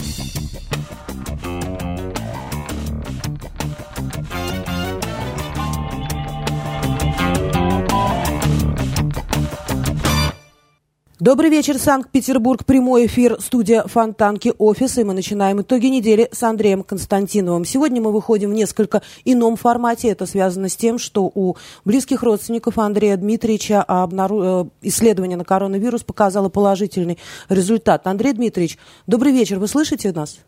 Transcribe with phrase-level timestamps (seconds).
[0.00, 0.99] んたんたんたんたん。
[11.20, 12.64] Добрый вечер, Санкт-Петербург.
[12.64, 14.96] Прямой эфир, студия Фонтанки, офис.
[14.96, 17.66] И мы начинаем итоги недели с Андреем Константиновым.
[17.66, 20.08] Сегодня мы выходим в несколько ином формате.
[20.08, 24.42] Это связано с тем, что у близких родственников Андрея Дмитриевича обнару...
[24.42, 27.18] Э, исследование на коронавирус показало положительный
[27.50, 28.06] результат.
[28.06, 29.58] Андрей Дмитриевич, добрый вечер.
[29.58, 30.38] Вы слышите нас?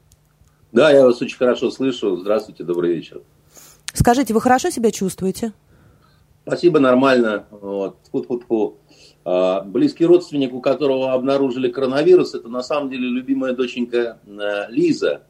[0.73, 2.17] Да, я вас очень хорошо слышу.
[2.17, 3.21] Здравствуйте, добрый вечер.
[3.93, 5.53] Скажите, вы хорошо себя чувствуете?
[6.47, 7.45] Спасибо, нормально.
[7.51, 7.99] Вот.
[8.11, 8.79] Фу-фу-фу.
[8.82, 8.82] А,
[9.25, 15.23] близкий родственник, у которого обнаружили коронавирус, это на самом деле любимая доченька э, Лиза,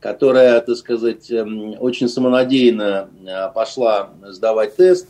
[0.00, 5.08] которая, так сказать, эм, очень самонадеянно э, пошла сдавать тест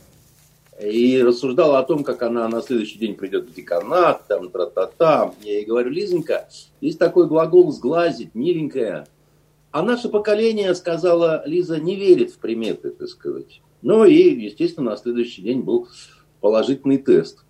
[0.81, 5.33] и рассуждала о том, как она на следующий день придет в деканат, там, тра-та-та.
[5.43, 6.47] Я ей говорю, Лизонька,
[6.81, 9.07] есть такой глагол «сглазить», миленькая.
[9.71, 13.61] А наше поколение, сказала Лиза, не верит в приметы, так сказать.
[13.81, 15.87] Ну и, естественно, на следующий день был
[16.41, 17.45] положительный тест.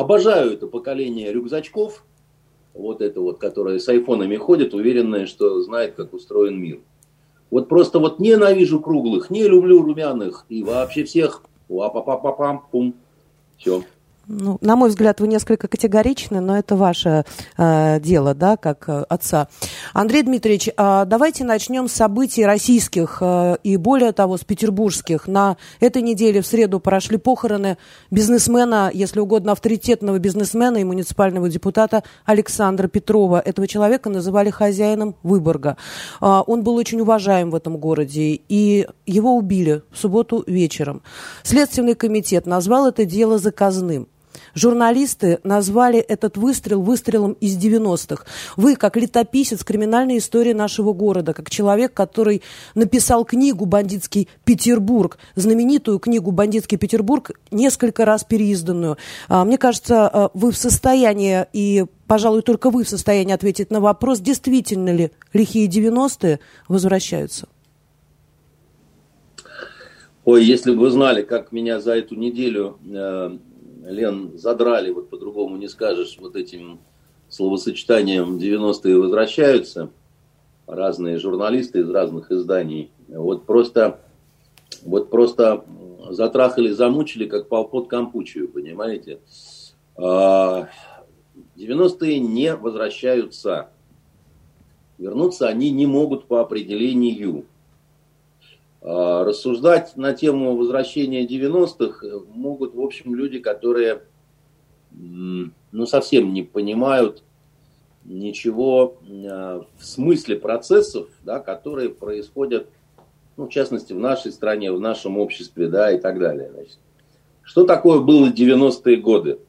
[0.00, 2.06] Обожаю это поколение рюкзачков,
[2.72, 6.80] вот это вот, которое с айфонами ходят, уверенное, что знает, как устроен мир.
[7.50, 11.42] Вот просто вот ненавижу круглых, не люблю румяных и вообще всех.
[11.68, 12.94] Ва-па-па-па-пам-пум.
[13.58, 13.82] Все.
[14.32, 17.24] Ну, на мой взгляд, вы несколько категоричны, но это ваше
[17.58, 19.48] э, дело, да, как э, отца.
[19.92, 25.26] Андрей Дмитриевич, э, давайте начнем с событий российских э, и, более того, с петербургских.
[25.26, 27.76] На этой неделе в среду прошли похороны
[28.12, 33.40] бизнесмена, если угодно, авторитетного бизнесмена и муниципального депутата Александра Петрова.
[33.44, 35.76] Этого человека называли хозяином Выборга.
[36.20, 41.02] Э, он был очень уважаем в этом городе, и его убили в субботу вечером.
[41.42, 44.06] Следственный комитет назвал это дело заказным.
[44.54, 48.24] Журналисты назвали этот выстрел выстрелом из 90-х.
[48.56, 52.42] Вы, как летописец криминальной истории нашего города, как человек, который
[52.74, 58.96] написал книгу «Бандитский Петербург», знаменитую книгу «Бандитский Петербург», несколько раз переизданную.
[59.28, 63.78] А, мне кажется, а, вы в состоянии и пожалуй, только вы в состоянии ответить на
[63.78, 67.48] вопрос, действительно ли лихие 90-е возвращаются?
[70.24, 73.38] Ой, если бы вы знали, как меня за эту неделю э,
[73.84, 76.80] Лен, задрали, вот по-другому не скажешь, вот этим
[77.28, 79.90] словосочетанием 90-е возвращаются,
[80.66, 82.90] разные журналисты из разных изданий.
[83.08, 84.00] Вот просто,
[84.82, 85.64] вот просто
[86.10, 89.20] затрахали, замучили, как полпот Кампучию, понимаете?
[89.96, 90.66] 90-е
[91.56, 93.70] а, не возвращаются.
[94.98, 97.46] Вернуться они не могут по определению.
[98.82, 104.02] А, рассуждать на тему возвращения 90-х могут, в общем, люди, которые
[104.92, 107.22] ну, совсем не понимают
[108.04, 112.68] ничего а, в смысле процессов, да, которые происходят,
[113.36, 116.50] ну, в частности, в нашей стране, в нашем обществе, да, и так далее.
[116.52, 116.78] Значит,
[117.42, 119.40] что такое было 90-е годы?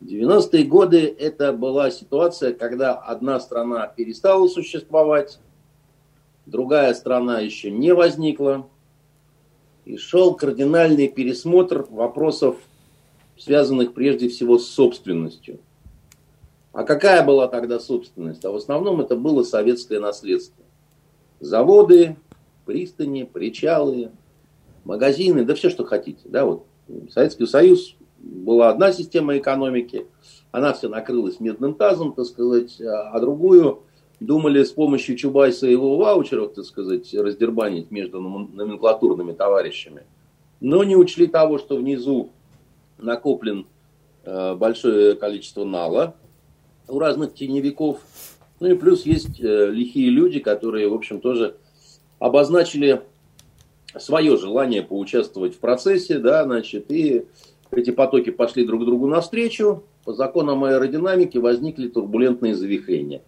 [0.00, 5.38] 90-е годы это была ситуация, когда одна страна перестала существовать,
[6.52, 8.68] другая страна еще не возникла.
[9.84, 12.56] И шел кардинальный пересмотр вопросов,
[13.36, 15.58] связанных прежде всего с собственностью.
[16.72, 18.44] А какая была тогда собственность?
[18.44, 20.64] А в основном это было советское наследство.
[21.40, 22.16] Заводы,
[22.64, 24.12] пристани, причалы,
[24.84, 26.20] магазины, да все, что хотите.
[26.26, 26.64] Да, вот
[27.10, 30.06] Советский Союз была одна система экономики,
[30.52, 33.82] она все накрылась медным тазом, так сказать, а другую
[34.22, 40.02] думали с помощью Чубайса и его ваучеров, так сказать, раздербанить между номенклатурными товарищами.
[40.60, 42.30] Но не учли того, что внизу
[42.98, 43.66] накоплен
[44.24, 46.14] э, большое количество нала
[46.88, 48.00] у разных теневиков.
[48.60, 51.56] Ну и плюс есть э, лихие люди, которые, в общем, тоже
[52.18, 53.02] обозначили
[53.98, 57.24] свое желание поучаствовать в процессе, да, значит, и
[57.70, 59.82] эти потоки пошли друг другу навстречу.
[60.04, 63.22] По законам аэродинамики возникли турбулентные завихрения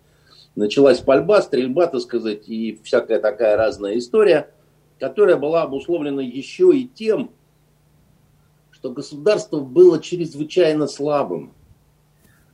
[0.57, 4.51] началась пальба, стрельба, так сказать, и всякая такая разная история,
[4.99, 7.31] которая была обусловлена еще и тем,
[8.71, 11.53] что государство было чрезвычайно слабым.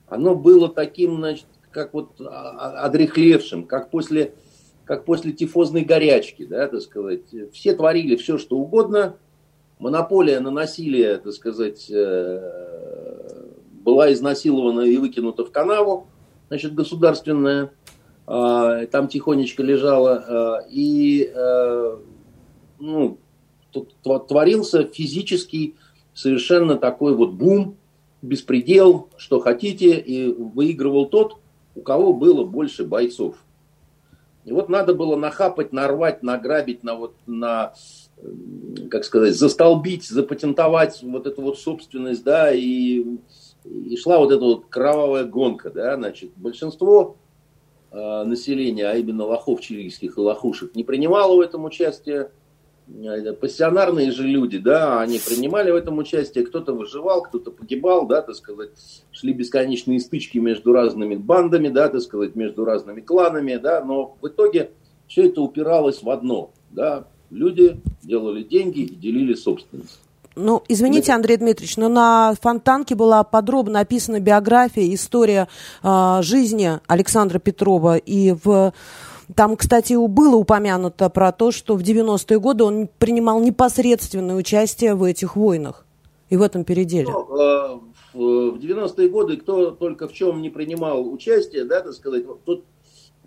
[0.09, 4.35] Оно было таким, значит, как вот одрехлевшим, как после,
[4.85, 7.23] как после тифозной горячки, да, так сказать.
[7.53, 9.17] Все творили все, что угодно.
[9.79, 13.41] Монополия на насилие, так сказать, э,
[13.83, 16.09] была изнасилована и выкинута в канаву,
[16.49, 17.71] значит, государственная.
[18.33, 21.97] А, там тихонечко лежала, а, и э,
[22.79, 23.19] ну,
[24.29, 25.75] творился физический
[26.15, 27.77] совершенно такой вот бум,
[28.23, 31.39] беспредел, что хотите, и выигрывал тот,
[31.75, 33.35] у кого было больше бойцов.
[34.45, 37.75] И вот надо было нахапать, нарвать, награбить, на вот, на,
[38.93, 43.05] как сказать, застолбить, запатентовать вот эту вот собственность, да, и,
[43.65, 47.17] и шла вот эта вот кровавая гонка, да, значит, большинство
[47.93, 52.31] населения, а именно лохов чилийских и лохушек, не принимало в этом участие,
[52.93, 58.21] Э, пассионарные же люди, да, они принимали в этом участие, кто-то выживал, кто-то погибал, да,
[58.23, 58.71] так сказать,
[59.13, 64.27] шли бесконечные стычки между разными бандами, да, так сказать, между разными кланами, да, но в
[64.27, 64.71] итоге
[65.07, 70.01] все это упиралось в одно, да, люди делали деньги и делили собственность.
[70.37, 75.49] Ну, извините, Андрей Дмитриевич, но на Фонтанке была подробно описана биография, история
[75.83, 77.97] э, жизни Александра Петрова.
[77.97, 78.73] И в
[79.35, 85.05] там, кстати, было упомянуто про то, что в 90-е годы он принимал непосредственное участие в
[85.05, 85.85] этих войнах
[86.29, 87.09] и в этом переделе.
[87.11, 87.81] Ну, э,
[88.13, 92.65] в 90-е годы кто только в чем не принимал участие, да, так сказать, тут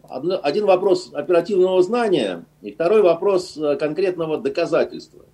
[0.10, 5.26] один вопрос оперативного знания и второй вопрос э, конкретного доказательства.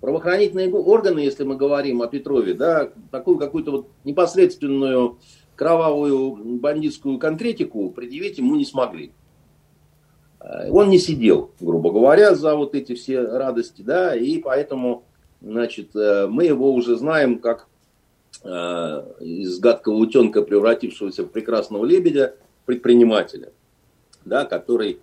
[0.00, 5.18] Правоохранительные органы, если мы говорим о Петрове, да, такую какую-то вот непосредственную
[5.56, 9.12] кровавую бандитскую конкретику предъявить ему не смогли.
[10.40, 15.04] Э, он не сидел, грубо говоря, за вот эти все радости, да, и поэтому,
[15.40, 17.66] значит, э, мы его уже знаем как
[18.44, 18.48] э,
[19.20, 22.36] из гадкого утенка, превратившегося в прекрасного лебедя,
[22.66, 23.52] предпринимателя,
[24.24, 25.00] да, который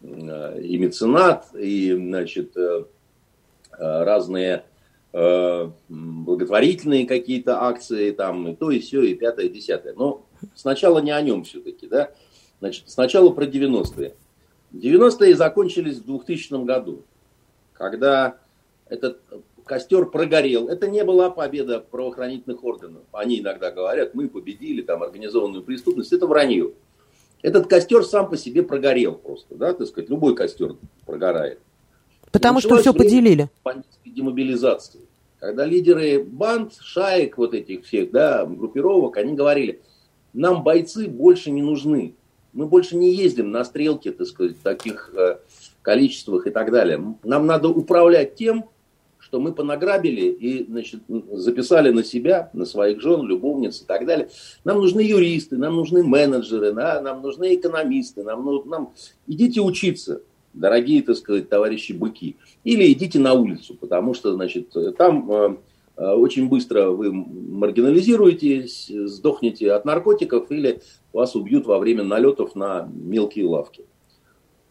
[0.00, 2.54] и меценат, и, значит,
[3.70, 4.64] разные
[5.88, 9.94] благотворительные какие-то акции, там, и то, и все, и пятое, и десятое.
[9.94, 12.10] Но сначала не о нем все-таки, да.
[12.60, 14.14] Значит, сначала про 90-е.
[14.72, 17.04] 90-е закончились в 2000 году,
[17.72, 18.38] когда
[18.88, 19.20] этот
[19.64, 20.68] костер прогорел.
[20.68, 23.04] Это не была победа правоохранительных органов.
[23.12, 26.12] Они иногда говорят, мы победили там организованную преступность.
[26.12, 26.72] Это вранье.
[27.42, 30.74] Этот костер сам по себе прогорел просто, да, так сказать, любой костер
[31.06, 31.60] прогорает.
[32.32, 33.48] Потому что все поделили.
[33.64, 35.00] Бандитской демобилизации.
[35.38, 39.80] Когда лидеры банд, шаек вот этих всех, да, группировок, они говорили,
[40.32, 42.14] нам бойцы больше не нужны.
[42.52, 45.38] Мы больше не ездим на стрелки, так сказать, в таких э,
[45.82, 47.14] количествах и так далее.
[47.22, 48.64] Нам надо управлять тем,
[49.18, 51.02] что мы понаграбили и значит,
[51.32, 54.30] записали на себя, на своих жен, любовниц и так далее.
[54.64, 58.94] Нам нужны юристы, нам нужны менеджеры, да, нам нужны экономисты, нам, ну, нам...
[59.26, 60.22] идите учиться,
[60.52, 62.36] дорогие, так сказать, товарищи быки.
[62.64, 65.56] Или идите на улицу, потому что, значит, там э,
[65.96, 70.80] э очень быстро вы маргинализируетесь, сдохнете от наркотиков или
[71.12, 73.84] вас убьют во время налетов на мелкие лавки.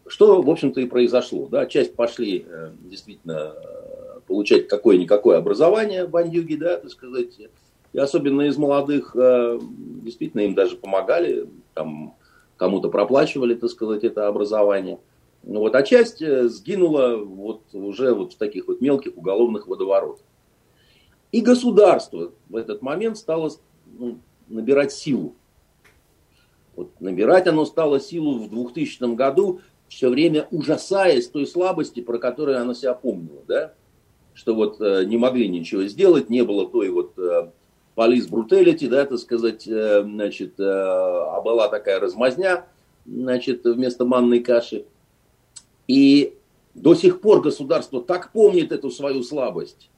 [0.06, 1.48] Что, в общем-то, и произошло.
[1.50, 1.66] Да?
[1.66, 3.54] Часть пошли э, действительно
[4.26, 7.38] получать какое-никакое образование бандюги, да, так сказать.
[7.94, 12.14] И особенно из молодых, действительно, им даже помогали, там,
[12.58, 14.98] кому-то проплачивали, так сказать, это образование.
[15.42, 20.24] Ну, вот, а часть сгинула вот уже вот в таких вот мелких уголовных водоворотах.
[21.32, 23.50] И государство в этот момент стало
[23.86, 24.18] ну,
[24.48, 25.34] набирать силу.
[26.74, 32.60] Вот набирать оно стало силу в 2000 году, все время ужасаясь той слабости, про которую
[32.60, 33.74] оно себя помнило, да?
[34.34, 37.50] Что вот э, не могли ничего сделать, не было той вот э,
[37.94, 42.66] полис да, так сказать, э, значит, э, а была такая размазня,
[43.04, 44.84] значит, вместо манной каши.
[45.88, 46.34] И
[46.74, 49.90] до сих пор государство так помнит эту свою слабость,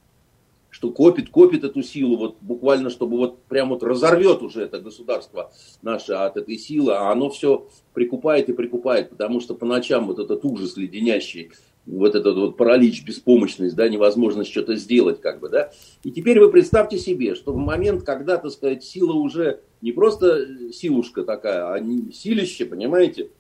[0.70, 5.52] что копит, копит эту силу, вот буквально, чтобы вот прям вот разорвет уже это государство
[5.82, 10.20] наше от этой силы, а оно все прикупает и прикупает, потому что по ночам вот
[10.20, 11.50] этот ужас леденящий,
[11.86, 15.72] вот этот вот паралич, беспомощность, да, невозможность что-то сделать, как бы, да.
[16.04, 20.72] И теперь вы представьте себе, что в момент, когда, так сказать, сила уже не просто
[20.72, 23.30] силушка такая, а силище, понимаете,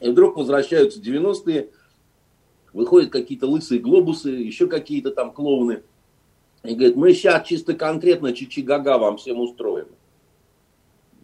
[0.00, 1.70] и вдруг возвращаются 90-е,
[2.72, 5.82] выходят какие-то лысые глобусы, еще какие-то там клоуны–
[6.62, 9.86] и говорит, мы сейчас чисто конкретно чичи-гага вам всем устроим.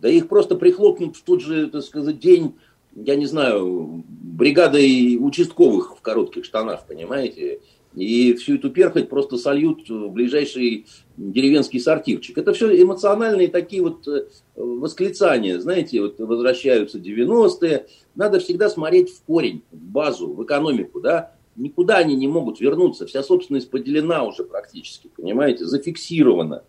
[0.00, 2.54] Да их просто прихлопнут в тот же, так сказать, день,
[2.94, 7.60] я не знаю, бригадой участковых в коротких штанах, понимаете?
[7.94, 10.86] И всю эту перхоть просто сольют в ближайший
[11.16, 12.36] деревенский сортирчик.
[12.36, 17.86] Это все эмоциональные такие вот э, восклицания, знаете, вот возвращаются 90-е.
[18.14, 23.06] Надо всегда смотреть в корень, в базу, в экономику, да никуда они не могут вернуться.
[23.06, 26.64] Вся собственность поделена уже практически, понимаете, зафиксирована.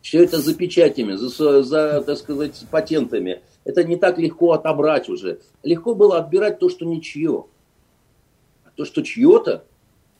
[0.00, 3.42] Все это за печатями, за, за, так сказать, патентами.
[3.64, 5.40] Это не так легко отобрать уже.
[5.62, 7.46] Легко было отбирать то, что ничье.
[8.64, 9.64] А то, что чье-то,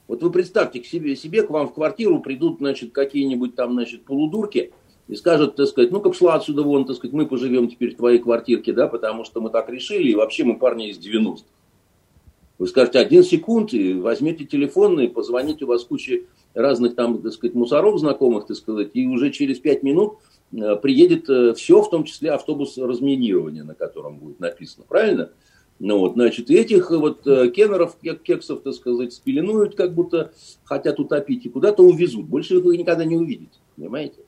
[0.06, 4.04] вот вы представьте к себе, себе, к вам в квартиру придут, значит, какие-нибудь там, значит,
[4.04, 4.72] полудурки
[5.08, 8.18] и скажут, так сказать, ну-ка пошла отсюда вон, так сказать, мы поживем теперь в твоей
[8.18, 11.42] квартирке, да, потому что мы так решили, и вообще мы парни из 90-х.
[12.62, 16.20] Вы скажете, один секунд, и возьмите телефон и позвоните, у вас куча
[16.54, 20.18] разных там, так сказать, мусоров знакомых, так сказать, и уже через пять минут
[20.52, 25.32] э, приедет э, все, в том числе автобус разминирования, на котором будет написано, правильно?
[25.80, 30.30] Ну вот, значит, этих вот э, кеннеров, кексов, так сказать, спеленуют, как будто
[30.62, 32.26] хотят утопить, и куда-то увезут.
[32.26, 34.20] Больше вы никогда не увидите, понимаете?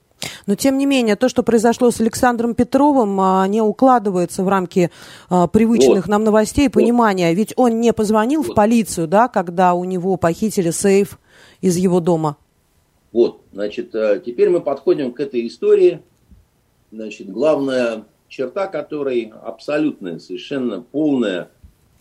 [0.46, 4.90] Но, тем не менее, то, что произошло с Александром Петровым, а, не укладывается в рамки
[5.28, 6.08] а, привычных вот.
[6.08, 7.28] нам новостей, понимания.
[7.28, 7.36] Вот.
[7.36, 8.52] Ведь он не позвонил вот.
[8.52, 11.18] в полицию, да, когда у него похитили сейф
[11.60, 12.36] из его дома.
[13.12, 16.00] Вот, значит, э, теперь мы подходим к этой истории.
[16.90, 21.48] Значит, главная черта которой абсолютная, совершенно полная,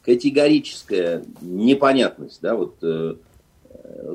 [0.01, 2.39] категорическая непонятность.
[2.41, 3.15] Да, вот, э,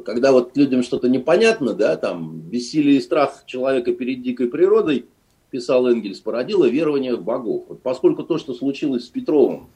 [0.05, 5.07] когда вот людям что-то непонятно, да, там, бессилие и страх человека перед дикой природой,
[5.51, 7.67] писал Энгельс, породило верование в богов.
[7.69, 9.69] Вот поскольку то, что случилось с Петровым,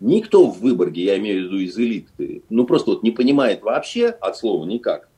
[0.00, 4.08] никто в Выборге, я имею в виду из элиты, ну просто вот не понимает вообще
[4.08, 5.08] от слова никак,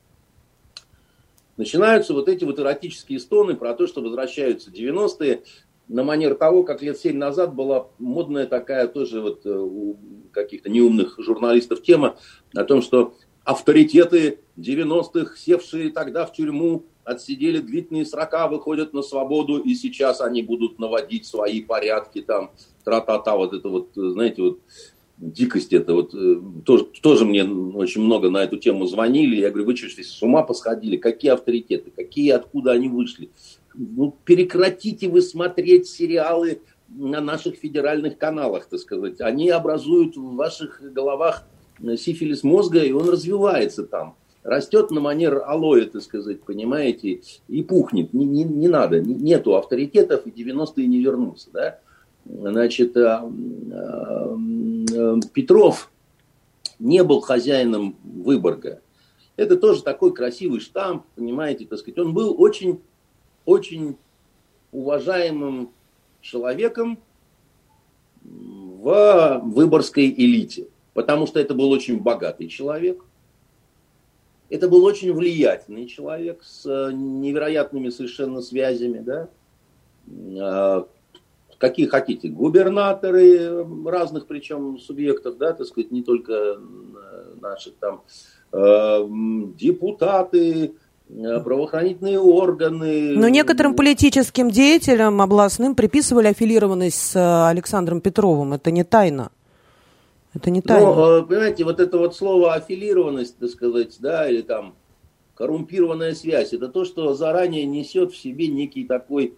[1.56, 5.42] начинаются вот эти вот эротические стоны про то, что возвращаются 90-е,
[5.88, 9.96] на манер того, как лет семь назад была модная такая тоже вот э, у
[10.32, 12.16] каких-то неумных журналистов тема
[12.54, 13.14] о том, что
[13.44, 20.42] авторитеты 90-х, севшие тогда в тюрьму, отсидели длительные срока, выходят на свободу, и сейчас они
[20.42, 22.50] будут наводить свои порядки, там,
[22.84, 24.60] тра-та-та, вот это вот, знаете, вот
[25.18, 29.66] дикость это вот, э, тоже, тоже мне очень много на эту тему звонили, я говорю,
[29.66, 33.30] вы что, с ума посходили, какие авторитеты, какие, откуда они вышли,
[33.74, 39.20] ну, прекратите вы смотреть сериалы на наших федеральных каналах, так сказать.
[39.20, 41.46] Они образуют в ваших головах
[41.96, 44.14] сифилис мозга, и он развивается там.
[44.42, 48.12] Растет на манер алоэ, так сказать, понимаете, и пухнет.
[48.12, 51.48] Не, не, не надо, нету авторитетов, и 90-е не вернутся.
[51.52, 51.78] Да?
[52.26, 53.30] Значит, а,
[53.72, 55.90] а, а, Петров
[56.78, 58.80] не был хозяином Выборга.
[59.36, 61.98] Это тоже такой красивый штамп, понимаете, так сказать.
[61.98, 62.80] Он был очень
[63.44, 63.96] очень
[64.72, 65.70] уважаемым
[66.20, 66.98] человеком
[68.22, 73.04] в выборской элите, потому что это был очень богатый человек,
[74.48, 79.28] это был очень влиятельный человек с невероятными совершенно связями, да,
[80.40, 80.86] а,
[81.58, 86.58] какие хотите, губернаторы разных причем субъектов, да, так сказать, не только
[87.40, 88.02] наших там,
[89.56, 90.74] депутаты,
[91.10, 93.12] Э, правоохранительные органы.
[93.14, 98.54] Но некоторым политическим деятелям областным приписывали аффилированность с э, Александром Петровым.
[98.54, 99.30] Это не тайна.
[100.34, 100.94] Это не тайна.
[100.94, 104.74] Ну, э, понимаете, вот это вот слово аффилированность, так сказать, да, или там
[105.36, 109.34] коррумпированная связь, это то, что заранее несет в себе некий такой,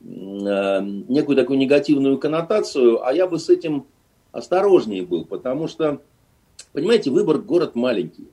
[0.00, 3.86] некую такую негативную коннотацию, а я бы с этим
[4.32, 6.00] осторожнее был, потому что,
[6.72, 8.28] понимаете, выбор город маленький.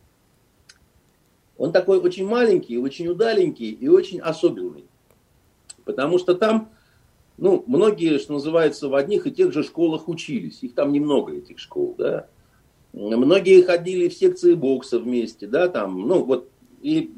[1.57, 4.85] Он такой очень маленький, очень удаленький и очень особенный.
[5.85, 6.69] Потому что там,
[7.37, 10.63] ну, многие, что называется, в одних и тех же школах учились.
[10.63, 12.27] Их там немного, этих школ, да.
[12.93, 16.49] Многие ходили в секции бокса вместе, да, там, ну, вот,
[16.81, 17.11] и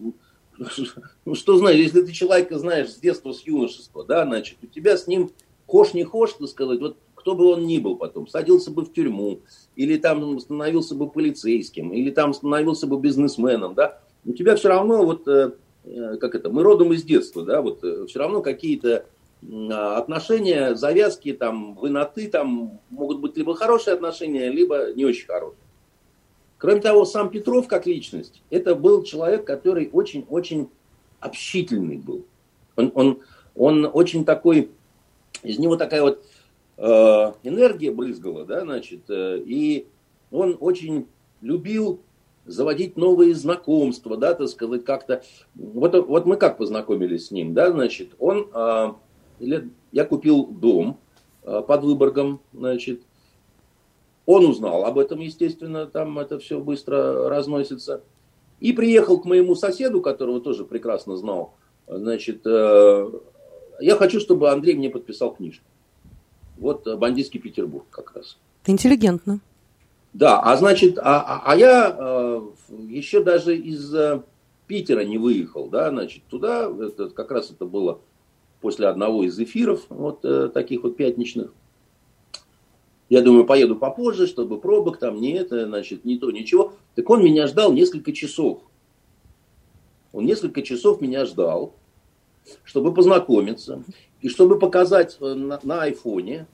[1.25, 4.97] ну, что знаешь, если ты человека знаешь с детства, с юношества, да, значит, у тебя
[4.97, 5.31] с ним
[5.67, 8.91] хошь не хошь, так сказать, вот кто бы он ни был потом, садился бы в
[8.91, 9.41] тюрьму,
[9.75, 15.05] или там становился бы полицейским, или там становился бы бизнесменом, да, у тебя все равно
[15.05, 15.51] вот, э,
[15.85, 19.05] э, как это, мы родом из детства, да, вот э, все равно какие-то
[19.41, 25.25] отношения, завязки, там, вы на ты, там могут быть либо хорошие отношения, либо не очень
[25.25, 25.57] хорошие.
[26.57, 30.69] Кроме того, сам Петров как личность, это был человек, который очень-очень
[31.21, 32.25] общительный был.
[32.75, 33.19] Он, он,
[33.55, 34.69] он очень такой,
[35.41, 36.21] из него такая вот
[36.77, 36.83] э,
[37.43, 39.87] энергия брызгала, да, значит, э, и
[40.31, 41.07] он очень
[41.39, 42.01] любил
[42.45, 45.23] заводить новые знакомства, да, так сказать, как-то.
[45.55, 48.49] Вот, вот мы как познакомились с ним, да, значит, он,
[49.39, 50.97] а, я купил дом
[51.43, 53.01] а, под Выборгом, значит,
[54.25, 58.03] он узнал об этом, естественно, там это все быстро разносится.
[58.59, 61.53] И приехал к моему соседу, которого тоже прекрасно знал,
[61.87, 63.09] значит, э,
[63.79, 65.65] я хочу, чтобы Андрей мне подписал книжку.
[66.57, 68.37] Вот «Бандитский Петербург» как раз.
[68.65, 69.39] Интеллигентно.
[70.13, 72.41] Да, а значит, а, а, а я э,
[72.89, 74.21] еще даже из э,
[74.67, 77.99] Питера не выехал, да, значит, туда, это, как раз это было
[78.61, 81.53] после одного из эфиров, вот э, таких вот пятничных.
[83.09, 86.73] Я думаю, поеду попозже, чтобы пробок там не это, значит, не то, ничего.
[86.95, 88.61] Так он меня ждал несколько часов.
[90.11, 91.73] Он несколько часов меня ждал,
[92.63, 93.83] чтобы познакомиться.
[94.21, 96.45] И чтобы показать э, на, на айфоне,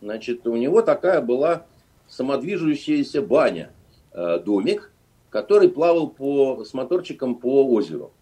[0.00, 1.66] значит, у него такая была
[2.06, 3.72] самодвижущаяся баня.
[4.12, 4.92] э, домик,
[5.30, 8.12] который плавал по, с моторчиком по озеру.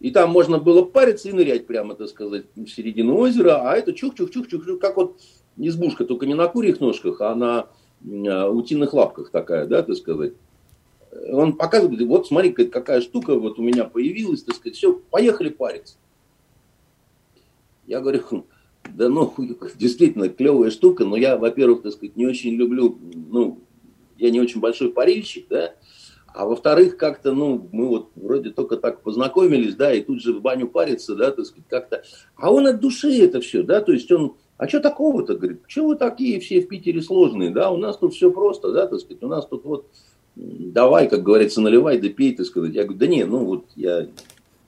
[0.00, 3.92] И там можно было париться и нырять прямо, так сказать, в середину озера, а это
[3.92, 5.20] чух-чух-чух-чух, как вот
[5.56, 7.68] избушка, только не на курьих ножках, а на
[8.04, 10.34] э, утиных лапках такая, да, так сказать.
[11.32, 15.96] Он показывает, вот смотри, какая штука вот у меня появилась, так сказать, все, поехали париться.
[17.86, 18.44] Я говорю, хм,
[18.94, 19.32] да ну,
[19.76, 22.98] действительно клевая штука, но я, во-первых, так сказать, не очень люблю,
[23.30, 23.60] ну,
[24.18, 25.74] я не очень большой парильщик, да,
[26.36, 30.42] а во-вторых, как-то, ну, мы вот вроде только так познакомились, да, и тут же в
[30.42, 32.02] баню париться, да, так сказать, как-то.
[32.36, 35.86] А он от души это все, да, то есть он, а что такого-то, говорит, что
[35.86, 39.22] вы такие все в Питере сложные, да, у нас тут все просто, да, так сказать,
[39.22, 39.86] у нас тут вот,
[40.36, 42.74] давай, как говорится, наливай, да пей, так сказать.
[42.74, 44.06] Я говорю, да не, ну вот я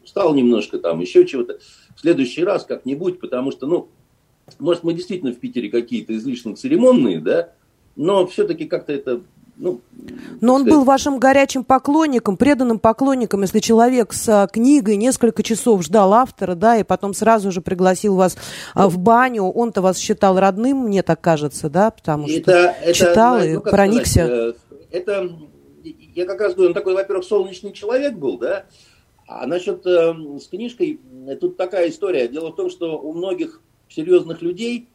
[0.02, 1.58] устал немножко там, еще чего-то.
[1.94, 3.88] В следующий раз как-нибудь, потому что, ну,
[4.58, 7.52] может, мы действительно в Питере какие-то излишне церемонные, да,
[7.94, 9.20] но все-таки как-то это
[9.58, 9.80] ну,
[10.40, 15.82] Но он был вашим горячим поклонником, преданным поклонником, если человек с а, книгой несколько часов
[15.82, 18.36] ждал автора, да, и потом сразу же пригласил вас
[18.74, 23.38] а, в баню, он-то вас считал родным, мне так кажется, да, потому что это, читал
[23.38, 24.26] это, ну, и проникся.
[24.26, 25.30] Сказать, э, это,
[25.82, 28.66] я как раз говорю, он такой, во-первых, солнечный человек был, да,
[29.26, 31.00] а насчет э, с книжкой,
[31.40, 32.28] тут такая история.
[32.28, 34.88] Дело в том, что у многих серьезных людей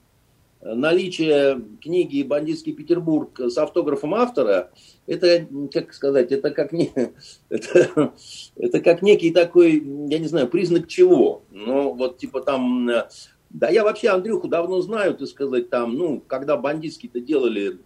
[0.63, 4.72] наличие книги «Бандитский Петербург» с автографом автора,
[5.08, 6.91] это, как сказать, это как, не,
[7.50, 8.13] это,
[8.55, 11.43] это как некий такой, я не знаю, признак чего.
[11.51, 12.89] Ну, вот типа там,
[13.50, 17.79] да я вообще Андрюху давно знаю, ты сказать, там, ну, когда бандитский-то делали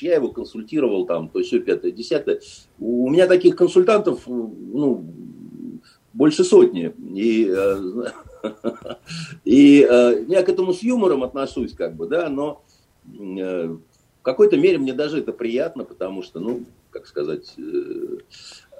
[0.00, 2.40] я его консультировал там, то все пятое, десятое.
[2.78, 5.04] У меня таких консультантов, ну,
[6.12, 6.92] больше сотни.
[7.14, 7.76] И э,
[9.44, 12.62] И э, я к этому с юмором отношусь, как бы, да, но
[13.06, 18.18] э, в какой-то мере мне даже это приятно, потому что, ну, как сказать, э,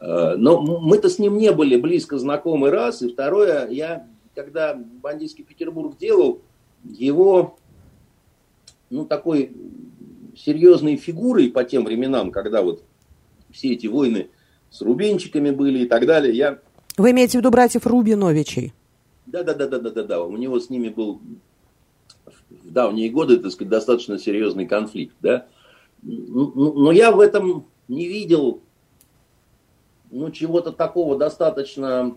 [0.00, 5.44] э, но мы-то с ним не были близко знакомы раз, и второе, я, когда бандитский
[5.44, 6.40] Петербург делал,
[6.84, 7.56] его,
[8.90, 9.52] ну, такой
[10.36, 12.82] серьезной фигурой по тем временам, когда вот
[13.52, 14.28] все эти войны
[14.70, 16.58] с рубинчиками были и так далее, я...
[16.96, 18.72] Вы имеете в виду братьев Рубиновичей?
[19.26, 20.22] Да, да, да, да, да, да, да.
[20.22, 21.20] У него с ними был
[22.50, 25.46] в давние годы, так сказать, достаточно серьезный конфликт, да.
[26.02, 28.60] Но я в этом не видел,
[30.10, 32.16] ну, чего-то такого достаточно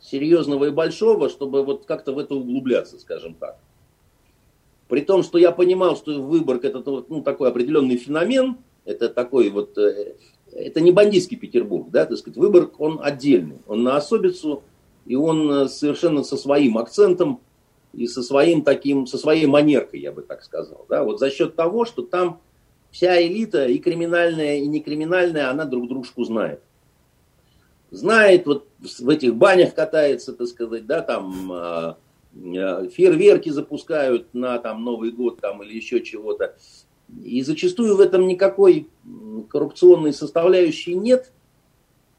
[0.00, 3.58] серьезного и большого, чтобы вот как-то в это углубляться, скажем так.
[4.88, 9.76] При том, что я понимал, что Выборг это ну, такой определенный феномен, это такой вот,
[9.78, 10.14] э,
[10.52, 14.62] это не бандитский Петербург, да, так сказать, Выборг, он отдельный, он на особицу
[15.06, 17.40] и он э, совершенно со своим акцентом
[17.92, 20.84] и со своим таким, со своей манеркой, я бы так сказал.
[20.88, 21.04] Да?
[21.04, 22.40] Вот за счет того, что там
[22.90, 26.60] вся элита, и криминальная, и некриминальная, она друг дружку знает.
[27.90, 31.94] Знает, вот в этих банях катается, так сказать, да, там э,
[32.34, 36.56] э, фейерверки запускают на там Новый год там или еще чего-то.
[37.22, 38.88] И зачастую в этом никакой
[39.48, 41.32] коррупционной составляющей нет.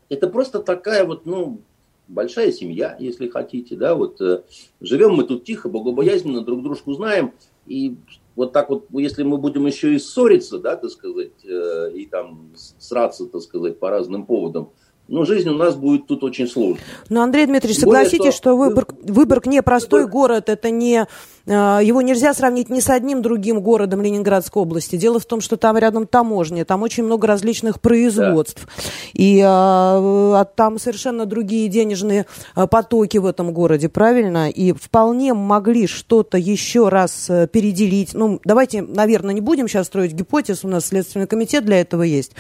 [0.08, 1.60] Это просто такая вот, ну,
[2.08, 4.44] большая семья, если хотите, да, вот э,
[4.82, 7.34] живем мы тут тихо, богобоязненно, друг дружку знаем,
[7.66, 7.96] и
[8.36, 12.52] вот так вот, если мы будем еще и ссориться, да, так сказать, э, и там
[12.56, 14.72] сраться, так сказать, по разным поводам,
[15.08, 16.84] но жизнь у нас будет тут очень сложной.
[17.10, 20.14] Но, Андрей Дмитриевич, согласитесь, Более, что, что Выборг, Выборг не простой Выборг...
[20.14, 21.08] город, это не
[21.48, 24.98] его нельзя сравнить ни с одним другим городом Ленинградской области.
[24.98, 28.66] Дело в том, что там рядом таможня, там очень много различных производств.
[28.66, 28.84] Да.
[29.14, 34.50] И а, там совершенно другие денежные а, потоки в этом городе, правильно?
[34.50, 38.14] И вполне могли что-то еще раз переделить.
[38.14, 42.34] Ну, давайте, наверное, не будем сейчас строить гипотез, у нас Следственный комитет для этого есть,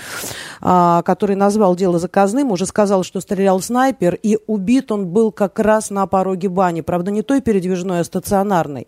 [0.61, 5.59] а, который назвал дело заказным, уже сказал, что стрелял снайпер, и убит он был как
[5.59, 6.81] раз на пороге бани.
[6.81, 8.87] Правда, не той передвижной, а стационарной.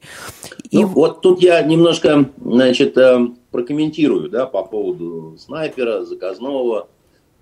[0.69, 0.77] И...
[0.77, 6.89] Ну, вот тут я немножко, значит, э, прокомментирую, да, по поводу снайпера, заказного,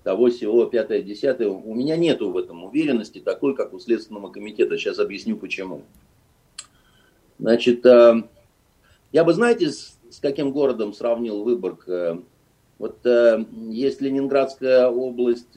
[0.02, 1.48] того всего, пятое, десятое.
[1.48, 4.78] У меня нету в этом уверенности такой, как у Следственного комитета.
[4.78, 5.82] Сейчас объясню, почему.
[7.38, 8.22] Значит, э,
[9.12, 11.86] я бы, знаете, с, с каким городом сравнил Выборг?
[11.88, 12.18] Э,
[12.78, 15.56] вот есть Ленинградская область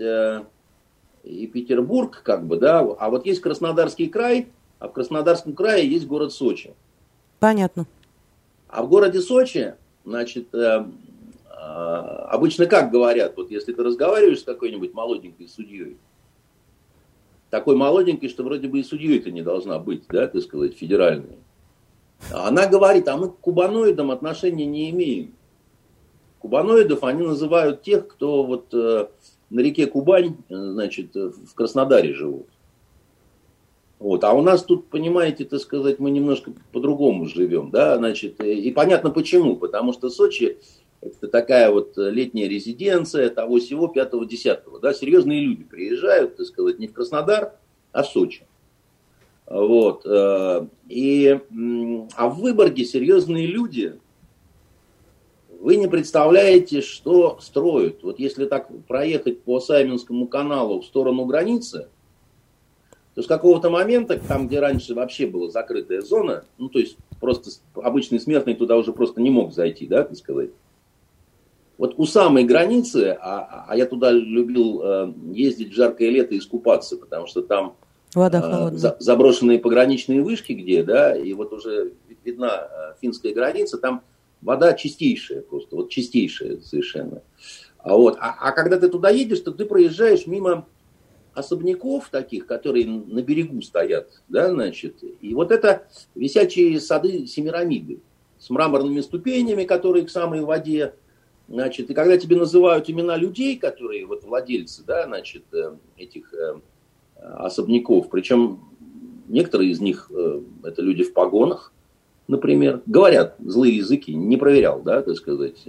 [1.24, 4.47] и Петербург, как бы, да, а вот есть Краснодарский край,
[4.80, 6.74] а в Краснодарском крае есть город Сочи.
[7.41, 7.88] Понятно.
[8.67, 9.73] А в городе Сочи,
[10.06, 10.86] значит, э,
[11.49, 15.97] э, обычно как говорят, вот если ты разговариваешь с какой-нибудь молоденькой судьей,
[17.49, 21.39] такой молоденькой, что вроде бы и судьей-то не должна быть, да, так сказать, федеральной.
[22.32, 25.34] Она говорит, а мы к кубаноидам отношения не имеем.
[26.38, 29.08] Кубаноидов они называют тех, кто вот э,
[29.49, 32.49] на реке Кубань, э, значит, в Краснодаре живут.
[34.01, 34.23] Вот.
[34.23, 39.11] А у нас тут, понимаете, так сказать, мы немножко по-другому живем, да, значит, и понятно
[39.11, 40.57] почему, потому что Сочи
[41.01, 46.79] это такая вот летняя резиденция того всего пятого десятого, да, серьезные люди приезжают, так сказать,
[46.79, 47.53] не в Краснодар,
[47.91, 48.47] а в Сочи.
[49.45, 50.01] Вот.
[50.07, 51.39] Э, и,
[52.15, 53.99] а в Выборге серьезные люди,
[55.59, 58.01] вы не представляете, что строят.
[58.01, 61.89] Вот если так проехать по Сайминскому каналу в сторону границы,
[63.13, 67.52] то с какого-то момента, там, где раньше вообще была закрытая зона, ну, то есть просто
[67.76, 70.52] обычный смертный туда уже просто не мог зайти, да, так сказать.
[71.78, 76.38] Вот у самой границы, а, а я туда любил э, ездить в жаркое лето и
[76.38, 77.76] искупаться, потому что там
[78.13, 78.95] Вода э, холодная.
[79.00, 81.93] заброшенные пограничные вышки, где, да, и вот уже
[82.24, 84.04] видна э, финская граница, там
[84.41, 87.24] вода чистейшая просто, вот чистейшая совершенно.
[87.80, 90.67] А, вот, а, а когда ты туда едешь, то ты проезжаешь мимо
[91.34, 98.00] особняков таких, которые на берегу стоят, да, значит, и вот это висячие сады Семирамиды
[98.38, 100.94] с мраморными ступенями, которые к самой воде,
[101.48, 106.34] значит, и когда тебе называют имена людей, которые вот владельцы, да, значит, э, этих
[107.22, 108.60] особняков, причем
[109.28, 111.72] некоторые из них э, это люди в погонах,
[112.28, 115.63] например, говорят злые языки, не проверял, да, так сказать.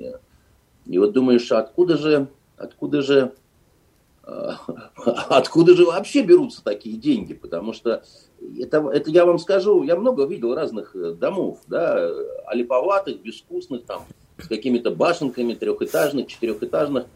[0.86, 3.30] И вот думаешь, откуда же, откуда же, э,
[4.24, 7.34] откуда же вообще берутся такие деньги?
[7.34, 8.04] Потому что
[8.58, 12.10] это, это я вам скажу, я много видел разных э, домов, да,
[12.46, 14.04] олиповатых, безвкусных, там,
[14.38, 17.06] с какими-то башенками трехэтажных, четырехэтажных.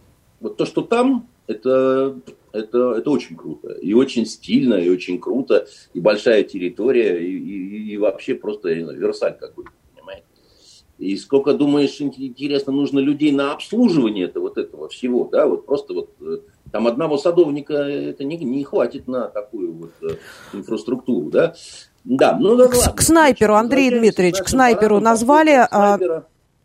[0.41, 2.21] Вот то, что там, это
[2.53, 3.73] это, это очень круто.
[3.73, 5.67] И очень стильно, и очень круто.
[5.93, 9.71] И большая территория, и, и, и вообще просто знаю, Версаль какой-то?
[10.99, 15.47] И сколько, думаешь, интересно, нужно людей на обслуживание вот этого всего, да?
[15.47, 16.39] Вот просто вот э,
[16.77, 20.17] там одного садовника это не, не хватит на такую вот э,
[20.53, 21.55] инфраструктуру, да?
[22.05, 22.93] Да, ну да, к, ладно.
[22.93, 25.99] К снайперу, Андрей Дмитриевич, к снайперу назвали, а,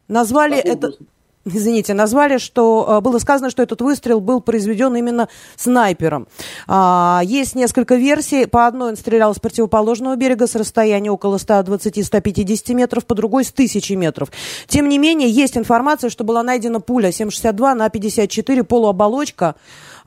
[0.09, 0.91] назвали это...
[1.45, 6.27] Извините, назвали, что э, было сказано, что этот выстрел был произведен именно снайпером.
[6.67, 8.45] А, есть несколько версий.
[8.45, 13.51] По одной он стрелял с противоположного берега с расстояния около 120-150 метров, по другой с
[13.51, 14.29] 1000 метров.
[14.67, 19.55] Тем не менее, есть информация, что была найдена пуля 7,62 на 54 полуоболочка.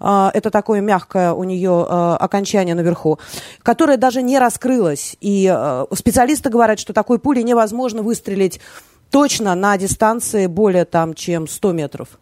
[0.07, 3.19] А, это такое мягкое у нее э, окончание наверху,
[3.63, 5.17] которое даже не раскрылось.
[5.23, 8.61] И э, специалисты говорят, что такой пулей невозможно выстрелить
[9.11, 12.19] точно на дистанции более там, чем 100 метров.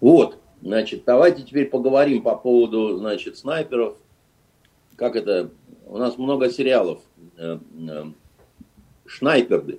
[0.00, 3.94] Вот, значит, давайте теперь поговорим по поводу, значит, снайперов.
[4.96, 5.50] Как это,
[5.86, 6.98] у нас много сериалов,
[7.38, 7.58] э,
[9.06, 9.78] шнайперды,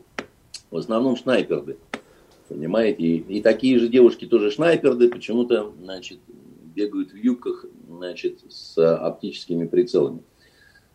[0.70, 1.76] в основном шнайперды,
[2.48, 6.20] понимаете, и, и такие же девушки тоже шнайперды, почему-то, значит,
[6.74, 10.24] бегают в юбках, значит, с оптическими прицелами.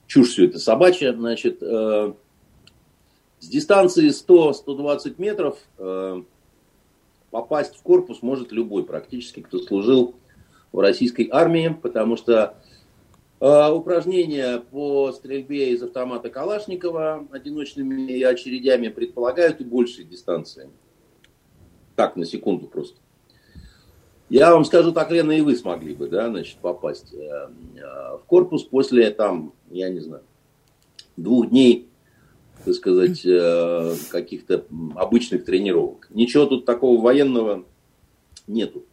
[0.07, 2.13] Чушь все это собачья, значит, э,
[3.41, 6.23] с дистанции 100-120 метров э,
[7.31, 10.15] попасть в корпус может любой практически, кто служил
[10.73, 12.57] в российской армии, потому что
[13.41, 20.71] э, упражнения по стрельбе из автомата Калашникова одиночными очередями предполагают и большие дистанции.
[21.97, 22.99] Так, на секунду просто.
[24.29, 28.25] Я вам скажу, так, Лена, и вы смогли бы, да, значит, попасть э, э, в
[28.27, 30.25] корпус после, там, я не знаю,
[31.17, 31.89] двух дней
[32.65, 36.09] так сказать, э, каких-то обычных тренировок.
[36.11, 37.65] Ничего тут такого военного
[38.49, 38.85] нету.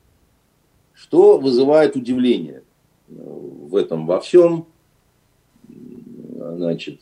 [0.94, 2.62] Что вызывает удивление
[3.08, 4.68] в этом во всем?
[5.68, 7.02] Значит,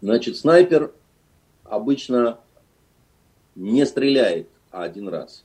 [0.00, 0.94] значит, снайпер
[1.64, 2.40] обычно
[3.54, 5.44] не стреляет один раз.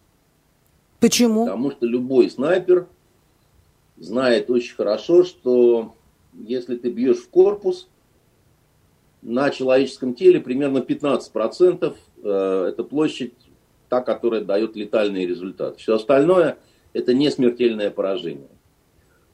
[0.99, 1.45] Почему?
[1.45, 2.88] Потому что любой снайпер
[3.97, 5.95] знает очень хорошо, что
[6.34, 7.88] если ты бьешь в корпус,
[9.21, 13.34] на человеческом теле примерно 15% э, это площадь,
[13.89, 15.77] та, которая дает летальный результат.
[15.79, 16.58] Все остальное
[16.93, 18.49] это не смертельное поражение.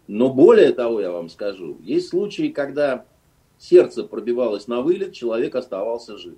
[0.07, 3.05] Но более того, я вам скажу, есть случаи, когда
[3.59, 6.35] сердце пробивалось на вылет, человек оставался жив.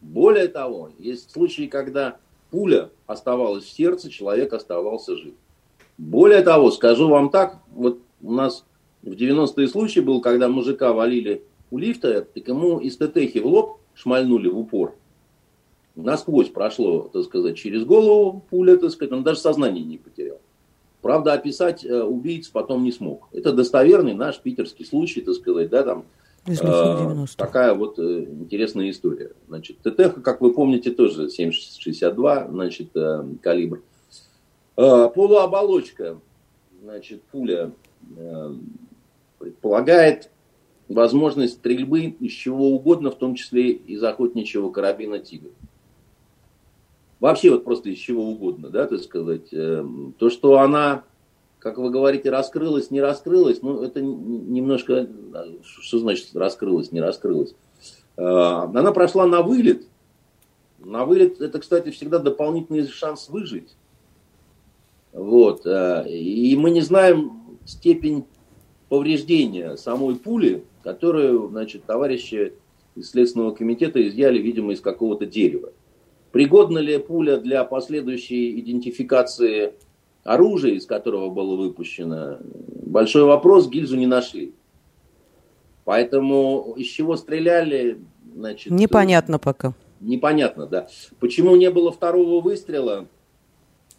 [0.00, 2.16] Более того, есть случаи, когда
[2.52, 5.34] пуля оставалась в сердце, человек оставался жив.
[5.96, 8.64] Более того, скажу вам так, вот у нас
[9.02, 13.78] в 90-е случаи был, когда мужика валили у лифта, так ему из ТТХи в лоб
[13.94, 14.94] шмальнули в упор.
[15.96, 20.38] Насквозь прошло, так сказать, через голову пуля, так сказать, он даже сознание не потерял.
[21.00, 23.28] Правда, описать э, убийц потом не смог.
[23.32, 26.04] Это достоверный наш питерский случай, так сказать, да, там
[26.46, 29.32] Э, такая вот э, интересная история.
[29.46, 33.82] Значит, ТТХ, как вы помните, тоже 7,62, значит, э, калибр.
[34.76, 36.18] Э, полуоболочка,
[36.82, 37.70] значит, пуля
[38.16, 38.54] э,
[39.38, 40.30] предполагает
[40.88, 45.50] возможность стрельбы из чего угодно, в том числе из охотничьего карабина «Тигр».
[47.20, 49.52] Вообще вот просто из чего угодно, да, так сказать.
[49.52, 49.86] Э,
[50.18, 51.04] то, что она
[51.62, 55.08] как вы говорите, раскрылась, не раскрылась, ну, это немножко,
[55.62, 57.54] что значит раскрылась, не раскрылась.
[58.16, 59.86] А, она прошла на вылет.
[60.80, 63.76] На вылет это, кстати, всегда дополнительный шанс выжить.
[65.12, 65.64] Вот.
[65.64, 68.24] А, и мы не знаем степень
[68.88, 72.54] повреждения самой пули, которую, значит, товарищи
[72.96, 75.72] из Следственного комитета изъяли, видимо, из какого-то дерева.
[76.32, 79.74] Пригодна ли пуля для последующей идентификации
[80.24, 82.38] оружие, из которого было выпущено,
[82.86, 84.54] большой вопрос, гильзу не нашли.
[85.84, 87.98] Поэтому из чего стреляли,
[88.34, 88.70] значит...
[88.72, 89.74] Непонятно пока.
[90.00, 90.88] Непонятно, да.
[91.18, 93.06] Почему не было второго выстрела,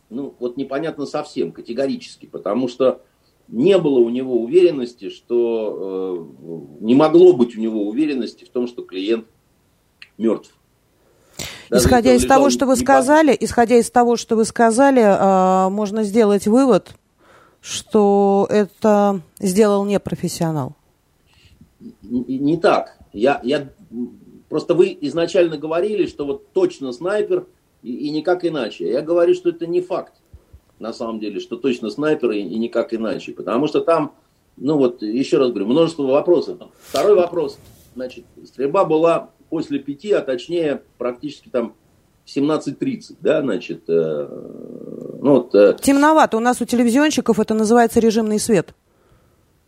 [0.10, 3.02] ну, вот непонятно совсем, категорически, потому что
[3.48, 8.68] не было у него уверенности, что э, не могло быть у него уверенности в том,
[8.68, 9.26] что клиент
[10.18, 10.56] мертв.
[11.78, 16.48] Исходя из того, что вы сказали, исходя из того, что вы сказали, э, можно сделать
[16.48, 16.96] вывод,
[17.62, 20.76] что это сделал не профессионал.
[22.02, 22.98] Не, не так.
[23.14, 23.70] Я, я
[24.50, 27.48] просто вы изначально говорили, что вот точно снайпер
[27.82, 28.90] и, и никак иначе.
[28.90, 30.14] Я говорю, что это не факт
[30.80, 34.14] на самом деле, что точно снайпер и, и никак иначе, потому что там,
[34.58, 36.60] ну вот еще раз говорю, множество вопросов.
[36.82, 37.58] Второй вопрос,
[37.96, 41.76] значит, стрельба была после пяти, а точнее практически там
[42.26, 44.28] 17.30, да, значит, э,
[45.22, 45.54] ну вот...
[45.54, 48.74] Э, Темновато, у нас у телевизионщиков это называется режимный свет.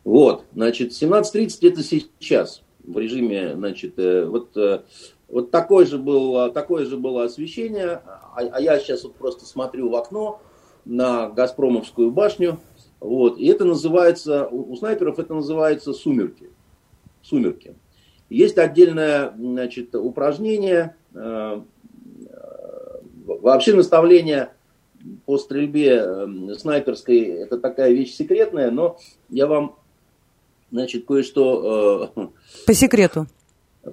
[0.04, 4.82] Вот, значит, 17.30 это сейчас в режиме, значит, э, вот, э,
[5.28, 8.02] вот такое же было, такое же было освещение,
[8.34, 10.42] а, а я сейчас вот просто смотрю в окно
[10.84, 12.58] на Газпромовскую башню,
[13.00, 16.50] вот, и это называется, у, у снайперов это называется сумерки,
[17.22, 17.76] сумерки.
[18.30, 21.62] Есть отдельное значит, упражнение, э,
[23.26, 24.50] вообще наставление
[25.26, 28.98] по стрельбе э, снайперской, это такая вещь секретная, но
[29.30, 29.76] я вам,
[30.72, 32.12] значит, кое-что...
[32.16, 32.28] Э,
[32.66, 33.28] по секрету.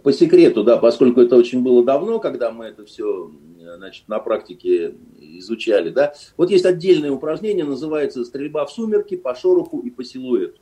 [0.03, 3.31] По секрету, да, поскольку это очень было давно, когда мы это все,
[3.77, 6.15] значит, на практике изучали, да.
[6.39, 10.59] Вот есть отдельное упражнение, называется «Стрельба в сумерки по шороху и по силуэту».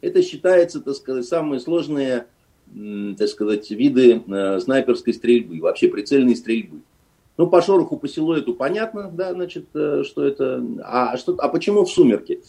[0.00, 2.28] Это считается, так сказать, самые сложные
[3.18, 6.80] так сказать, виды э, снайперской стрельбы, вообще прицельной стрельбы.
[7.36, 10.64] Ну, по шороху, по силуэту понятно, да, значит, э, что это.
[10.82, 12.42] А, что, а почему в сумерки?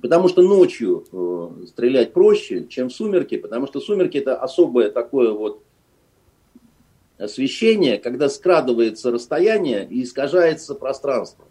[0.00, 5.32] Потому что ночью э, стрелять проще, чем в сумерки, потому что сумерки это особое такое
[5.32, 5.62] вот
[7.18, 11.44] освещение, когда скрадывается расстояние и искажается пространство.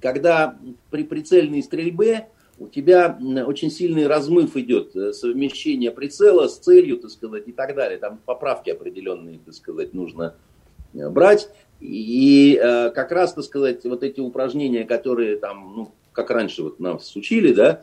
[0.00, 0.58] Когда
[0.90, 2.28] при прицельной стрельбе
[2.60, 7.74] у тебя очень сильный размыв идет, э, совмещение прицела с целью, так сказать, и так
[7.74, 7.98] далее.
[7.98, 10.34] Там поправки определенные, так сказать, нужно
[10.92, 11.48] э, брать.
[11.80, 16.80] И э, как раз, так сказать, вот эти упражнения, которые там, ну, как раньше вот
[16.80, 17.82] нас учили, да,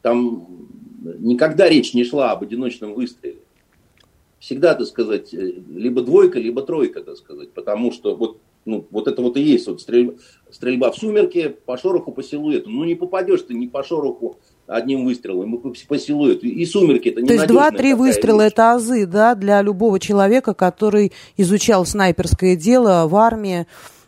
[0.00, 0.66] там
[1.02, 3.40] никогда речь не шла об одиночном выстреле.
[4.38, 9.22] Всегда, так сказать, либо двойка, либо тройка, так сказать, потому что вот ну, вот это
[9.22, 10.14] вот и есть вот стрельба,
[10.50, 12.70] стрельба в сумерке по шороху, по силуэту.
[12.70, 16.46] Ну, не попадешь ты ни по шороху одним выстрелом, и по силуэту.
[16.46, 18.52] И сумерки это не То есть два-три выстрела вещь.
[18.52, 23.66] это азы, да, для любого человека, который изучал снайперское дело в армии,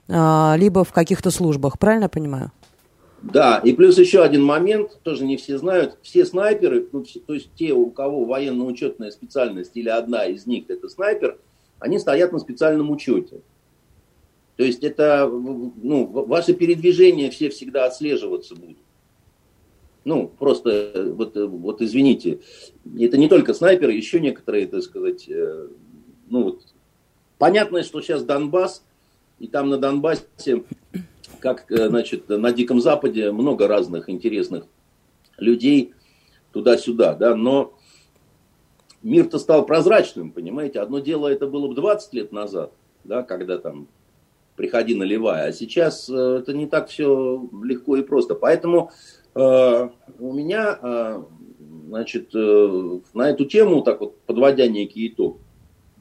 [0.09, 1.79] а, либо в каких-то службах.
[1.79, 2.53] Правильно я понимаю?
[3.23, 7.51] Да, и плюс еще один момент, тоже не все знают, все снайперы, ну, то есть
[7.55, 11.39] те, у кого военно-учетная специальность или одна из них это снайпер,
[11.79, 13.41] они стоят на специальном учете.
[14.63, 18.79] То есть это, ну, ваши передвижения все всегда отслеживаться будут.
[20.05, 22.43] Ну, просто, вот, вот извините,
[22.97, 25.67] это не только снайперы, еще некоторые, так сказать, э,
[26.29, 26.63] ну вот,
[27.39, 28.85] понятно, что сейчас Донбасс,
[29.41, 30.63] и там на Донбассе,
[31.41, 34.67] как, э, значит, на Диком Западе много разных интересных
[35.39, 35.93] людей
[36.53, 37.77] туда-сюда, да, но
[39.03, 42.73] мир-то стал прозрачным, понимаете, одно дело это было бы 20 лет назад,
[43.03, 43.89] да, когда там
[44.57, 45.49] приходи наливай.
[45.49, 48.35] А сейчас э, это не так все легко и просто.
[48.35, 48.91] Поэтому
[49.35, 49.89] э,
[50.19, 51.23] у меня, э,
[51.89, 55.39] значит, э, на эту тему, так вот, подводя некий итог,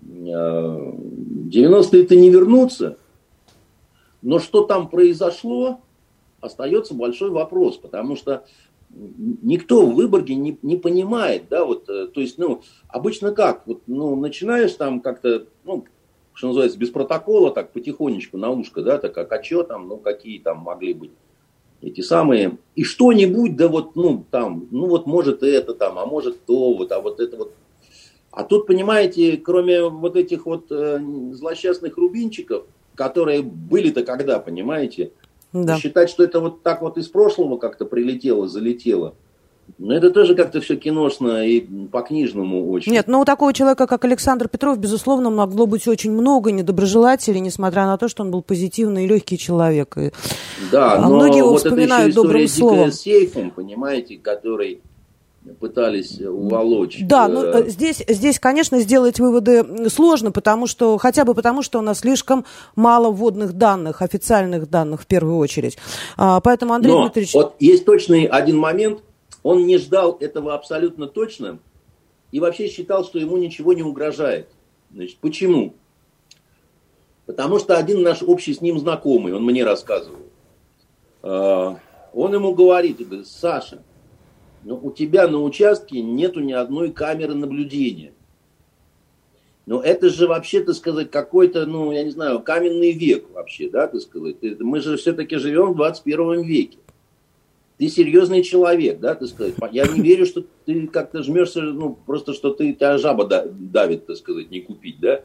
[0.03, 2.97] э, 90-е это не вернуться,
[4.21, 5.81] но что там произошло,
[6.39, 8.45] остается большой вопрос, потому что
[8.93, 13.83] никто в Выборге не, не понимает, да, вот, э, то есть, ну, обычно как, вот,
[13.87, 15.85] ну, начинаешь там как-то, ну,
[16.33, 19.97] что называется, без протокола, так потихонечку на ушко, да, так, а, а что там, ну,
[19.97, 21.11] какие там могли быть
[21.81, 26.45] эти самые, и что-нибудь, да вот, ну, там, ну, вот, может это там, а может
[26.45, 27.53] то, вот, а вот это вот.
[28.31, 30.99] А тут, понимаете, кроме вот этих вот э,
[31.33, 32.65] злосчастных рубинчиков,
[32.95, 35.11] которые были-то когда, понимаете,
[35.51, 35.77] да.
[35.77, 39.15] считать, что это вот так вот из прошлого как-то прилетело, залетело–
[39.81, 42.91] но это тоже как-то все киношно и по-книжному очень.
[42.91, 47.87] Нет, но у такого человека, как Александр Петров, безусловно, могло быть очень много недоброжелателей, несмотря
[47.87, 49.97] на то, что он был позитивный и легкий человек.
[50.71, 52.91] Да, а но многие его вот вспоминают это добрым словом.
[52.91, 54.81] с сейфом, понимаете, который
[55.59, 56.99] пытались уволочь.
[57.01, 61.79] Да, но э, здесь, здесь, конечно, сделать выводы сложно, потому что, хотя бы потому, что
[61.79, 62.45] у нас слишком
[62.75, 65.79] мало вводных данных, официальных данных в первую очередь.
[66.17, 67.33] А, поэтому, Андрей но Дмитриевич...
[67.33, 68.99] Вот есть точный один момент–
[69.43, 71.59] он не ждал этого абсолютно точно
[72.31, 74.49] и вообще считал, что ему ничего не угрожает.
[74.93, 75.73] Значит, почему?
[77.25, 80.19] Потому что один наш общий с ним знакомый, он мне рассказывал,
[81.21, 81.79] а,
[82.13, 83.83] он ему говорит, говорит Саша,
[84.63, 88.13] ну, у тебя на участке нету ни одной камеры наблюдения.
[89.65, 93.87] Но это же вообще, так сказать, какой-то, ну, я не знаю, каменный век вообще, да,
[93.87, 94.37] так сказать.
[94.59, 96.77] Мы же все-таки живем в 21 веке
[97.81, 99.55] ты серьезный человек, да, ты сказать.
[99.71, 104.17] Я не верю, что ты как-то жмешься, ну, просто что ты, тебя жаба давит, так
[104.17, 105.23] сказать, не купить, да.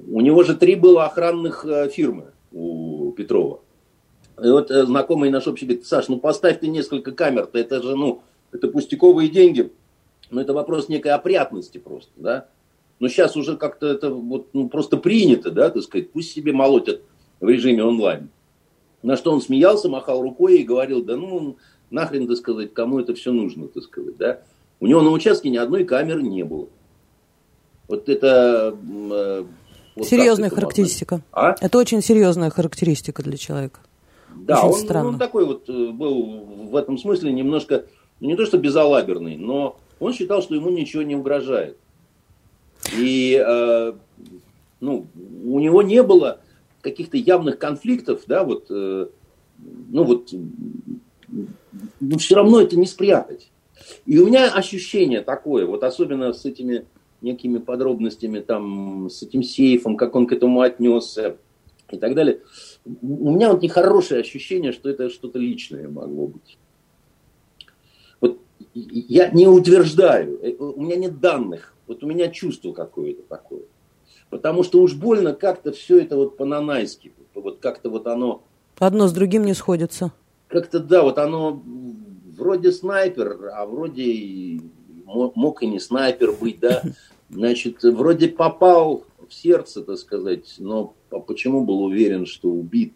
[0.00, 3.60] У него же три было охранных э, фирмы у Петрова.
[4.42, 7.80] И вот э, знакомый наш общий говорит, Саш, ну поставь ты несколько камер, -то, это
[7.80, 9.70] же, ну, это пустяковые деньги,
[10.28, 12.48] но это вопрос некой опрятности просто, да.
[12.98, 17.00] Но сейчас уже как-то это вот, ну, просто принято, да, так сказать, пусть себе молотят
[17.38, 18.28] в режиме онлайн.
[19.02, 21.56] На что он смеялся, махал рукой и говорил, да ну
[21.90, 24.40] нахрен, так сказать, кому это все нужно, так сказать, да.
[24.78, 26.68] У него на участке ни одной камеры не было.
[27.88, 28.76] Вот это...
[29.10, 29.44] Э,
[29.96, 31.20] вот серьезная это характеристика.
[31.32, 31.56] А?
[31.60, 33.80] Это очень серьезная характеристика для человека.
[34.34, 35.08] Да, очень он, странно.
[35.08, 36.22] он такой вот э, был
[36.70, 37.84] в этом смысле немножко,
[38.20, 41.76] ну, не то что безалаберный, но он считал, что ему ничего не угрожает.
[42.96, 43.92] И э,
[44.80, 45.06] ну,
[45.44, 46.40] у него не было
[46.80, 49.06] каких-то явных конфликтов, да, вот, э,
[49.58, 50.32] ну вот,
[52.00, 53.50] ну все равно это не спрятать.
[54.06, 56.86] И у меня ощущение такое, вот особенно с этими
[57.22, 61.36] некими подробностями, там, с этим сейфом, как он к этому отнесся
[61.90, 62.40] и так далее.
[62.84, 66.58] У меня вот нехорошее ощущение, что это что-то личное могло быть.
[68.20, 68.38] Вот
[68.74, 73.62] я не утверждаю, э, у меня нет данных, вот у меня чувство какое-то такое.
[74.30, 77.12] Потому что уж больно как-то все это вот по-нанайски.
[77.34, 78.44] Вот как-то вот оно...
[78.78, 80.12] Одно с другим не сходится.
[80.48, 81.62] Как-то, да, вот оно
[82.36, 84.60] вроде снайпер, а вроде
[85.04, 86.82] мог и не снайпер быть, да.
[87.28, 90.94] Значит, вроде попал в сердце, так сказать, но
[91.26, 92.94] почему был уверен, что убит?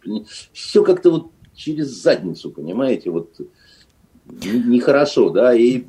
[0.53, 3.31] Все как-то вот через задницу, понимаете, вот
[4.27, 5.83] нехорошо, да, и,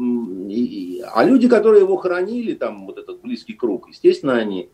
[0.49, 4.69] и, а люди, которые его хоронили, там, вот этот близкий круг, естественно, они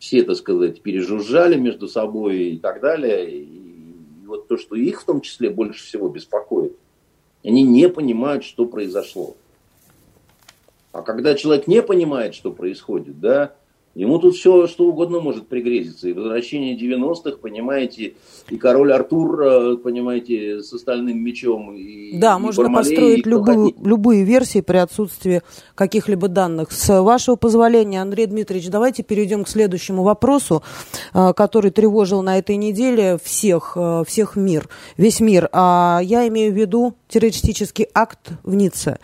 [0.00, 3.30] все, так сказать, пережужжали между собой и так далее.
[3.30, 6.74] И вот то, что их в том числе больше всего беспокоит,
[7.44, 9.36] они не понимают, что произошло.
[10.92, 13.54] А когда человек не понимает, что происходит, да,
[13.96, 16.08] Ему тут все, что угодно может пригрезиться.
[16.08, 18.14] И возвращение 90-х, понимаете,
[18.48, 21.74] и король Артур, э, понимаете, с остальным мечом.
[21.74, 25.42] И, да, и можно Бармалей, построить любую, любые версии при отсутствии
[25.74, 26.70] каких-либо данных.
[26.70, 30.62] С вашего позволения, Андрей Дмитриевич, давайте перейдем к следующему вопросу,
[31.12, 35.48] э, который тревожил на этой неделе всех, э, всех мир, весь мир.
[35.52, 38.98] А я имею в виду террористический акт в Ницце.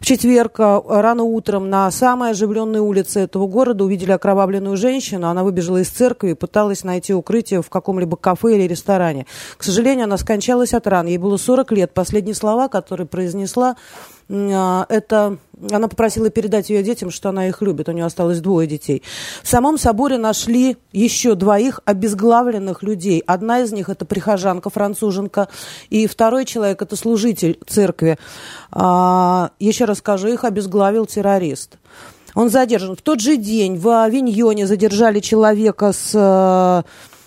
[0.00, 5.28] В четверг рано утром на самой оживленной улице этого города увидели окровавленные окровавленную женщину.
[5.28, 9.26] Она выбежала из церкви и пыталась найти укрытие в каком-либо кафе или ресторане.
[9.56, 11.06] К сожалению, она скончалась от ран.
[11.06, 11.94] Ей было 40 лет.
[11.94, 13.76] Последние слова, которые произнесла,
[14.30, 15.38] а, это
[15.70, 17.88] она попросила передать ее детям, что она их любит.
[17.88, 19.02] У нее осталось двое детей.
[19.42, 23.22] В самом соборе нашли еще двоих обезглавленных людей.
[23.26, 25.48] Одна из них это прихожанка, француженка,
[25.90, 28.18] и второй человек это служитель церкви.
[28.72, 31.78] А, еще раз скажу, их обезглавил террорист.
[32.34, 32.96] Он задержан.
[32.96, 36.82] В тот же день в Авиньоне задержали человека с э,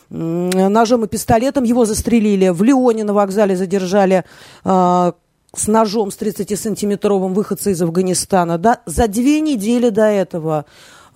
[0.09, 1.63] ножом и пистолетом.
[1.63, 2.49] Его застрелили.
[2.49, 4.23] В Лионе на вокзале задержали
[4.63, 5.11] э,
[5.55, 8.57] с ножом с 30-сантиметровым выходца из Афганистана.
[8.57, 8.81] Да?
[8.85, 10.65] За две недели до этого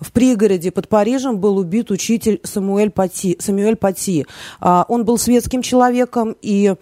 [0.00, 3.36] в пригороде под Парижем был убит учитель Самуэль Пати.
[3.38, 4.26] Самуэль Пати.
[4.60, 6.74] А, он был светским человеком и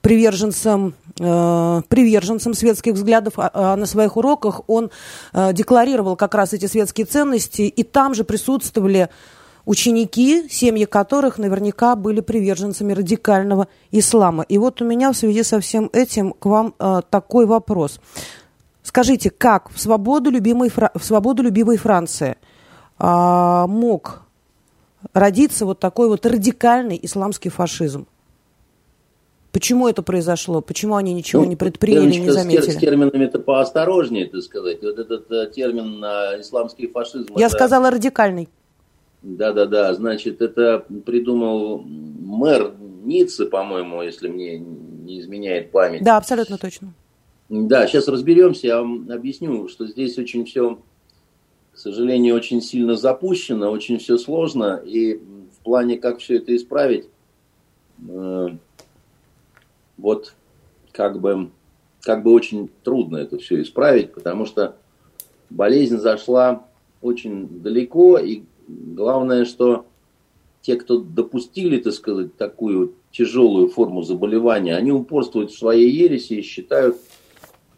[0.00, 4.90] приверженцем э, приверженцем светских взглядов, а, а на своих уроках он
[5.32, 9.08] э, декларировал как раз эти светские ценности, и там же присутствовали
[9.64, 14.44] ученики, семьи которых наверняка были приверженцами радикального ислама.
[14.44, 18.00] И вот у меня в связи со всем этим к вам э, такой вопрос.
[18.82, 22.36] Скажите, как в свободу любимой, в свободу любимой Франции
[22.98, 24.22] э, мог
[25.12, 28.06] родиться вот такой вот радикальный исламский фашизм?
[29.56, 30.60] Почему это произошло?
[30.60, 32.72] Почему они ничего ну, не предприняли, не заметили?
[32.72, 34.82] С терминами-то поосторожнее, так сказать.
[34.82, 37.34] Вот этот э, термин э, исламский фашизм.
[37.38, 37.54] Я это...
[37.54, 38.50] сказала радикальный.
[39.22, 46.02] Да-да-да, значит, это придумал мэр Ниццы, по-моему, если мне не изменяет память.
[46.02, 46.92] Да, абсолютно точно.
[47.48, 50.78] Да, сейчас разберемся, я вам объясню, что здесь очень все,
[51.72, 57.08] к сожалению, очень сильно запущено, очень все сложно, и в плане, как все это исправить,
[58.06, 58.48] э,
[59.96, 60.34] вот
[60.92, 61.50] как бы,
[62.02, 64.76] как бы очень трудно это все исправить, потому что
[65.50, 66.64] болезнь зашла
[67.00, 69.86] очень далеко, и главное, что
[70.62, 76.42] те, кто допустили, так сказать, такую тяжелую форму заболевания, они упорствуют в своей ереси и
[76.42, 76.96] считают,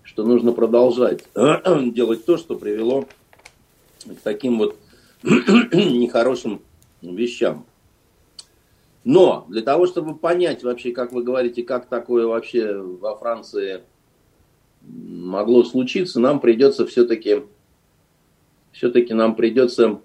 [0.03, 3.07] что нужно продолжать делать то, что привело
[4.07, 4.77] к таким вот
[5.23, 6.63] нехорошим
[7.03, 7.67] вещам.
[9.05, 13.83] Но для того, чтобы понять вообще, как вы говорите, как такое вообще во Франции
[14.83, 17.43] могло случиться, нам придется все-таки
[18.73, 20.01] все-таки нам придется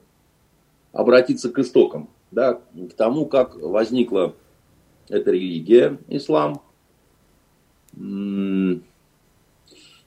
[0.92, 4.36] обратиться к истокам, да, к тому, как возникла
[5.10, 6.62] эта религия, ислам,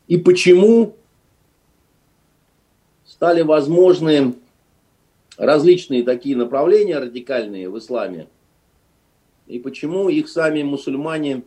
[0.09, 0.97] и почему
[3.05, 4.34] стали возможны
[5.37, 8.28] различные такие направления радикальные в исламе,
[9.47, 11.44] и почему их сами мусульмане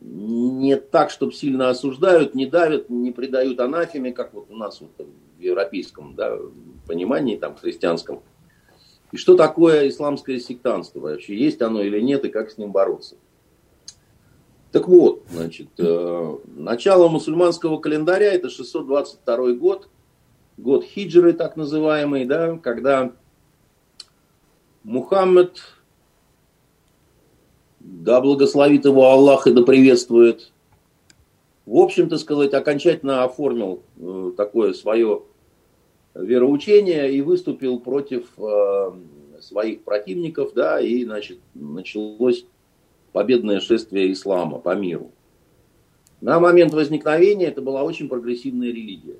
[0.00, 4.90] не так, чтобы сильно осуждают, не давят, не придают анафеме, как вот у нас вот
[5.38, 6.36] в европейском да,
[6.86, 8.22] понимании, там, христианском.
[9.12, 11.36] И что такое исламское сектанство вообще?
[11.36, 13.16] Есть оно или нет, и как с ним бороться?
[14.70, 19.88] Так вот, значит, э, начало мусульманского календаря это 622 год,
[20.58, 23.12] год хиджры так называемый, да, когда
[24.84, 25.58] Мухаммед
[27.88, 30.52] да благословит его Аллах и да приветствует.
[31.66, 35.22] В общем-то, сказать, окончательно оформил э, такое свое
[36.14, 38.90] вероучение и выступил против э,
[39.40, 42.44] своих противников, да, и, значит, началось
[43.12, 45.10] победное шествие ислама по миру.
[46.20, 49.16] На момент возникновения это была очень прогрессивная религия.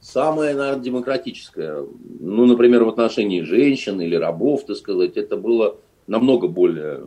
[0.00, 1.84] Самая, наверное, демократическая.
[2.20, 7.02] Ну, например, в отношении женщин или рабов, так сказать, это было намного более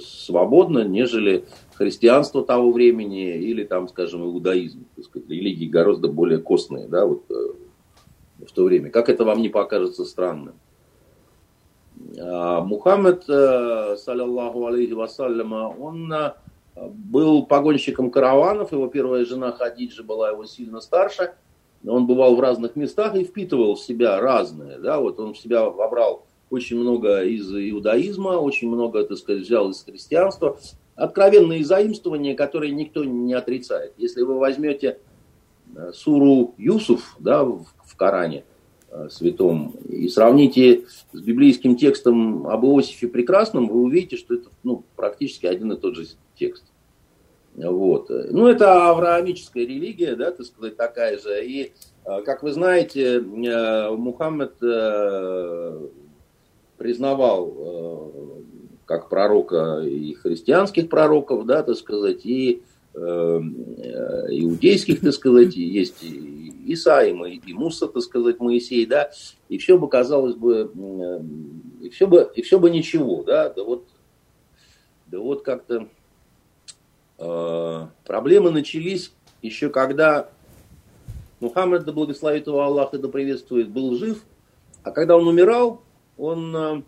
[0.00, 1.44] свободно, нежели
[1.74, 4.84] христианство того времени или там, скажем, иудаизм.
[4.96, 8.90] Так сказать, религии гораздо более костные, да, вот э, в то время.
[8.90, 10.54] Как это вам не покажется странным?
[12.18, 16.32] А Мухаммед, э, саллиллаху алейхи вассаляма, он э,
[16.76, 21.34] был погонщиком караванов, его первая жена Хадиджа была его сильно старше,
[21.86, 25.68] он бывал в разных местах и впитывал в себя разное, да, вот он в себя
[25.68, 26.24] вобрал
[26.54, 30.58] очень много из иудаизма, очень много, так сказать, взял из христианства.
[30.94, 33.92] Откровенные заимствования, которые никто не отрицает.
[33.96, 34.98] Если вы возьмете
[35.74, 38.44] э, суру Юсуф да, в, Коране
[38.90, 44.84] э, святом и сравните с библейским текстом об Иосифе Прекрасном, вы увидите, что это ну,
[44.94, 46.64] практически один и тот же текст.
[47.56, 48.08] Вот.
[48.08, 51.44] Ну, это авраамическая религия, да, так сказать, такая же.
[51.44, 51.72] И,
[52.04, 54.54] э, как вы знаете, Мухаммед
[56.76, 58.10] признавал э,
[58.86, 62.62] как пророка и христианских пророков, да, так сказать, и
[62.94, 69.10] э, иудейских, так сказать, есть и Иса, и, и Муса, так сказать, Моисей, да,
[69.48, 70.70] и все бы казалось бы,
[71.80, 73.86] и все бы, и все бы ничего, да, да вот,
[75.06, 75.88] да вот как-то
[77.18, 79.12] э, проблемы начались
[79.42, 80.30] еще когда
[81.40, 84.24] Мухаммед, да благословит его Аллах и да приветствует, был жив,
[84.82, 85.82] а когда он умирал,
[86.16, 86.82] он э,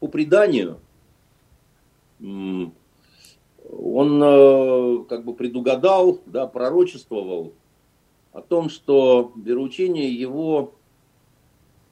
[0.00, 0.78] по преданию,
[2.20, 2.72] он
[4.22, 7.52] э, как бы предугадал, да, пророчествовал
[8.32, 10.74] о том, что вероучение его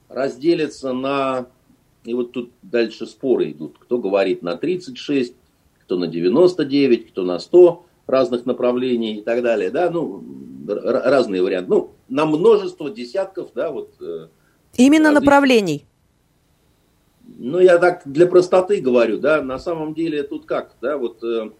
[0.07, 1.47] разделится на,
[2.03, 5.35] и вот тут дальше споры идут, кто говорит на 36,
[5.81, 10.23] кто на 99, кто на 100 разных направлений и так далее, да, ну,
[10.67, 13.93] разные варианты, ну, на множество десятков, да, вот,
[14.77, 15.25] Именно различных...
[15.25, 15.85] направлений.
[17.37, 21.51] Ну, я так для простоты говорю, да, на самом деле тут как, да, вот э,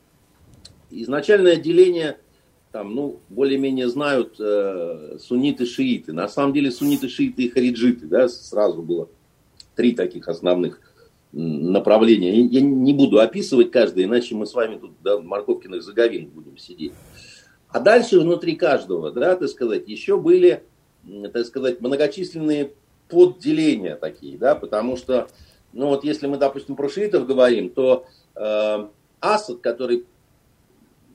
[0.89, 2.17] изначальное деление,
[2.71, 6.13] там, ну, более-менее знают э, сунниты-шииты.
[6.13, 9.09] На самом деле сунниты-шииты и хариджиты, да, сразу было
[9.75, 10.79] три таких основных
[11.31, 12.39] направления.
[12.41, 16.93] Я не буду описывать каждое, иначе мы с вами тут да, морковкиных заговин будем сидеть.
[17.67, 20.63] А дальше внутри каждого, да, так сказать, еще были,
[21.33, 22.71] так сказать, многочисленные
[23.09, 25.27] подделения такие, да, потому что,
[25.73, 28.87] ну вот если мы, допустим, про шиитов говорим, то э,
[29.19, 30.05] Асад, который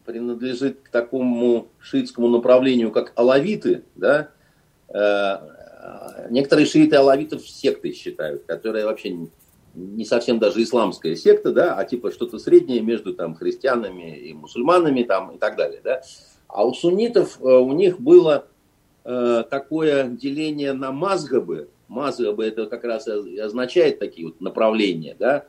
[0.05, 4.31] принадлежит к такому шиитскому направлению, как алавиты, да,
[4.89, 5.37] э,
[6.31, 9.29] некоторые шииты алавитов сектой считают, которые вообще
[9.75, 15.03] не совсем даже исламская секта, да, а типа что-то среднее между там христианами и мусульманами
[15.05, 16.03] там и так далее, да.
[16.49, 18.47] А у суннитов э, у них было
[19.05, 21.69] э, такое деление на мазгабы.
[21.91, 25.47] Мазгабы это как раз означает такие вот направления, да.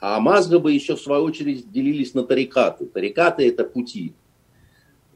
[0.00, 2.86] А мазгабы еще в свою очередь делились на тарикаты.
[2.86, 4.14] Тарикаты это пути.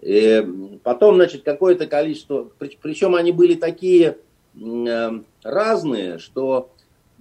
[0.02, 0.46] И э,
[0.82, 2.50] потом, значит, какое-то количество,
[2.82, 4.18] причем они были такие
[4.54, 5.10] э,
[5.42, 6.70] разные, что,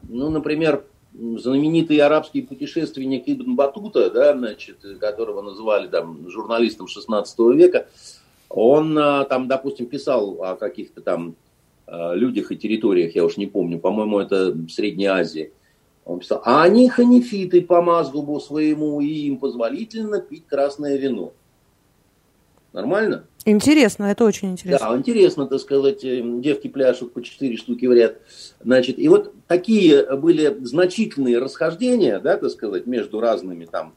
[0.09, 0.83] ну, например,
[1.13, 7.87] знаменитый арабский путешественник Ибн Батута, да, значит, которого называли там, журналистом 16 века,
[8.49, 11.35] он а, там, допустим, писал о каких-то там
[11.91, 15.51] людях и территориях, я уж не помню, по-моему, это Средней Азии.
[16.05, 21.33] Он писал, а они ханифиты по мазгубу своему, и им позволительно пить красное вино.
[22.73, 23.25] Нормально?
[23.45, 24.89] Интересно, это очень интересно.
[24.89, 28.17] Да, интересно, так сказать, э, девки пляшут по четыре штуки в ряд.
[28.63, 33.93] Значит, и вот такие были значительные расхождения, да, так сказать, между разными там.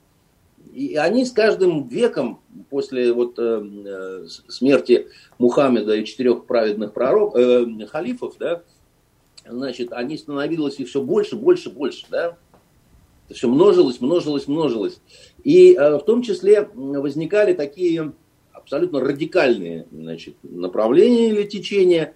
[0.73, 5.09] И они с каждым веком после вот э, смерти
[5.39, 8.63] Мухаммеда и четырех праведных пророк, э, халифов, да,
[9.47, 12.39] значит, они становились и все больше, больше, больше, да.
[13.31, 15.01] Все множилось, множилось, множилось.
[15.45, 18.13] И э, в том числе возникали такие
[18.53, 22.15] абсолютно радикальные значит, направления или течения.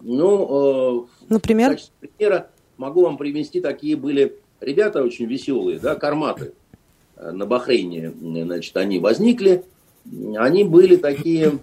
[0.00, 1.70] Ну, э, Например?
[1.70, 6.52] В качестве примера могу вам привести такие были ребята очень веселые, да, карматы
[7.16, 8.12] на Бахрейне,
[8.44, 9.64] значит, они возникли.
[10.36, 11.58] Они были такие,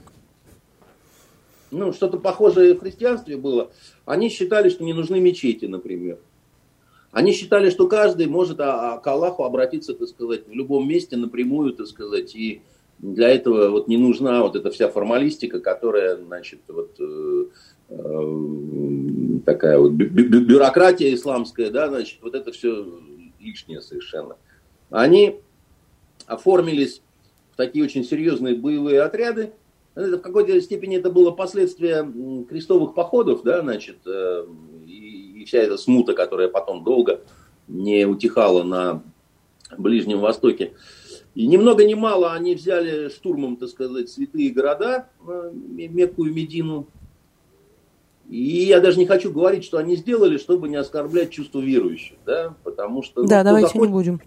[1.71, 3.71] ну, что-то похожее в христианстве было.
[4.05, 6.17] Они считали, что не нужны мечети, например.
[7.11, 11.17] Они считали, что каждый может а, а, к Аллаху обратиться, так сказать, в любом месте
[11.17, 12.61] напрямую, так сказать, и
[12.99, 17.45] для этого вот не нужна вот эта вся формалистика, которая, значит, вот э,
[17.89, 22.85] э, такая вот бю бюрократия исламская, да, значит, вот это все
[23.39, 24.37] лишнее совершенно.
[24.91, 25.39] Они
[26.27, 27.01] оформились
[27.53, 29.53] в такие очень серьезные боевые отряды.
[29.95, 32.09] Это в какой-то степени это было последствие
[32.47, 34.45] крестовых походов, да, значит, э,
[34.87, 37.21] и, и вся эта смута, которая потом долго
[37.67, 39.03] не утихала на
[39.77, 40.73] Ближнем Востоке.
[41.35, 46.31] И ни много ни мало они взяли штурмом, так сказать, святые города, э, Мекку и
[46.31, 46.87] Медину.
[48.29, 52.55] И я даже не хочу говорить, что они сделали, чтобы не оскорблять чувство верующих, да,
[52.63, 53.23] потому что...
[53.23, 54.21] Да, ну, давайте захочет, не будем.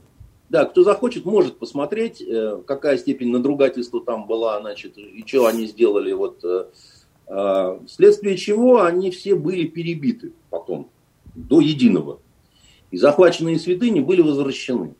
[0.50, 5.66] Да, кто захочет, может посмотреть, э, какая степень надругательства там была, значит, и что они
[5.66, 10.90] сделали, вот, э, вследствие чего они все были перебиты потом,
[11.34, 12.20] до единого.
[12.90, 14.94] И захваченные святыни были возвращены.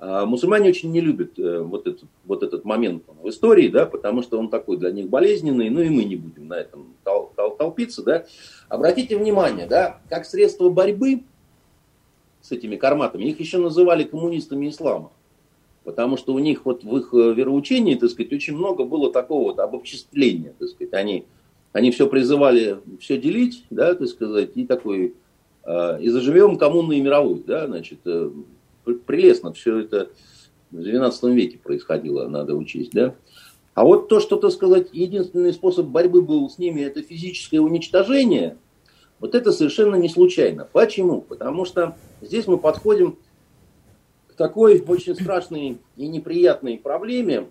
[0.00, 4.22] А мусульмане очень не любят э, вот этот, вот этот момент в истории, да, потому
[4.22, 7.56] что он такой для них болезненный, ну и мы не будем на этом тол тол
[7.56, 8.04] толпиться.
[8.04, 8.24] Да.
[8.68, 11.24] Обратите внимание, да, как средство борьбы
[12.48, 15.10] с этими карматами, их еще называли коммунистами ислама.
[15.84, 19.44] Потому что у них вот в их э, вероучении, так сказать, очень много было такого
[19.44, 20.94] вот обобществления, так сказать.
[20.94, 21.24] Они,
[21.72, 25.14] они все призывали все делить, да, так сказать, и такой,
[25.64, 28.30] э, и заживем коммунной мировой, да, значит, э,
[29.06, 30.10] прелестно все это
[30.70, 33.14] в XII веке происходило, надо учесть, да.
[33.74, 38.56] А вот то, что, так сказать, единственный способ борьбы был с ними, это физическое уничтожение,
[39.20, 40.66] вот это совершенно не случайно.
[40.70, 41.20] Почему?
[41.20, 43.18] Потому что здесь мы подходим
[44.28, 47.48] к такой очень страшной и неприятной проблеме,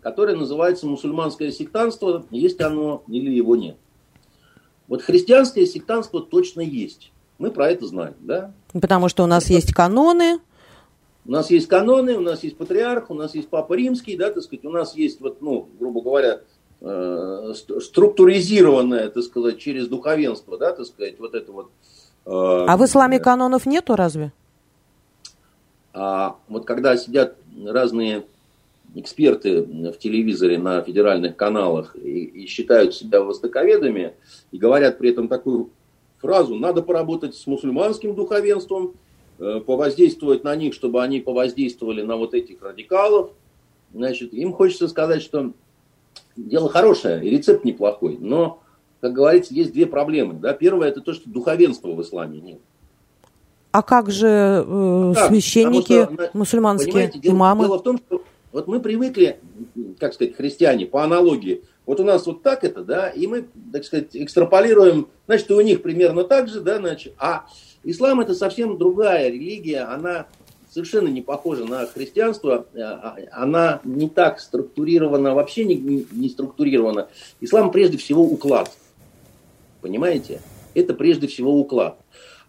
[0.00, 3.76] которая называется мусульманское сектанство, есть оно или его нет.
[4.86, 7.12] Вот христианское сектанство точно есть.
[7.38, 8.52] Мы про это знаем, да?
[8.72, 10.40] Потому что у нас есть каноны.
[11.24, 14.42] У нас есть каноны, у нас есть патриарх, у нас есть папа римский, да, так
[14.42, 16.40] сказать, у нас есть, вот, ну, грубо говоря,
[16.80, 21.66] э, структуризированное, так сказать, через духовенство, да, так сказать, вот это вот.
[21.66, 24.32] Э, а в исламе канонов нету разве?
[25.94, 28.24] А вот когда сидят разные
[28.94, 34.14] эксперты в телевизоре на федеральных каналах и, и считают себя востоковедами
[34.50, 35.70] и говорят при этом такую
[36.18, 38.94] фразу «надо поработать с мусульманским духовенством»,
[39.38, 43.30] э, повоздействовать на них, чтобы они повоздействовали на вот этих радикалов.
[43.94, 45.52] Значит, им хочется сказать, что
[46.36, 48.60] дело хорошее, и рецепт неплохой, но,
[49.00, 50.34] как говорится, есть две проблемы.
[50.34, 50.52] Да?
[50.52, 52.60] Первое, это то, что духовенства в исламе нет.
[53.70, 55.28] А как же э, как?
[55.28, 57.64] священники что, мусульманские, дело, имамы?
[57.64, 59.38] Дело в том, что вот мы привыкли,
[59.98, 63.84] как сказать, христиане, по аналогии, вот у нас вот так это, да, и мы, так
[63.84, 67.46] сказать, экстраполируем, значит, и у них примерно так же, да, значит, а
[67.84, 70.26] ислам это совсем другая религия, она
[70.70, 77.08] совершенно не похожа на христианство, а, а, она не так структурирована, вообще не, не структурирована.
[77.40, 78.70] Ислам прежде всего уклад,
[79.80, 80.40] понимаете?
[80.74, 81.98] Это прежде всего уклад.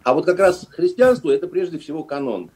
[0.02, 2.50] А вот как раз христианство это прежде всего канон.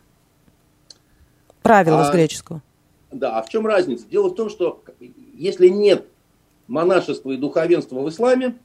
[1.63, 2.63] Правило а, с греческого.
[3.11, 4.07] Да, а в чем разница?
[4.07, 4.83] Дело в том, что
[5.35, 6.07] если нет
[6.67, 8.57] монашества и духовенства в исламе,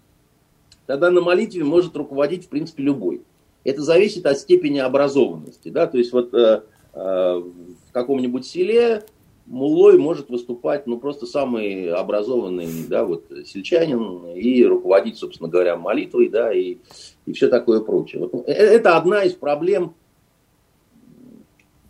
[0.86, 3.22] тогда на молитве может руководить, в принципе, любой.
[3.64, 5.70] Это зависит от степени образованности.
[5.70, 5.88] Да?
[5.88, 9.04] То есть вот э, э, в каком-нибудь селе
[9.50, 16.30] мулой может выступать ну, просто самый образованный да, вот, сельчанин и руководить, собственно говоря, молитвой
[16.30, 16.78] да, и,
[17.26, 18.22] и все такое прочее.
[18.22, 19.96] Вот, э, это одна из проблем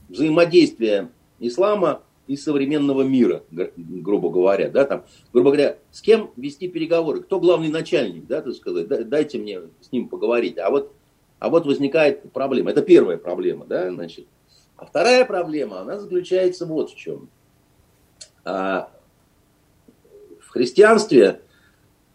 [0.07, 3.43] взаимодействия ислама и современного мира,
[3.75, 5.03] грубо говоря, да, там,
[5.33, 9.91] грубо говоря, с кем вести переговоры, кто главный начальник, да, так сказать, дайте мне с
[9.91, 10.93] ним поговорить, а вот,
[11.39, 14.27] а вот возникает проблема, это первая проблема, да, значит,
[14.77, 17.29] а вторая проблема, она заключается вот в чем.
[18.45, 18.89] А,
[20.39, 21.41] в христианстве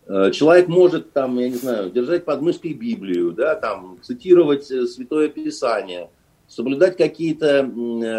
[0.06, 4.86] э, человек может там, я не знаю, держать под мышкой Библию, да, там, цитировать э,
[4.86, 6.10] Святое Писание,
[6.48, 7.70] соблюдать какие-то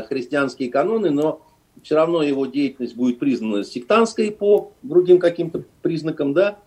[0.08, 1.42] христианские каноны, но
[1.84, 6.60] все равно его деятельность будет признана сектантской по другим каким-то признакам, да,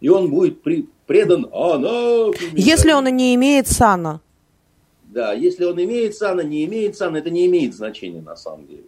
[0.00, 2.52] и он будет при, предан анафеме.
[2.54, 4.20] Если он не имеет сана.
[5.04, 8.84] Да, если он имеет сана, не имеет сана, это не имеет значения на самом деле.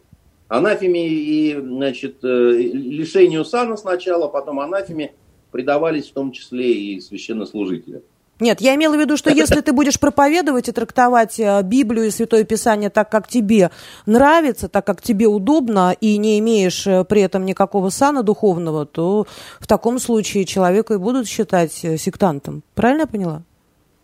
[0.56, 5.12] Анафеме и, значит, э, лишению сана сначала, потом анафеме
[5.50, 8.02] предавались в том числе и священнослужители.
[8.40, 12.10] Нет, я имела в виду, что если ты будешь проповедовать и трактовать э, Библию и
[12.10, 13.70] Святое Писание так, как тебе
[14.06, 19.26] нравится, так, как тебе удобно, и не имеешь э, при этом никакого сана духовного, то
[19.60, 22.62] в таком случае человека и будут считать сектантом.
[22.74, 23.42] Правильно я поняла?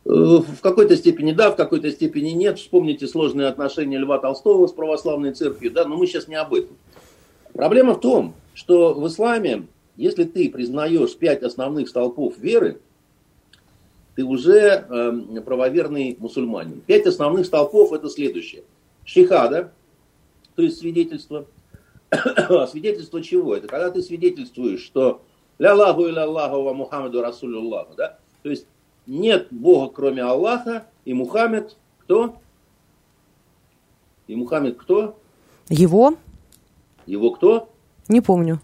[0.05, 2.59] В какой-то степени да, в какой-то степени нет.
[2.59, 6.77] Вспомните сложные отношения Льва Толстого с православной церковью, да, но мы сейчас не об этом.
[7.53, 12.81] Проблема в том, что в исламе, если ты признаешь пять основных столпов веры,
[14.15, 16.81] ты уже э, правоверный мусульманин.
[16.81, 18.63] Пять основных столпов это следующее.
[19.05, 19.73] Шихада,
[20.55, 21.47] то есть свидетельство.
[22.71, 23.55] свидетельство чего?
[23.55, 25.23] Это когда ты свидетельствуешь, что
[25.59, 27.95] ля Аллаху иля Аллаху ва Мухаммаду Расулюллаху.
[27.97, 28.19] Да?
[28.43, 28.67] То есть
[29.11, 32.37] нет Бога, кроме Аллаха, и Мухаммед кто?
[34.29, 35.19] И Мухаммед кто?
[35.69, 36.15] Его.
[37.07, 37.69] Его кто?
[38.09, 38.61] Не помню.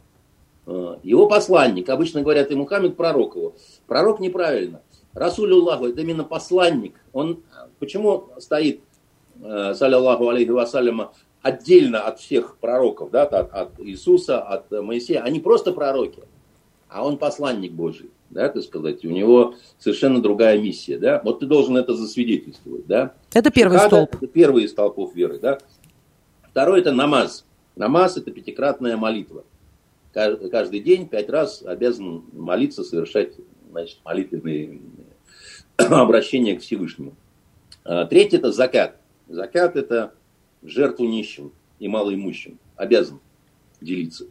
[0.67, 1.89] А, его посланник.
[1.89, 3.55] Обычно говорят, и Мухаммед пророк его.
[3.89, 4.83] Пророк неправильно.
[5.15, 6.95] Расулюллаху, это именно посланник.
[7.13, 7.43] Он
[7.81, 8.83] почему стоит,
[9.43, 15.23] э, саллиллаху алейхи вассаляма, отдельно от всех пророков, да, от, от Иисуса, от Моисея.
[15.23, 16.23] Они просто пророки,
[16.89, 19.05] а он посланник Божий, да, так сказать.
[19.05, 21.21] У него совершенно другая миссия, да.
[21.25, 23.15] Вот ты должен это засвидетельствовать, да.
[23.33, 24.15] Это первый Шихада, столб.
[24.17, 25.59] Это первый из столпов веры, да.
[26.51, 27.45] Второй это намаз.
[27.77, 29.45] Намаз это пятикратная молитва.
[30.13, 33.35] Каждый день пять раз обязан молиться, совершать
[33.71, 34.81] значит, молитвенные
[35.77, 37.15] обращение к Всевышнему.
[37.85, 38.99] А, третье– это закат.
[39.29, 40.15] Закат– это
[40.63, 42.59] жертву нищим и малоимущим.
[42.77, 43.21] Обязан
[43.81, 44.27] делиться.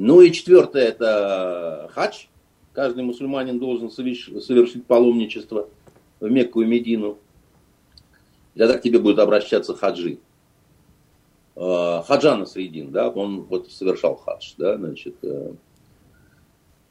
[0.00, 2.26] Ну и четвертое– это хадж.
[2.72, 5.68] Каждый мусульманин должен совершить паломничество
[6.20, 7.18] в Мекку и Медину.
[8.54, 10.20] И тогда к тебе будут обращаться хаджи.
[11.56, 15.16] А, Хаджана Средин, да, он вот совершал хадж, да, значит.
[15.22, 15.54] Э.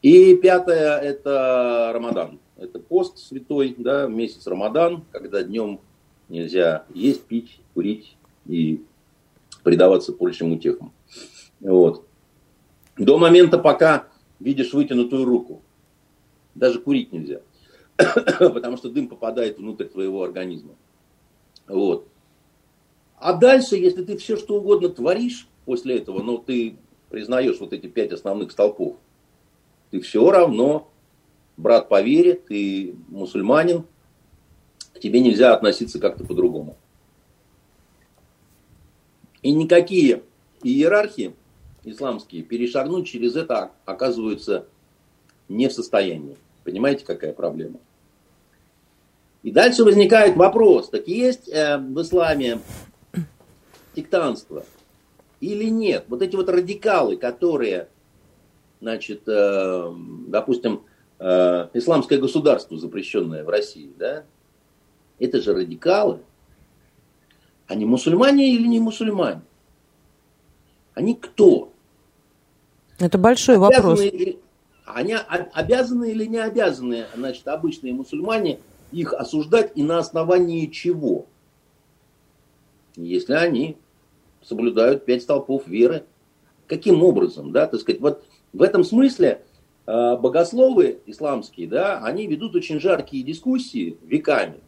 [0.01, 2.39] И пятое– это Рамадан.
[2.57, 5.79] Это пост святой, да, месяц Рамадан, когда днем
[6.27, 8.83] нельзя есть, пить, курить и
[9.63, 10.91] предаваться прочим утехам.
[11.61, 12.06] Вот.
[12.97, 14.07] До момента, пока
[14.39, 15.61] видишь вытянутую руку.
[16.55, 17.41] Даже курить нельзя.
[17.97, 20.75] Потому что дым попадает внутрь твоего организма.
[21.67, 22.07] Вот.
[23.19, 26.77] А дальше, если ты все что угодно творишь после этого, но ты
[27.09, 28.97] признаешь вот эти пять основных столпов,
[29.91, 30.89] ты все равно
[31.55, 33.85] брат по вере, ты мусульманин,
[34.93, 36.77] к тебе нельзя относиться как-то по-другому.
[39.41, 40.23] И никакие
[40.63, 41.33] иерархии
[41.91, 44.65] исламские перешагнуть через это оказываются
[45.49, 46.37] не в состоянии.
[46.63, 47.79] Понимаете, какая проблема?
[49.43, 52.59] И дальше возникает вопрос, так есть э, в исламе
[53.95, 54.65] сектанство
[55.39, 56.05] или нет?
[56.09, 57.87] Вот эти вот радикалы, которые,
[58.81, 59.93] значит, э,
[60.27, 60.81] допустим,
[61.19, 64.23] э, исламское государство, запрещенное в России, да,
[65.19, 66.19] это же радикалы.
[67.67, 69.41] Они мусульмане или не мусульмане?
[70.93, 71.71] Они кто?
[72.99, 74.01] Это большой вопрос.
[74.85, 75.15] Они
[75.53, 78.59] обязаны или не обязаны, значит, обычные мусульмане
[78.91, 81.25] их осуждать и на основании чего?
[82.95, 83.77] Если они
[84.47, 86.03] соблюдают пять столпов веры.
[86.67, 89.41] Каким образом, да, так сказать, вот в этом смысле
[89.85, 94.59] э, богословы исламские, да, они ведут очень жаркие дискуссии веками,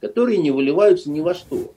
[0.00, 1.72] которые не выливаются ни во что.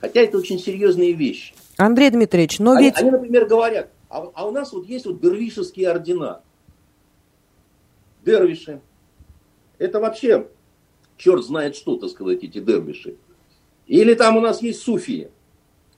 [0.00, 1.54] Хотя это очень серьезные вещи.
[1.76, 2.96] Андрей Дмитриевич, но они, ведь...
[2.96, 6.42] Они, например, говорят, а, а у нас вот есть вот дервишеские ордена.
[8.24, 8.80] Дервиши.
[9.78, 10.48] Это вообще
[11.16, 13.16] черт знает что, так сказать, эти дервиши.
[13.86, 15.30] Или там у нас есть суфии.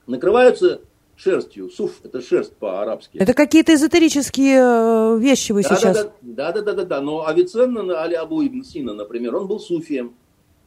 [0.07, 0.81] Накрываются
[1.17, 1.69] шерстью.
[1.71, 3.19] Суф– это шерсть по-арабски.
[3.19, 6.09] Это какие-то эзотерические э, вещи вы да, сейчас...
[6.23, 10.15] Да, да, да, да, да, Но Авиценна, Али Абу Ибн Сина, например, он был суфием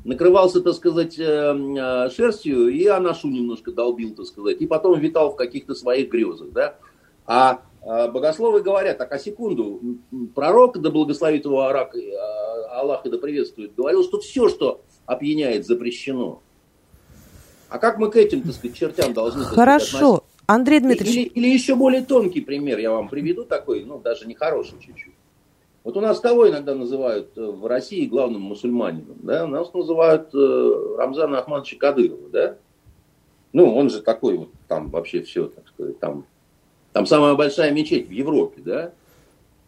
[0.04, 5.32] накрывался, так сказать, э, э, шерстью и анашу немножко долбил, так сказать, и потом витал
[5.32, 6.78] в каких-то своих грезах, да.
[7.28, 9.82] А, а богословы говорят, так, а секунду,
[10.34, 15.66] пророк, да благословит его Арак, а, Аллах и да приветствует, говорил, что все, что опьяняет,
[15.66, 16.42] запрещено.
[17.70, 20.24] А как мы к этим, так сказать, чертям должны Хорошо.
[20.46, 21.16] Андрей Дмитриевич.
[21.16, 25.14] Или, или еще более тонкий пример я вам приведу такой, ну, даже нехороший чуть-чуть.
[25.84, 29.18] Вот у нас кого иногда называют э, в России главным мусульманином?
[29.24, 29.48] Да?
[29.48, 32.58] Нас называют э, Рамзана Ахмадовича Кадырова, да?
[33.54, 36.26] Ну, он же такой вот, там вообще все, так сказать, там,
[36.98, 38.92] там самая большая мечеть в Европе, да?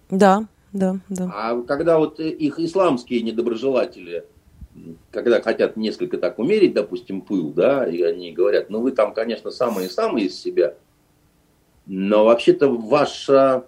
[0.09, 1.32] Да, да, да.
[1.32, 4.25] А когда вот их исламские недоброжелатели,
[5.11, 9.51] когда хотят несколько так умерить, допустим, пыл, да, и они говорят, ну вы там, конечно,
[9.51, 10.73] самые-самые из себя,
[11.86, 13.67] но вообще-то ваша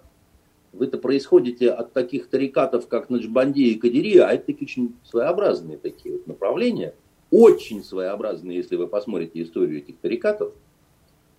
[0.72, 6.16] вы-то происходите от таких тарикатов, как Наджбанди и Кадирия, а это такие очень своеобразные такие
[6.16, 6.94] вот направления,
[7.30, 10.52] очень своеобразные, если вы посмотрите историю этих тарикатов,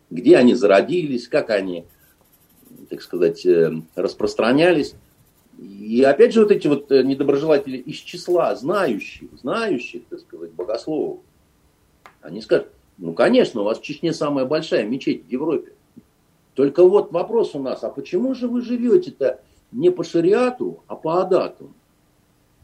[0.09, 1.85] где они зародились, как они,
[2.83, 4.95] так сказать, э, распространялись.
[5.59, 11.19] И опять же вот эти вот э, недоброжелатели из числа знающих, знающих, так сказать, богословов,
[12.21, 12.67] они скажут,
[12.97, 15.73] ну, конечно, у вас в Чечне самая большая мечеть в Европе.
[16.53, 21.21] Только вот вопрос у нас, а почему же вы живете-то не по шариату, а по
[21.21, 21.71] адату?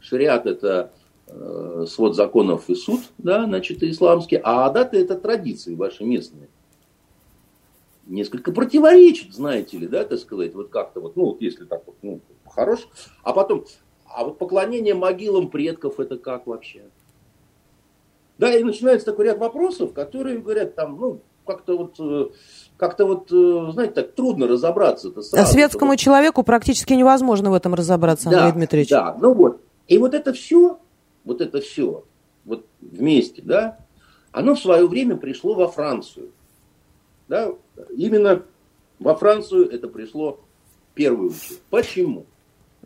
[0.00, 0.92] Шариат это
[1.26, 6.48] э, свод законов и суд, да, значит, исламский, а адаты это традиции ваши местные.
[8.10, 12.20] Несколько противоречит, знаете ли, да, так сказать, вот как-то вот, ну, если так вот, ну,
[12.44, 12.88] хорош.
[13.22, 13.64] А потом,
[14.04, 16.82] а вот поклонение могилам предков это как вообще?
[18.36, 22.30] Да, и начинается такой ряд вопросов, которые говорят там, ну, как-то вот, э,
[22.76, 25.10] как-то вот, э, знаете, так трудно разобраться.
[25.10, 26.00] Это сразу, а светскому вот...
[26.00, 28.90] человеку практически невозможно в этом разобраться, да, Андрей Дмитриевич.
[28.90, 29.60] Да, ну вот.
[29.86, 30.80] И вот это все,
[31.24, 32.02] вот это все,
[32.44, 33.78] вот вместе, да,
[34.32, 36.30] оно в свое время пришло во Францию.
[37.30, 37.52] Да,
[37.96, 38.42] именно
[38.98, 40.40] во Францию это пришло
[40.94, 41.60] первую очередь.
[41.70, 42.26] Почему?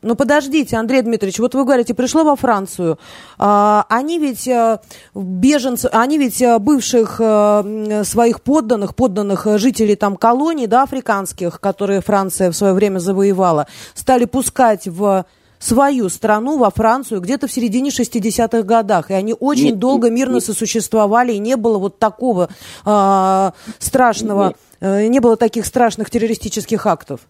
[0.03, 2.99] Ну подождите, Андрей Дмитриевич, вот вы говорите, пришло во Францию.
[3.38, 4.80] А, они ведь э,
[5.14, 12.03] беженцы, они ведь э, бывших э, своих подданных, подданных жителей там колоний, да, африканских, которые
[12.03, 15.24] Франция в свое время завоевала, стали пускать в
[15.64, 19.10] свою страну, во Францию, где-то в середине 60-х годах.
[19.10, 20.44] И они очень нет, долго мирно нет.
[20.44, 22.50] сосуществовали, и не было вот такого
[22.84, 27.20] э, страшного, э, не было таких страшных террористических актов.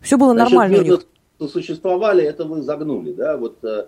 [0.00, 1.06] Все было Значит, нормально у них
[1.50, 3.12] существовали, это вы загнули.
[3.12, 3.38] Да?
[3.38, 3.86] Вот, э,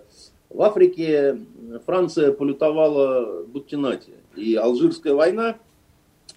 [0.49, 1.37] в Африке
[1.85, 4.13] Франция полютовала Буттинати.
[4.35, 5.57] И Алжирская война,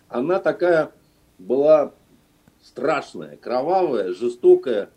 [0.08, 0.90] она такая
[1.38, 1.92] была
[2.62, 4.90] страшная, кровавая, жестокая.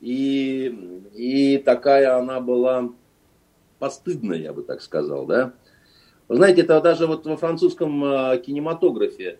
[0.00, 0.66] И,
[1.14, 2.90] и такая она была
[3.78, 5.26] постыдная, я бы так сказал.
[5.26, 5.52] Да?
[6.28, 9.38] Вы знаете, это даже вот во французском э, кинематографе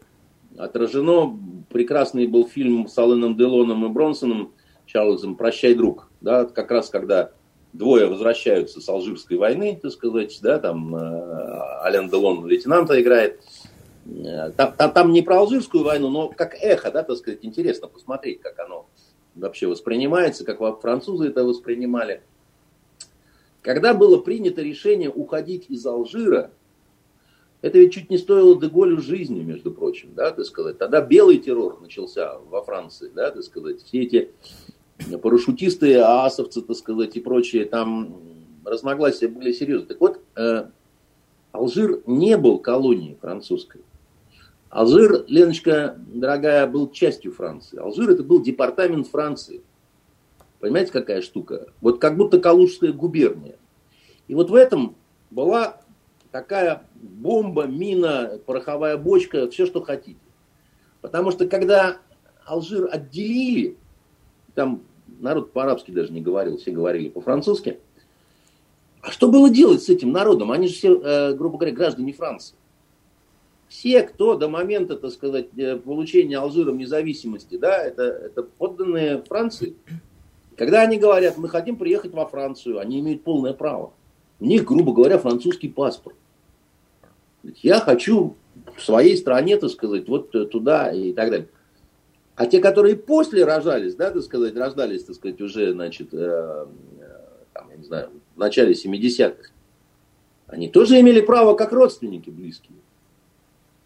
[0.57, 1.39] отражено.
[1.69, 4.53] Прекрасный был фильм с Алленом Делоном и Бронсоном
[4.87, 7.31] Чарльзом «Прощай, друг» да, как раз когда
[7.73, 10.99] двое возвращаются с Алжирской войны, так сказать, да, там э,
[11.85, 13.41] Ален Делон лейтенанта играет.
[14.07, 17.89] Э, там, там, там не про Алжирскую войну, но как эхо, да, так сказать, интересно
[17.89, 18.87] посмотреть, как оно
[19.37, 22.23] вообще воспринимается, как французы это воспринимали.
[23.63, 26.51] Когда было принято решение уходить из Алжира,
[27.63, 30.79] это ведь чуть не стоило Деголю жизни, между прочим, да, так сказать.
[30.79, 33.83] Тогда белый террор начался во Франции, да, так сказать.
[33.83, 34.31] Все эти
[35.21, 38.21] парашютисты, аасовцы, так сказать, и прочие, там
[38.65, 39.89] разногласия были серьезные.
[39.89, 40.67] Так вот, э,
[41.53, 43.81] Алжир не был колонией французской.
[44.77, 47.79] Алжир, Леночка, дорогая, был частью Франции.
[47.79, 49.63] Алжир это был департамент Франции.
[50.61, 51.69] Понимаете, какая штука?
[51.81, 53.57] Вот как будто Калужская губерния.
[54.29, 54.95] И вот в этом
[55.31, 55.81] была
[56.31, 60.21] такая бомба, мина, пороховая бочка, все, что хотите.
[61.01, 61.97] Потому что когда
[62.45, 63.79] Алжир отделили,
[64.55, 64.83] там
[65.21, 67.81] народ по-арабски даже не говорил, все говорили по-французски.
[69.01, 70.53] А что было делать с этим народом?
[70.53, 72.57] Они же все, э, грубо говоря, граждане Франции.
[73.69, 79.75] Все, кто до момента, так сказать, э, получения Алжиром независимости, да, это, это подданные Франции.
[80.57, 83.93] Когда они говорят, мы хотим приехать во Францию, они имеют полное право.
[84.39, 86.17] У них, грубо говоря, французский паспорт.
[87.63, 88.37] Я хочу
[88.77, 91.49] в своей стране, так сказать, вот туда и так далее.
[92.37, 96.67] А те, которые после рожались, да, так сказать, рождались, так сказать, уже, значит, э,
[97.55, 99.51] там, я не знаю, в начале 70-х,
[100.47, 102.77] они тоже имели право как родственники близкие.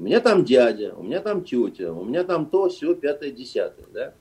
[0.01, 3.85] У меня там дядя, у меня там тетя, у меня там то, все, пятое, десятое,
[3.93, 4.15] да.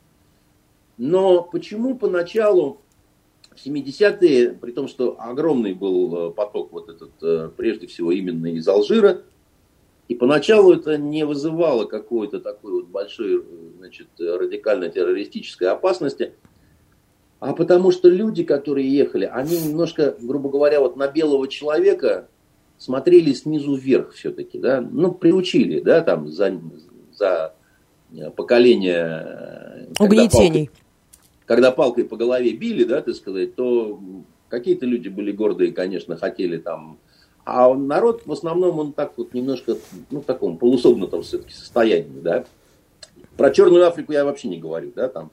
[0.98, 2.82] Но почему поначалу
[3.56, 8.48] в 70-е, при том, что огромный был э, поток вот этот, э, прежде всего именно
[8.48, 9.22] из Алжира,
[10.10, 13.42] и поначалу это не вызывало какой-то такой вот большой
[13.78, 16.34] значит, радикально-террористической опасности,
[17.40, 22.28] а потому что люди, которые ехали, они немножко, грубо говоря, вот на белого человека
[22.80, 26.60] смотрели снизу вверх все-таки, да, ну, приучили, да, там, за,
[27.14, 27.54] за
[28.36, 29.88] поколение...
[30.00, 30.72] Угнетений.
[31.46, 34.00] Когда, когда палкой по голове били, да, так сказать, то
[34.48, 36.98] какие-то люди были гордые, конечно, хотели там
[37.52, 39.76] а народ в основном он так вот немножко,
[40.12, 42.46] ну, в таком полусогнутом все-таки состоянии, да.
[43.38, 45.32] Про Черную Африку я вообще не говорю, да, там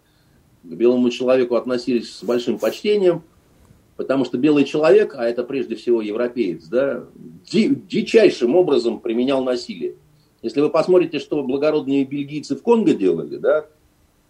[0.62, 3.22] к белому человеку относились с большим почтением,
[3.96, 7.04] потому что белый человек, а это прежде всего европеец, да,
[7.50, 9.94] ди, дичайшим образом применял насилие.
[10.42, 13.66] Если вы посмотрите, что благородные бельгийцы в Конго делали, да,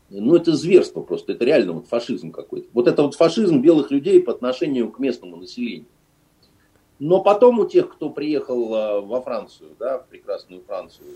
[0.08, 2.68] ну это зверство просто, это реально вот фашизм какой-то.
[2.72, 5.86] Вот это вот фашизм белых людей по отношению к местному населению.
[6.98, 11.08] Но потом у тех, кто приехал а, во Францию, да, в прекрасную Францию,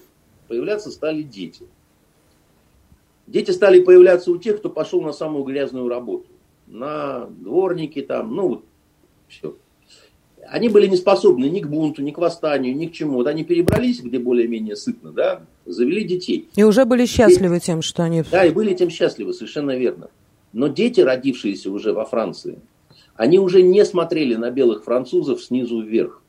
[0.49, 1.67] появляться стали дети.
[3.27, 6.27] Дети стали появляться у тех, кто пошел на самую грязную работу.
[6.71, 8.65] На дворники там, ну вот,
[9.29, 9.57] все.
[10.49, 13.17] Они были не способны ни к бунту, ни к восстанию, ни к чему.
[13.17, 16.49] Вот они перебрались, где более-менее сытно, да, завели детей.
[16.55, 18.23] И уже были счастливы и, тем, что они...
[18.31, 20.11] Да, и были тем счастливы, совершенно верно.
[20.53, 22.59] Но дети, родившиеся уже во Франции,
[23.17, 26.23] они уже не смотрели на белых французов снизу вверх.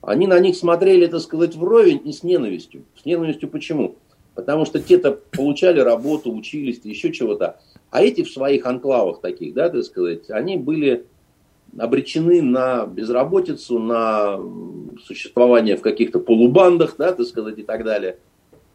[0.00, 2.84] Они на них смотрели, так сказать, вровень и с ненавистью.
[3.00, 3.96] С ненавистью почему?
[4.34, 7.60] Потому что те-то получали работу, учились, еще чего-то.
[7.90, 11.06] А эти в своих анклавах таких, да, так сказать, они были
[11.78, 14.40] обречены на безработицу, на
[15.04, 18.18] существование в каких-то полубандах, да, так сказать, и так далее.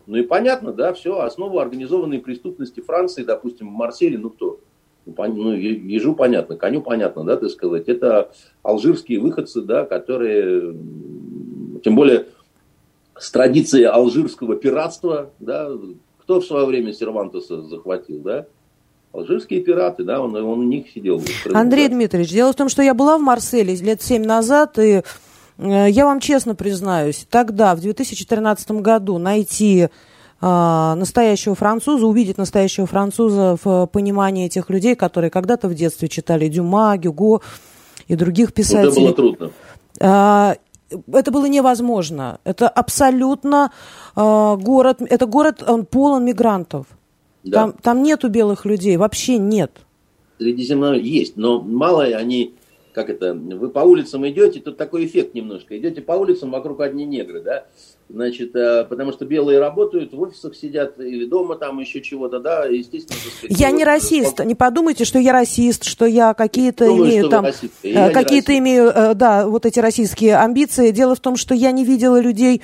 [0.07, 4.59] Ну и понятно, да, все, основу организованной преступности Франции, допустим, в Марселе, ну кто?
[5.05, 8.31] ну, ежу понятно, коню понятно, да, так сказать, это
[8.63, 10.75] алжирские выходцы, да, которые,
[11.83, 12.27] тем более
[13.17, 15.71] с традицией алжирского пиратства, да,
[16.17, 18.47] кто в свое время Сервантеса захватил, да,
[19.15, 21.21] Алжирские пираты, да, он, он у них сидел.
[21.53, 21.87] Андрей.
[21.87, 25.03] Дмитриевич, дело в том, что я была в Марселе лет семь назад, и
[25.57, 29.87] э, я вам честно признаюсь, тогда, в 2013 году, найти
[30.41, 36.49] а, настоящего француза, увидеть настоящего француза в понимании этих людей, которые когда-то в детстве читали
[36.49, 37.41] Дюма, Гюго
[38.07, 38.89] и других писателей.
[38.89, 39.51] Это было трудно.
[40.01, 40.55] А,
[41.11, 42.39] это было невозможно.
[42.43, 43.71] Это абсолютно
[44.15, 46.85] а, город, это город, он полон мигрантов.
[47.45, 47.61] Да.
[47.61, 49.71] Там, там нету белых людей, вообще нет.
[50.39, 52.55] Средиземно есть, но мало они
[52.95, 55.77] как это, вы по улицам идете, тут такой эффект немножко.
[55.77, 57.65] Идете по улицам, вокруг одни негры, да,
[58.09, 62.65] значит, э, потому что белые работают, в офисах сидят или дома там еще чего-то, да,
[62.65, 63.19] естественно.
[63.19, 67.45] Сказать, я не расист, не подумайте, что я расист, что я какие-то имею там,
[67.83, 70.91] э, какие-то имею, э, да, вот эти российские амбиции.
[70.91, 72.61] Дело в том, что я не видела людей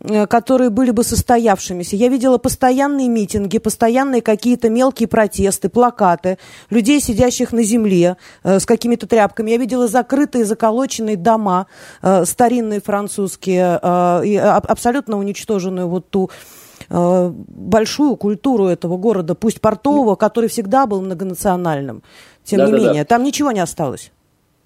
[0.00, 1.96] которые были бы состоявшимися.
[1.96, 6.38] Я видела постоянные митинги, постоянные какие-то мелкие протесты, плакаты,
[6.70, 9.50] людей, сидящих на земле э, с какими-то тряпками.
[9.50, 11.66] Я видела закрытые, заколоченные дома,
[12.02, 16.30] э, старинные французские, э, и абсолютно уничтоженную вот ту
[16.88, 22.02] э, большую культуру этого города, пусть портового, который всегда был многонациональным.
[22.42, 23.04] Тем да, не да, менее, да.
[23.04, 24.12] там ничего не осталось.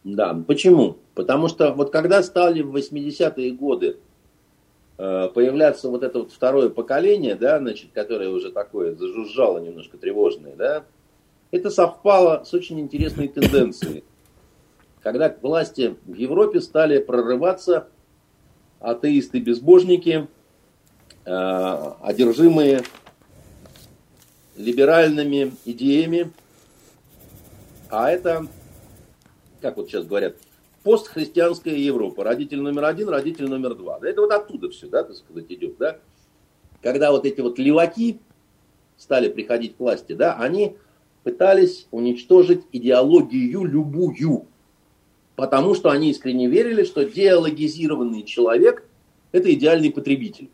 [0.05, 0.99] Да, почему?
[1.15, 4.14] Потому что вот когда стали в 80-е годы Э,
[4.97, 10.85] появляться вот это вот второе поколение, да, значит, которое уже такое зажужжало немножко тревожное, да,
[11.51, 14.05] это совпало с очень интересной тенденцией.
[15.03, 17.89] Когда власти в Европе стали прорываться
[18.81, 20.29] атеисты-безбожники,
[21.25, 22.83] одержимые
[24.57, 26.31] либеральными идеями,
[27.91, 28.47] а это,
[29.61, 30.37] как вот сейчас говорят,
[30.85, 32.23] постхристианская Европа.
[32.23, 33.99] Родитель номер один, родитель номер два.
[33.99, 35.99] Да, это вот оттуда все, да, так сказать, идет, да.
[36.83, 38.21] Когда вот эти вот леваки
[38.97, 40.77] стали приходить к власти, да, они
[41.25, 44.47] пытались уничтожить идеологию любую.
[45.37, 48.87] Потому что они искренне верили, что диалогизированный человек–
[49.33, 50.51] это идеальный потребитель.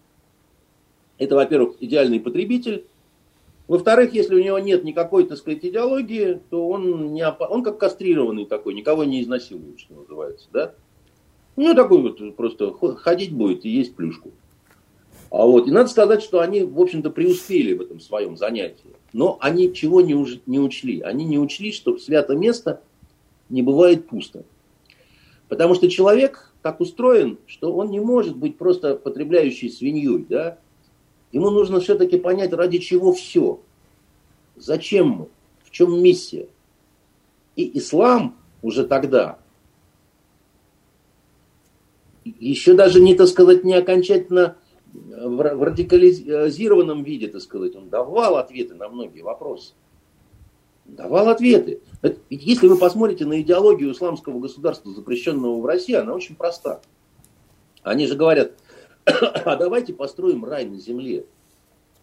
[1.19, 2.87] Это, во-первых, идеальный потребитель,
[3.71, 7.41] во-вторых, если у него нет никакой, так сказать, идеологии, то он, не оп...
[7.49, 10.75] он как кастрированный такой, никого не изнасилует, что называется, да?
[11.55, 14.33] Ну, такой вот просто ходить будет и есть плюшку.
[15.31, 18.91] А вот, и надо сказать, что они, в общем-то, преуспели в этом своем занятии.
[19.13, 21.01] Но они чего не, уж, не учли?
[21.03, 22.83] Они не учли, что свято место
[23.51, 24.43] не бывает пусто.
[25.47, 30.59] Потому что человек так устроен, что он не может быть просто потребляющей свиньей, да?
[31.33, 33.61] Ему нужно все-таки понять, ради чего все.
[34.57, 35.29] Зачем мы?
[35.63, 36.49] В чем миссия?
[37.57, 39.39] И ислам уже тогда,
[42.25, 44.57] еще даже не, так сказать, не окончательно
[44.93, 49.75] в радикализированном виде, так сказать, он давал ответы на многие вопросы.
[50.85, 51.81] Давал ответы.
[52.03, 56.81] Ведь если вы посмотрите на идеологию исламского государства, запрещенного в России, она очень проста.
[57.83, 58.53] Они же говорят,
[59.05, 61.27] а давайте построим рай на земле.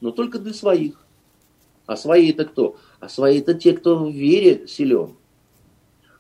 [0.01, 1.05] Но только для своих.
[1.85, 2.75] А свои это кто?
[2.99, 5.15] А свои это те, кто в вере силен.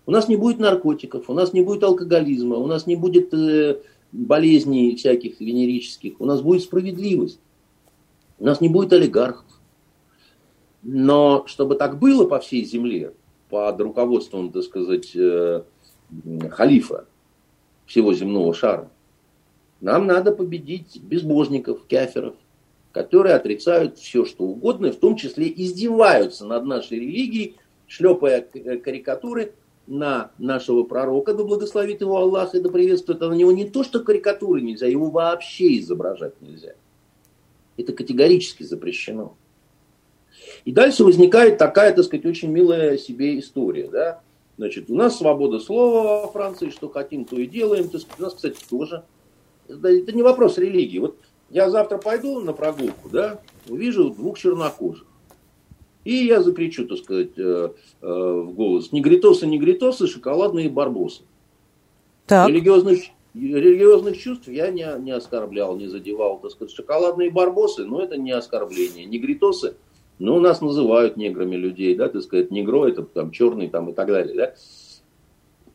[0.05, 3.81] У нас не будет наркотиков, у нас не будет алкоголизма, у нас не будет э,
[4.13, 7.41] болезней всяких венерических, у нас будет справедливость.
[8.39, 9.45] У нас не будет олигархов.
[10.83, 13.13] Но чтобы так было по всей земле,
[13.49, 15.63] под руководством, так сказать, э,
[16.51, 17.05] халифа
[17.85, 18.89] всего земного шара,
[19.81, 22.35] нам надо победить безбожников, каферов,
[22.91, 27.57] которые отрицают все, что угодно, в том числе издеваются над нашей религией,
[27.87, 29.53] шлепая э, карикатуры
[29.85, 33.21] на нашего пророка, да благословит его Аллах и да приветствует.
[33.21, 36.73] А на него не то, что карикатуры нельзя, его вообще изображать нельзя.
[37.77, 39.35] Это категорически запрещено.
[40.65, 43.87] И дальше возникает такая, так сказать, очень милая себе история.
[43.89, 44.21] Да?
[44.57, 47.89] Значит, у нас свобода слова во Франции, что хотим, то и делаем.
[48.17, 49.03] У нас, кстати, тоже
[49.67, 50.99] это, не вопрос религии.
[50.99, 51.17] Вот
[51.49, 53.39] я завтра пойду на прогулку, да,
[53.69, 55.05] увижу двух чернокожих.
[56.03, 61.23] И я закричу, так сказать, э, э, в голос, негритосы, негритосы, шоколадные барбосы.
[62.25, 62.47] Так.
[62.47, 62.99] Религиозных,
[63.33, 68.31] религиозных чувств я не, не оскорблял, не задевал, так сказать, шоколадные барбосы, но это не
[68.31, 69.05] оскорбление.
[69.05, 69.75] Негритосы,
[70.19, 74.07] ну, нас называют неграми людей, да, так сказать, негро, это там черный там и так
[74.07, 74.53] далее, да.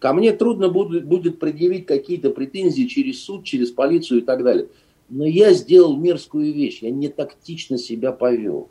[0.02, 4.66] Ко мне трудно будет, будет предъявить какие-то претензии через суд, через полицию и так далее.
[5.08, 8.68] Но я сделал мерзкую вещь, я не тактично себя повел.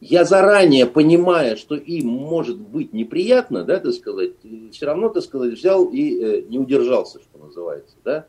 [0.00, 4.34] Я заранее, понимая, что им может быть неприятно, да, так сказать,
[4.70, 8.26] все равно, так сказать, взял и э, не удержался, что называется, да.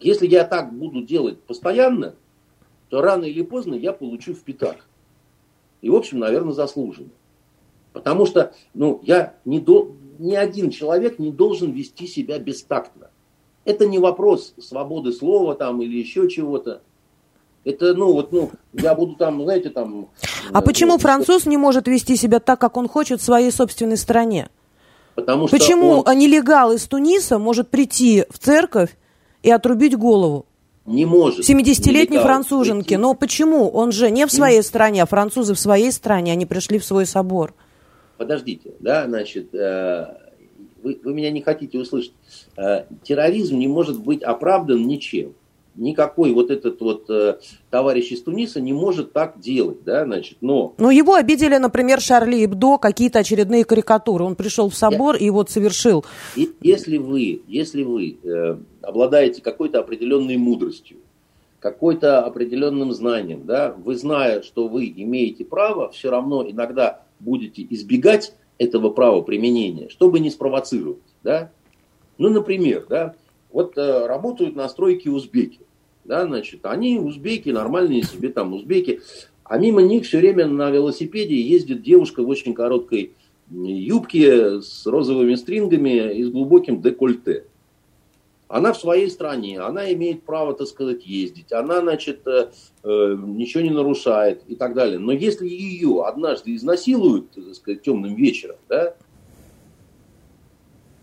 [0.00, 2.16] Если я так буду делать постоянно,
[2.88, 4.88] то рано или поздно я получу в пятак.
[5.82, 7.10] И, в общем, наверное, заслуженно.
[7.92, 13.10] Потому что, ну, я не до, ни один человек не должен вести себя бестактно.
[13.64, 16.82] Это не вопрос свободы слова там или еще чего-то.
[17.64, 20.08] Это, ну, вот, ну, я буду там, знаете, там...
[20.52, 23.50] А э, почему вот, француз не может вести себя так, как он хочет в своей
[23.50, 24.48] собственной стране?
[25.14, 26.18] Потому что Почему он...
[26.18, 28.96] нелегал из Туниса может прийти в церковь
[29.42, 30.46] и отрубить голову?
[30.86, 31.48] Не может.
[31.48, 32.96] 70-летней француженке.
[32.96, 33.68] Но почему?
[33.68, 34.62] Он же не в своей не...
[34.62, 36.32] стране, а французы в своей стране.
[36.32, 37.54] Они пришли в свой собор
[38.20, 40.14] подождите, да, значит, э,
[40.82, 42.12] вы, вы меня не хотите услышать.
[42.54, 45.32] Э, терроризм не может быть оправдан ничем.
[45.74, 47.38] Никакой вот этот вот э,
[47.70, 50.74] товарищ из Туниса не может так делать, да, значит, но...
[50.76, 54.24] Ну, его обидели, например, Шарли Эбдо, какие-то очередные карикатуры.
[54.24, 55.26] Он пришел в собор Я...
[55.26, 56.04] и вот совершил.
[56.36, 60.98] И, если вы, если вы э, обладаете какой-то определенной мудростью,
[61.58, 68.34] какой-то определенным знанием, да, вы зная, что вы имеете право, все равно иногда будете избегать
[68.58, 70.98] этого права применения, чтобы не спровоцировать.
[71.22, 71.50] Да?
[72.18, 73.14] Ну, например, да,
[73.52, 75.60] вот э, работают на стройке узбеки.
[76.04, 79.00] Да, значит, они узбеки, нормальные себе там узбеки,
[79.44, 83.12] а мимо них все время на велосипеде ездит девушка в очень короткой
[83.50, 87.44] юбке с розовыми стрингами и с глубоким декольте.
[88.50, 92.50] Она в своей стране, она имеет право, так сказать, ездить, она, значит, э,
[92.82, 94.98] э, ничего не нарушает и так далее.
[94.98, 98.96] Но если ее однажды изнасилуют, так сказать, темным вечером, да,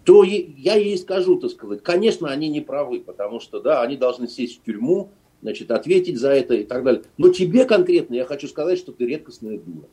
[0.03, 4.27] то я ей скажу, так сказать, конечно, они не правы, потому что, да, они должны
[4.27, 7.03] сесть в тюрьму, значит, ответить за это и так далее.
[7.17, 9.87] Но тебе конкретно я хочу сказать, что ты редкостная дура.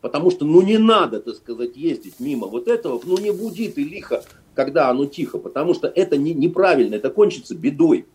[0.00, 3.82] Потому что, ну, не надо, так сказать, ездить мимо вот этого, ну, не буди ты
[3.82, 4.22] лихо,
[4.54, 8.06] когда оно тихо, потому что это не, неправильно, это кончится бедой.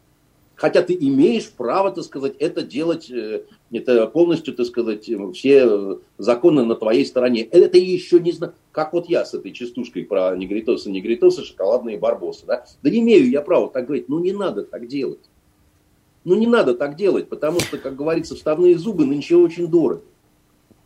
[0.57, 6.63] Хотя ты имеешь право, так сказать, это делать, э, это полностью, так сказать, все законы
[6.63, 7.43] на твоей стороне.
[7.43, 12.47] Это еще не знаю, как вот я с этой частушкой про негритосы, негритосы, шоколадные барбосы.
[12.47, 12.65] Да?
[12.81, 15.19] да имею я права так говорить, ну не надо так делать.
[16.23, 20.01] Ну не надо так делать, потому что, как говорится, вставные зубы нынче очень дорого.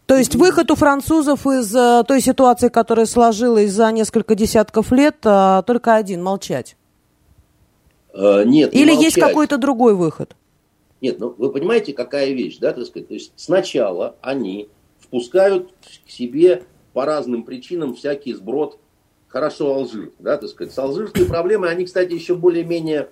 [0.06, 5.18] То есть выход у французов из э, той ситуации, которая сложилась за несколько десятков лет,
[5.24, 6.76] э, только один– молчать.
[8.14, 8.74] Э, нет.
[8.74, 10.36] Или есть какой-то другой выход?
[11.00, 13.08] Нет, ну вы понимаете, какая вещь, да, так сказать.
[13.08, 15.72] То есть сначала они впускают
[16.06, 18.78] к себе по разным причинам всякий сброд
[19.32, 20.74] хорошо Алжир, да, так сказать.
[20.74, 23.10] С алжирской проблемой они, кстати, еще более-менее,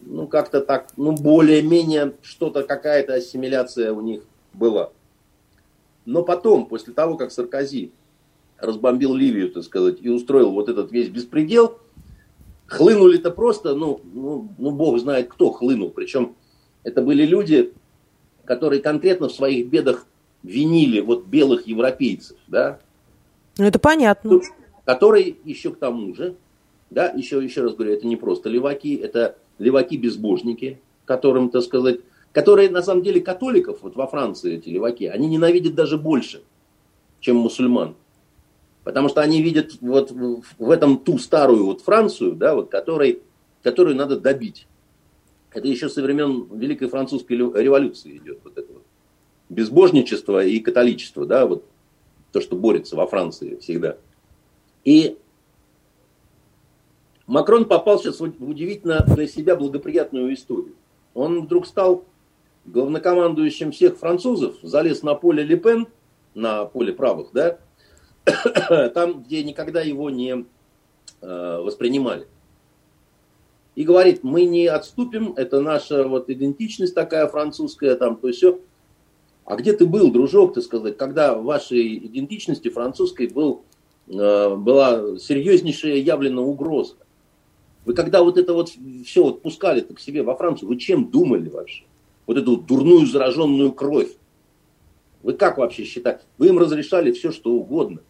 [0.00, 4.22] ну как-то так, ну более-менее что-то, какая-то ассимиляция у них
[4.52, 4.90] была.
[6.08, 7.92] Но потом, после того, как Саркози
[8.56, 11.78] разбомбил Ливию, так сказать, и устроил вот этот весь беспредел,
[12.66, 15.90] Хлынули-то просто, ну, ну, ну, бог знает кто хлынул.
[15.90, 16.36] Причем
[16.82, 17.72] это были люди,
[18.44, 20.06] которые конкретно в своих бедах
[20.42, 22.78] винили вот белых европейцев, да.
[23.56, 24.40] Ну, это понятно.
[24.84, 26.36] Которые еще к тому же,
[26.90, 32.00] да, еще, еще раз говорю, это не просто леваки, это леваки-безбожники, которым, так сказать,
[32.32, 36.42] которые на самом деле католиков, вот во Франции эти леваки, они ненавидят даже больше,
[37.20, 37.96] чем мусульман.
[38.84, 43.22] Потому что они видят вот в этом ту старую вот Францию, да, вот, которой,
[43.62, 44.66] которую надо добить.
[45.52, 48.82] Это еще со времен Великой Французской революции идет вот это вот
[49.48, 51.64] безбожничество и католичество, да, вот
[52.32, 53.96] то, что борется во Франции всегда.
[54.84, 55.16] И
[57.26, 60.74] Макрон попал сейчас в удивительно для себя благоприятную историю.
[61.14, 62.04] Он вдруг стал
[62.72, 65.88] главнокомандующим всех французов, залез на поле Лепен,
[66.34, 67.58] на поле правых, да,
[68.94, 70.44] там, где никогда его не
[71.20, 72.26] э, воспринимали.
[73.74, 78.58] И говорит, мы не отступим, это наша вот идентичность такая французская, там, то есть все.
[79.44, 83.62] А где ты был, дружок, ты сказать, когда в вашей идентичности французской был,
[84.08, 86.96] э, была серьезнейшая явлена угроза?
[87.84, 88.70] Вы когда вот это вот
[89.06, 91.84] все вот пускали к себе во Францию, вы чем думали вообще?
[92.28, 94.10] Вот эту вот дурную зараженную кровь.
[95.22, 96.20] Вы как вообще считаете?
[96.36, 98.02] Вы им разрешали все, что угодно.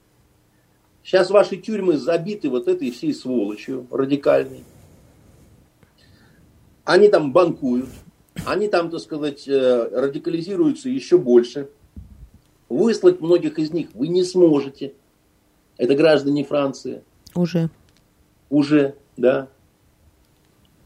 [1.05, 4.65] Сейчас ваши тюрьмы забиты вот этой всей сволочью радикальной.
[6.85, 7.89] Они там банкуют,
[8.45, 11.71] они там, так сказать, э, радикализируются еще больше.
[12.69, 14.95] Выслать многих из них вы не сможете.
[15.77, 17.05] Это граждане Франции.
[17.37, 17.71] Уже.
[18.51, 19.49] Уже, да.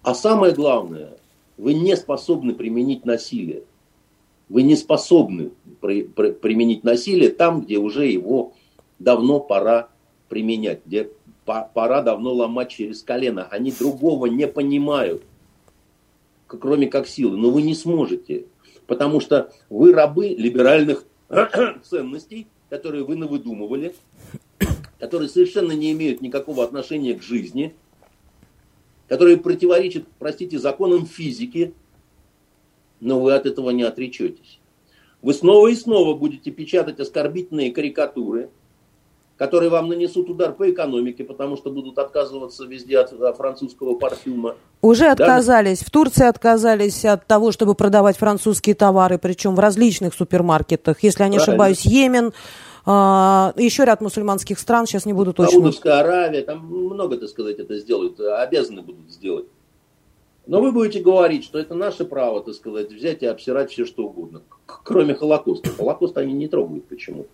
[0.03, 1.17] А самое главное,
[1.63, 3.63] вы не способны применить насилие.
[4.49, 8.53] Вы не способны при, при, применить насилие там, где уже его
[8.99, 9.89] давно пора
[10.29, 11.09] применять, где
[11.45, 13.47] пора давно ломать через колено.
[13.49, 15.23] Они другого не понимают,
[16.49, 17.37] кроме как силы.
[17.37, 18.47] Но вы не сможете,
[18.89, 21.05] потому что вы рабы либеральных
[21.85, 23.95] ценностей, которые вы навыдумывали,
[24.99, 27.73] которые совершенно не имеют никакого отношения к жизни,
[29.13, 31.75] которые противоречат, простите, законам физики,
[32.99, 34.59] но вы от этого не отречетесь.
[35.21, 38.49] Вы снова и снова будете печатать оскорбительные карикатуры–
[39.43, 44.55] которые вам нанесут удар по экономике, потому что будут отказываться везде от, от французского парфюма.
[44.83, 45.81] Уже отказались.
[45.81, 45.87] Да?
[45.87, 51.03] В Турции отказались от того, чтобы продавать французские товары, причем в различных супермаркетах.
[51.03, 51.53] Если я не Правильно.
[51.55, 52.33] ошибаюсь, Йемен,
[52.85, 55.53] еще ряд мусульманских стран, сейчас не буду точно.
[55.53, 59.47] Саудовская Аравия, там много, так сказать, это сделают, обязаны будут сделать.
[60.47, 64.07] Но вы будете говорить, что это наше право, так сказать, взять и обсирать все, что
[64.07, 64.43] угодно.
[64.67, 65.71] Кроме Холокоста.
[65.71, 67.29] Холокост они не трогают почему-то.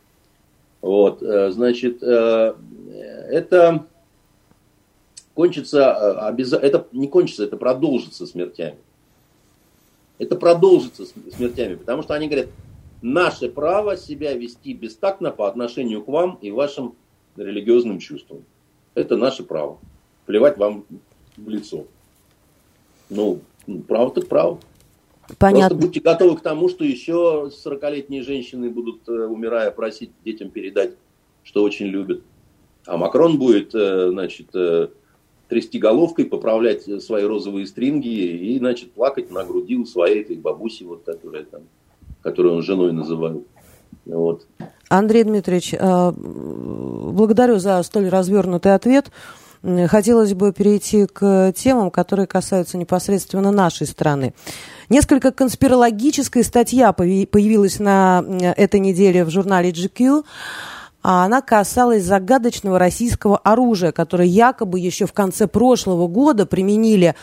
[0.80, 2.54] Вот, э, значит, э,
[3.30, 3.86] это
[5.34, 8.76] кончится, э, это не кончится, это продолжится смертями.
[10.18, 11.04] Это продолжится
[11.34, 12.48] смертями, потому что они говорят,
[13.02, 16.94] наше право себя вести бестактно по отношению к вам и вашим
[17.36, 18.44] религиозным чувствам.
[18.94, 19.78] Это наше право.
[20.26, 20.84] Плевать вам
[21.36, 21.84] в лицо.
[23.10, 23.40] Ну,
[23.86, 24.58] право так право.
[25.38, 25.76] Понятно.
[25.76, 30.94] Просто будьте готовы к тому, что еще 40-летние женщины будут, э, умирая, просить детям передать,
[31.42, 32.22] что очень любят.
[32.86, 34.88] А Макрон будет, э, значит, э,
[35.48, 40.84] трясти головкой, поправлять свои розовые стринги и, значит, плакать на груди у своей этой бабуси,
[40.84, 41.62] вот, которая там,
[42.22, 43.42] которую он женой называл.
[44.06, 44.46] Вот.
[44.88, 49.10] Андрей Дмитриевич, благодарю за столь развернутый ответ.
[49.88, 54.34] хотелось бы перейти к темам, которые касаются непосредственно нашей страны.
[54.88, 58.24] Несколько конспирологическая статья появилась на
[58.56, 60.24] этой неделе в журнале GQ
[61.08, 67.14] а она касалась загадочного российского оружия, которое якобы еще в конце прошлого года применили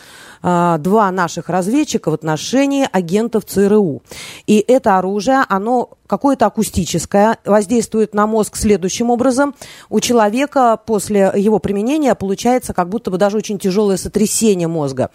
[0.41, 4.01] а, два наших разведчика в отношении агентов ЦРУ.
[4.47, 9.53] И это оружие, оно какое-то акустическое, воздействует на мозг следующим образом.
[9.91, 15.11] У человека после его применения получается как будто бы даже очень тяжелое сотрясение мозга.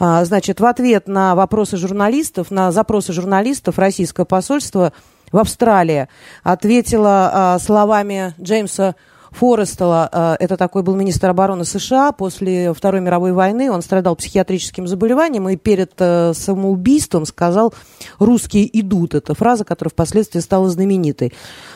[0.00, 4.92] А, значит, в ответ на вопросы журналистов, на запросы журналистов российское посольство
[5.32, 6.08] в Австралии
[6.42, 8.94] ответила а, словами Джеймса
[9.30, 14.88] Форестела, а, это такой был министр обороны США, после Второй мировой войны он страдал психиатрическим
[14.88, 17.72] заболеванием и перед э, самоубийством сказал
[18.18, 19.14] «русские идут».
[19.14, 21.32] Это фраза, которая впоследствии стала знаменитой.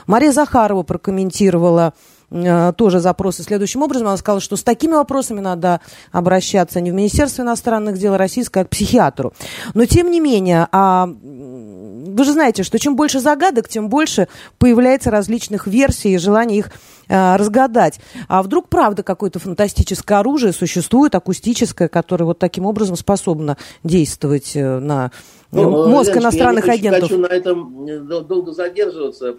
[0.09, 1.95] Мария Захарова прокомментировала
[2.35, 4.09] Э, тоже запросы следующим образом.
[4.09, 5.81] Она сказала, что с такими вопросами надо
[6.11, 9.33] обращаться не в Министерство иностранных дел Российской, а к психиатру.
[9.75, 14.27] Но тем не менее, а, вы же знаете, что чем больше загадок, тем больше
[14.59, 16.71] появляется различных версий и желания их
[17.09, 18.01] а, разгадать.
[18.27, 24.81] А вдруг правда какое-то фантастическое оружие существует, акустическое, которое вот таким образом способно действовать э,
[24.81, 25.13] на
[25.53, 27.03] ну, мозг Леночка, иностранных я не агентов?
[27.03, 29.37] хочу на этом долго задерживаться.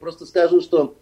[0.00, 0.96] Просто скажу, что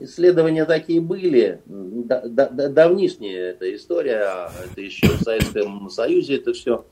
[0.00, 6.86] Исследования такие были, да, да, давнишняя эта история, это еще в Советском Союзе это все.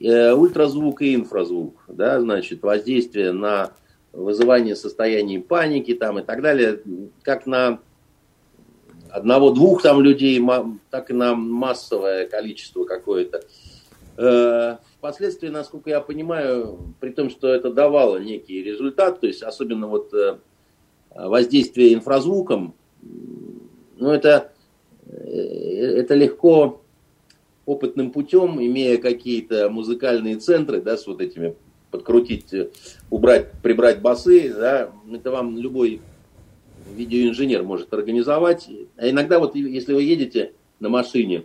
[0.00, 3.72] Э, ультразвук и инфразвук, да, значит, воздействие на
[4.12, 6.80] вызывание состояний паники там и так далее,
[7.22, 7.80] как на
[9.10, 10.42] одного-двух там людей,
[10.90, 13.42] так и на массовое количество какое-то.
[14.18, 19.86] Э, впоследствии, насколько я понимаю, при том, что это давало некий результат, то есть особенно
[19.86, 20.38] вот э,
[21.14, 22.74] воздействие инфразвуком,
[23.96, 24.52] ну, это,
[25.06, 26.80] э, это легко
[27.66, 31.54] опытным путем, имея какие-то музыкальные центры, да, с вот этими
[31.90, 32.70] подкрутить, э,
[33.10, 36.00] убрать, прибрать басы, да, это вам любой
[36.94, 38.68] видеоинженер может организовать.
[38.96, 41.44] А иногда вот если вы едете на машине,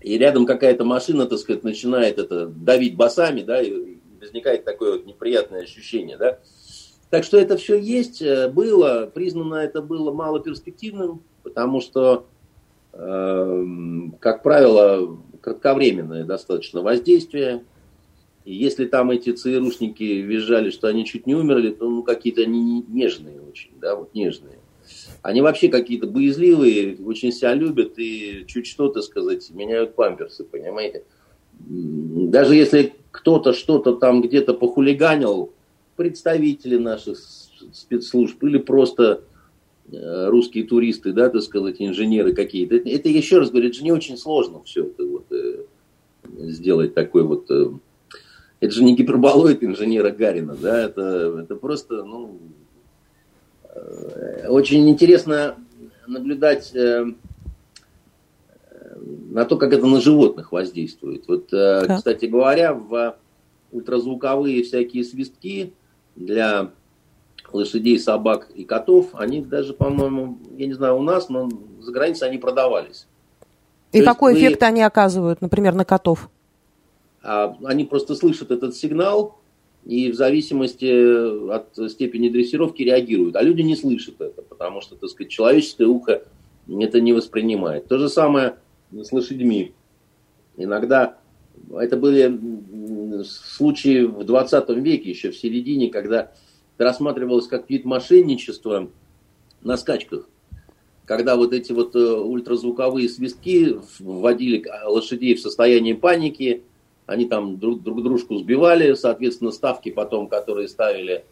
[0.00, 5.06] и рядом какая-то машина, так сказать, начинает это давить басами, да, и возникает такое вот
[5.06, 6.38] неприятное ощущение, да,
[7.10, 12.26] так что это все есть, э, было, признано это было малоперспективным, потому что,
[12.92, 13.64] э,
[14.20, 17.64] как правило, кратковременное достаточно воздействие.
[18.44, 22.84] И если там эти ЦРУшники визжали, что они чуть не умерли, то ну, какие-то они
[22.88, 24.58] нежные очень, да, вот нежные.
[25.22, 31.04] Они вообще какие-то боязливые, очень себя любят и чуть что-то сказать, меняют памперсы, понимаете.
[31.58, 35.52] Даже если кто-то что-то там где-то похулиганил,
[35.98, 37.18] представители наших
[37.72, 39.22] спецслужб или просто
[39.90, 42.76] э, русские туристы, да, так сказать, инженеры какие-то.
[42.76, 45.64] Это, это еще раз говорю, это же не очень сложно все это вот э,
[46.50, 47.50] сделать такой вот.
[47.50, 47.72] Э,
[48.60, 52.38] это же не гиперболоид инженера Гарина, да, это, это просто, ну,
[53.74, 55.56] э, очень интересно
[56.06, 57.06] наблюдать э,
[59.30, 61.24] на то, как это на животных воздействует.
[61.26, 61.96] Вот, э, да.
[61.96, 63.16] кстати говоря, в
[63.72, 65.72] ультразвуковые всякие свистки,
[66.18, 66.70] для
[67.52, 71.48] лошадей, собак и котов, они даже, по-моему, я не знаю, у нас, но
[71.80, 73.06] за границей они продавались.
[73.92, 74.40] И То какой вы...
[74.40, 76.28] эффект они оказывают, например, на котов?
[77.22, 79.38] А, они просто слышат этот сигнал
[79.84, 83.36] и в зависимости от степени дрессировки реагируют.
[83.36, 86.22] А люди не слышат это, потому что, так сказать, человеческое ухо
[86.68, 87.88] это не воспринимает.
[87.88, 88.56] То же самое
[88.92, 89.72] с лошадьми.
[90.58, 91.16] Иногда
[91.78, 96.32] это были случаи в 20 веке, еще в середине, когда
[96.76, 98.90] это рассматривалось как вид мошенничества
[99.62, 100.28] на скачках.
[101.04, 106.62] Когда вот эти вот э, ультразвуковые свистки вводили лошадей в состояние паники,
[107.06, 111.24] они там друг, друг дружку сбивали, соответственно, ставки потом, которые ставили,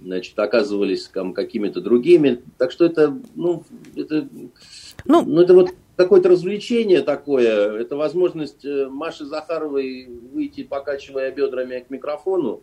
[0.00, 2.42] значит, оказывались там какими-то другими.
[2.58, 3.64] Так что это, ну,
[3.96, 4.28] это,
[5.04, 11.80] ну, ну это вот какое-то развлечение такое, это возможность э, Маши Захаровой выйти, покачивая бедрами
[11.80, 12.62] к микрофону,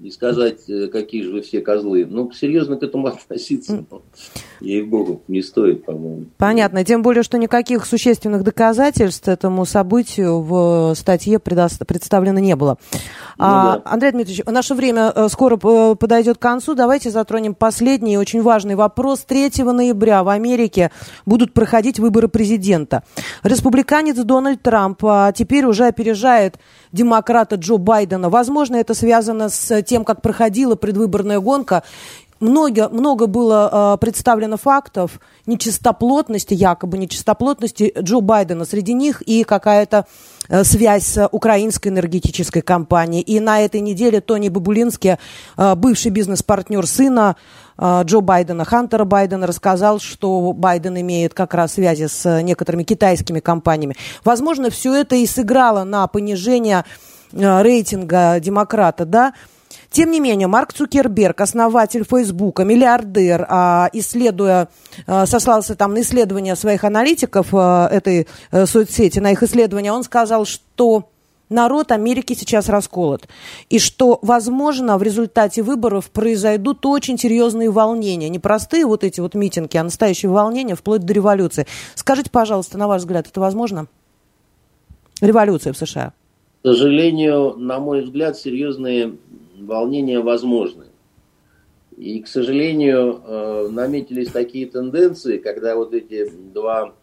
[0.00, 2.06] и сказать, э, какие же вы все козлы.
[2.08, 4.02] Ну, серьезно к этому относиться, ну,
[4.60, 6.26] ей-богу, не стоит, по-моему.
[6.36, 6.84] Понятно.
[6.84, 12.78] Тем более, что никаких существенных доказательств этому событию в статье представлено не было.
[12.92, 12.98] Ну,
[13.38, 13.82] а, да.
[13.84, 16.74] Андрей Дмитриевич, наше время э, скоро э, подойдет к концу.
[16.74, 19.20] Давайте затронем последний и очень важный вопрос.
[19.20, 20.90] 3 ноября в Америке
[21.24, 23.02] будут проходить выборы президента.
[23.42, 26.56] Республиканец Дональд Трамп а, теперь уже опережает
[26.92, 28.30] демократа Джо Байдена.
[28.30, 31.82] Возможно, это связано с тем, как проходила предвыборная гонка,
[32.40, 38.64] много, много было э, представлено фактов нечистоплотности, якобы нечистоплотности Джо Байдена.
[38.64, 40.06] Среди них и какая-то
[40.48, 43.22] э, связь с украинской энергетической компанией.
[43.22, 45.16] И на этой неделе Тони Бабулинский,
[45.56, 47.36] э, бывший бизнес-партнер сына
[47.80, 53.96] Джо Байдена, Хантера Байдена, рассказал, что Байден имеет как раз связи с некоторыми китайскими компаниями.
[54.24, 56.84] Возможно, все это и сыграло на понижение
[57.32, 59.32] э, рейтинга демократа, да,
[59.90, 64.68] тем не менее, Марк Цукерберг, основатель Фейсбука, миллиардер, а, исследуя,
[65.06, 70.04] а, сослался там на исследования своих аналитиков а, этой э, соцсети, на их исследования, он
[70.04, 71.10] сказал, что
[71.48, 73.28] народ Америки сейчас расколот.
[73.68, 78.28] И что, возможно, в результате выборов произойдут очень серьезные волнения.
[78.28, 81.66] Не простые вот эти вот митинги, а настоящие волнения вплоть до революции.
[81.94, 83.86] Скажите, пожалуйста, на ваш взгляд, это возможно?
[85.20, 86.12] Революция в США.
[86.62, 89.16] К сожалению, на мой взгляд, серьезные
[89.58, 90.86] волнения возможны.
[91.96, 96.94] И, к сожалению, э, наметились такие тенденции, когда вот эти два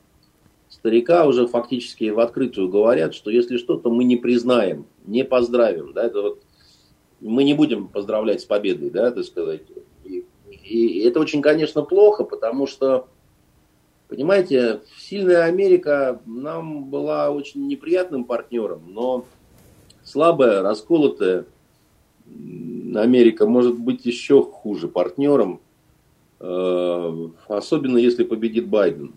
[0.84, 5.94] старика уже фактически в открытую говорят, что если что, то мы не признаем, не поздравим.
[5.94, 6.42] Да, это вот,
[7.22, 9.62] мы не будем поздравлять с победой, да, так сказать.
[10.04, 13.08] И, и это очень, конечно, плохо, потому что,
[14.10, 19.24] понимаете, сильная Америка нам была очень неприятным партнером, но
[20.04, 21.46] слабая, расколотая,
[22.28, 25.62] Америка может быть еще хуже партнером,
[26.42, 29.14] э, особенно если победит Байден.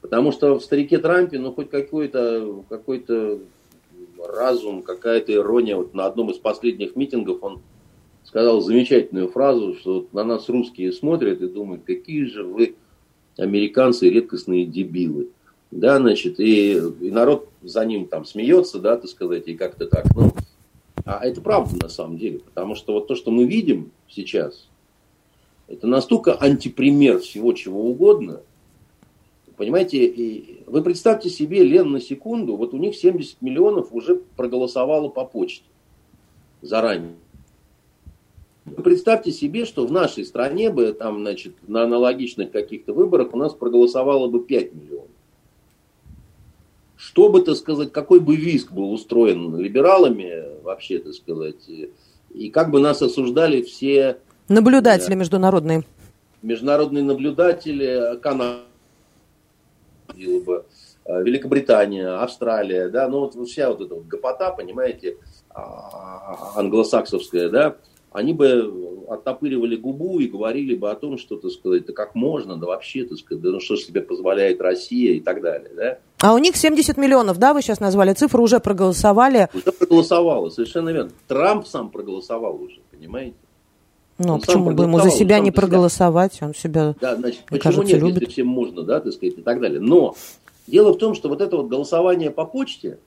[0.00, 3.04] Потому что в старике Трампе, ну, хоть какой-то какой
[4.28, 5.76] разум, какая-то ирония.
[5.76, 7.60] Вот на одном из последних митингов он
[8.24, 12.76] сказал замечательную фразу, что на нас русские смотрят и думают, какие же вы,
[13.36, 15.28] американцы, редкостные дебилы.
[15.70, 20.04] Да, значит, и, и народ за ним там смеется, да, так сказать, и как-то так,
[20.16, 20.32] ну,
[21.04, 24.66] а это правда на самом деле, потому что вот то, что мы видим сейчас,
[25.68, 28.40] это настолько антипример всего чего угодно.
[29.60, 35.26] Понимаете, вы представьте себе, Лен, на секунду, вот у них 70 миллионов уже проголосовало по
[35.26, 35.66] почте
[36.62, 37.12] заранее.
[38.64, 43.36] Вы представьте себе, что в нашей стране бы там, значит, на аналогичных каких-то выборах у
[43.36, 45.08] нас проголосовало бы 5 миллионов
[46.96, 51.68] что бы, так сказать, какой бы виск был устроен либералами, вообще, так сказать,
[52.32, 54.20] и как бы нас осуждали все...
[54.48, 55.84] Наблюдатели э, международные.
[56.40, 58.18] Международные наблюдатели,
[60.20, 60.64] Канада, бы,
[61.04, 65.16] э, Великобритания, Австралия, да, ну вот вся вот эта вот гопота, понимаете,
[65.50, 67.76] а, англосаксовская, да,
[68.12, 72.56] они бы оттопыривали губу и говорили бы о том, что, так сказать, да как можно,
[72.56, 75.98] да вообще, так сказать, да ну что себе позволяет Россия и так далее, да.
[76.20, 79.48] А у них 70 миллионов, да, вы сейчас назвали цифру, уже проголосовали?
[79.54, 81.10] Уже проголосовало, совершенно верно.
[81.28, 83.36] Трамп сам проголосовал уже, понимаете?
[84.22, 86.42] Ну, он почему бы ему за себя не проголосовать?
[86.42, 88.20] Он себя, да, значит, почему кажется, нет, любит.
[88.20, 89.80] если всем можно, да, так сказать, и так далее.
[89.80, 90.14] Но
[90.66, 92.98] дело в том, что вот это вот голосование по почте,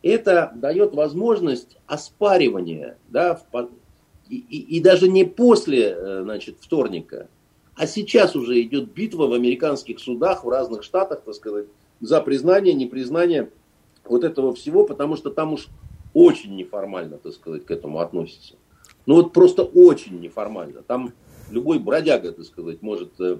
[0.00, 3.68] это дает возможность оспаривания, да, в,
[4.28, 7.26] и, и, и даже не после, э, значит, вторника,
[7.74, 11.66] а сейчас уже идет битва в американских судах в разных штатах, так сказать,
[12.00, 13.50] за признание, непризнание
[14.04, 15.66] вот этого всего, потому что там уж
[16.14, 18.54] очень неформально, так сказать, к этому относится.
[19.06, 20.82] Ну вот просто очень неформально.
[20.82, 21.12] Там
[21.50, 23.38] любой бродяга, так сказать, может э,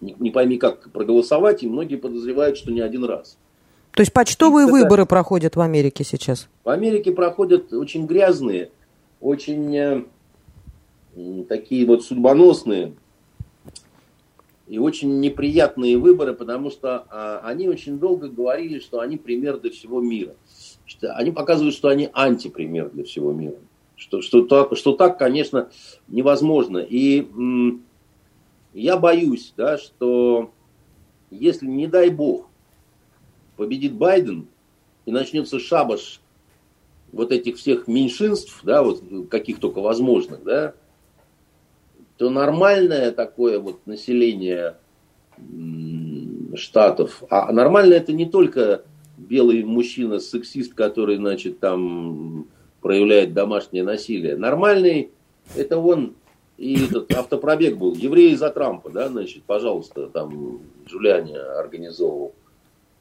[0.00, 3.38] не, не пойми как проголосовать, и многие подозревают, что не один раз.
[3.92, 6.48] То есть почтовые и выборы проходят в Америке сейчас?
[6.64, 8.70] В Америке проходят очень грязные,
[9.20, 12.94] очень э, такие вот судьбоносные
[14.66, 19.70] и очень неприятные выборы, потому что а, они очень долго говорили, что они пример для
[19.70, 20.34] всего мира.
[21.02, 23.56] Они показывают, что они антипример для всего мира.
[23.96, 25.70] Что, что, так, что так, конечно,
[26.08, 26.78] невозможно.
[26.78, 27.28] И
[28.72, 30.50] я боюсь, да, что
[31.30, 32.48] если, не дай бог,
[33.56, 34.48] победит Байден
[35.06, 36.20] и начнется шабаш
[37.12, 40.74] вот этих всех меньшинств, да, вот каких только возможных, да,
[42.16, 44.76] то нормальное такое вот население
[46.56, 48.82] штатов, а нормально это не только
[49.16, 52.46] белый мужчина, сексист, который, значит, там
[52.84, 54.36] проявляет домашнее насилие.
[54.36, 55.10] Нормальный,
[55.56, 56.16] это он,
[56.58, 62.34] и этот автопробег был, евреи за Трампа, да, значит, пожалуйста, там Джулиани организовывал.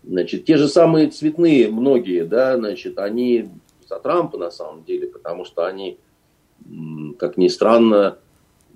[0.02, 3.50] Значит, те же самые цветные многие, да, значит, они
[3.90, 5.98] за Трампа на самом деле, потому что они,
[7.20, 8.20] как ни странно,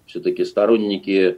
[0.08, 1.38] все-таки сторонники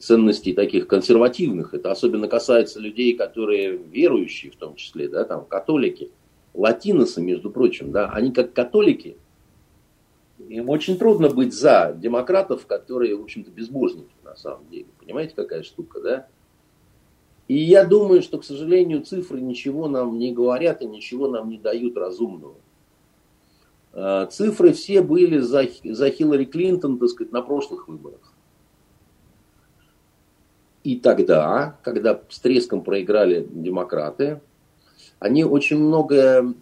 [0.00, 1.72] ценностей таких консервативных.
[1.72, 6.10] Это особенно касается людей, которые верующие в том числе, да, там, католики,
[6.54, 9.16] латиносы, между прочим, да, они как католики,
[10.48, 14.86] им очень трудно быть за демократов, которые, в общем-то, безбожники на самом деле.
[14.98, 16.26] Понимаете, какая штука, да?
[17.48, 21.58] И я думаю, что, к сожалению, цифры ничего нам не говорят и ничего нам не
[21.58, 22.54] дают разумного.
[23.92, 28.32] А, цифры все были за, за Хиллари Клинтон, так сказать, на прошлых выборах.
[30.82, 34.40] И тогда, когда с треском проиграли демократы,
[35.22, 36.52] они очень многое,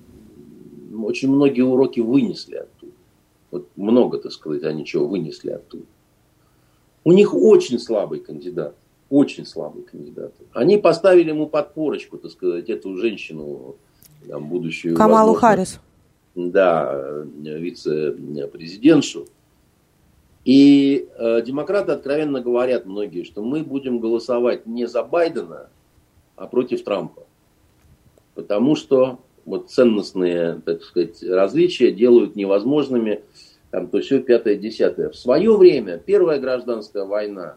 [1.03, 2.93] очень многие уроки вынесли оттуда.
[3.51, 5.87] Вот много, так сказать, они чего вынесли оттуда.
[7.03, 8.75] У них очень слабый кандидат.
[9.09, 10.35] Очень слабый кандидат.
[10.53, 13.77] Они поставили ему подпорочку, так сказать, эту женщину,
[14.29, 14.95] там, будущую...
[14.95, 15.81] Камалу Харрис.
[16.35, 19.25] Да, вице-президентшу.
[20.45, 25.71] И э, демократы откровенно говорят многие, что мы будем голосовать не за Байдена,
[26.37, 27.23] а против Трампа.
[28.35, 33.23] Потому что вот ценностные, так сказать, различия делают невозможными
[33.71, 35.11] там то все пятое, десятое.
[35.11, 37.57] В свое время Первая гражданская война,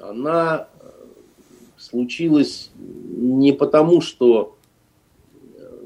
[0.00, 0.88] она э,
[1.76, 4.56] случилась не потому, что,
[5.56, 5.80] э,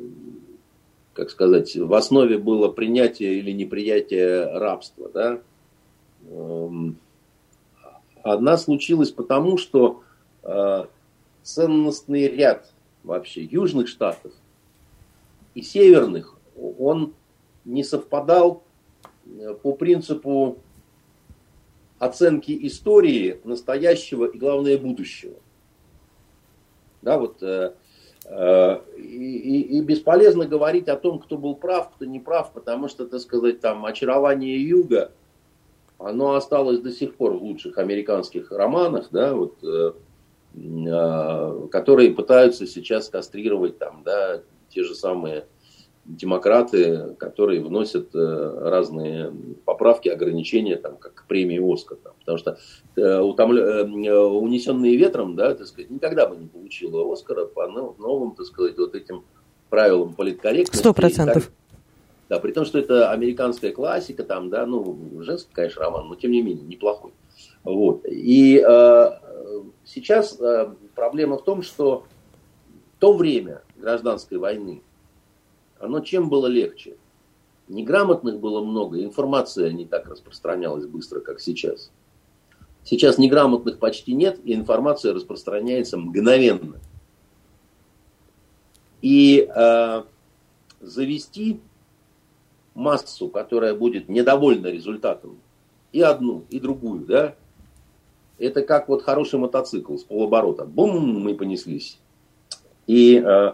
[1.15, 5.41] как сказать, в основе было принятие или неприятие рабства, да.
[6.29, 6.97] Эм,
[8.23, 10.03] она случилась потому, что
[10.43, 10.85] э,
[11.55, 12.73] ценностный ряд
[13.03, 14.33] вообще южных штатов
[15.55, 16.37] и северных,
[16.79, 17.15] он
[17.65, 18.63] не совпадал
[19.27, 20.59] э, по принципу
[21.99, 25.37] оценки истории настоящего и, главное, будущего.
[27.03, 27.75] Да, вот, э,
[28.25, 33.07] э, и, и бесполезно говорить о том, кто был прав, кто не прав, потому что,
[33.07, 35.13] так сказать, там очарование юга,
[35.99, 39.93] оно осталось до сих пор в лучших американских романах, да, вот, э,
[40.53, 45.47] которые пытаются сейчас кастрировать там, да, те же самые
[46.05, 49.33] демократы, которые вносят э, разные
[49.65, 51.99] поправки, ограничения, там, как премии Оскар.
[52.03, 52.59] Там, потому что
[52.97, 53.63] э, утомля...
[53.63, 58.77] Э, унесенные ветром, да, так сказать, никогда бы не получила Оскара по новым, так сказать,
[58.79, 59.25] вот этим
[59.69, 60.83] правилам политкорректности.
[60.83, 61.53] Сто процентов.
[62.29, 66.31] Да, при том, что это американская классика, там, да, ну, женский, конечно, роман, но тем
[66.31, 67.13] не менее, неплохой.
[67.65, 68.05] Вот.
[68.07, 69.11] И э,
[69.85, 72.05] сейчас э, проблема в том, что
[72.99, 74.83] то время гражданской войны
[75.79, 76.97] оно чем было легче?
[77.69, 81.91] Неграмотных было много, информация не так распространялась быстро, как сейчас.
[82.85, 86.81] Сейчас неграмотных почти нет, и информация распространяется мгновенно.
[89.03, 90.03] И э,
[90.81, 91.61] завести
[92.75, 95.39] массу, которая будет недовольна результатом,
[95.93, 97.37] и одну, и другую, да,
[98.41, 100.65] это как вот хороший мотоцикл с полоборота.
[100.65, 101.99] Бум, мы понеслись.
[102.87, 103.53] И э,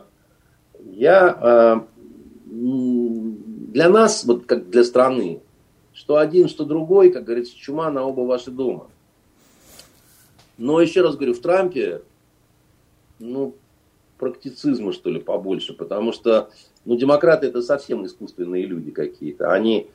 [0.85, 1.81] я э,
[2.47, 5.41] для нас, вот как для страны,
[5.93, 8.89] что один, что другой, как говорится, чума на оба ваши дома.
[10.57, 12.03] Но еще раз говорю, в Трампе,
[13.19, 13.55] ну,
[14.19, 16.51] практицизма, что ли, побольше, потому что,
[16.85, 19.53] ну, демократы это совсем искусственные люди какие-то.
[19.53, 19.89] Они,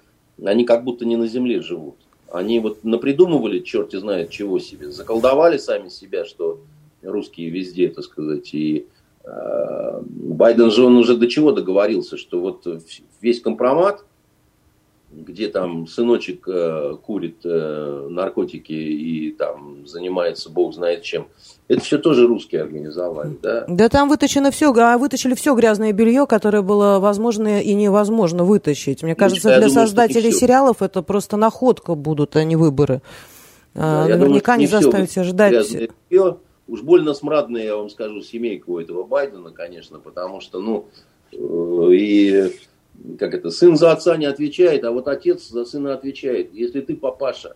[0.43, 1.95] они как будто не на земле живут.
[2.31, 6.61] Они вот напридумывали, черти знает чего себе, заколдовали сами себя, что
[7.01, 8.87] русские везде, так сказать, и
[9.23, 12.65] Э, Байден же он уже до чего договорился, что вот
[13.21, 14.03] весь компромат,
[15.11, 21.27] где там сыночек э, курит э, наркотики и там занимается бог знает чем,
[21.67, 23.65] это все тоже русские организовали, да?
[23.67, 29.03] Да там вытащено все, а вытащили все грязное белье, которое было возможно и невозможно вытащить.
[29.03, 33.01] Мне кажется, для думаю, создателей сериалов это просто находка будут, а не выборы.
[33.73, 35.89] Да, Наверняка думаю, не, не заставить ожидать.
[36.09, 36.37] Белье,
[36.71, 40.85] Уж больно смрадная, я вам скажу, семейка у этого Байдена, конечно, потому что, ну,
[41.33, 42.51] э, и
[43.17, 46.53] как это, сын за отца не отвечает, а вот отец за сына отвечает.
[46.53, 47.55] Если ты, папаша,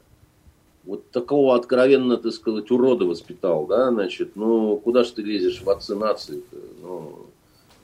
[0.84, 5.69] вот такого откровенно, так сказать, урода воспитал, да, значит, ну, куда ж ты лезешь в
[5.69, 6.57] отцы нации -то?
[6.81, 7.26] Ну,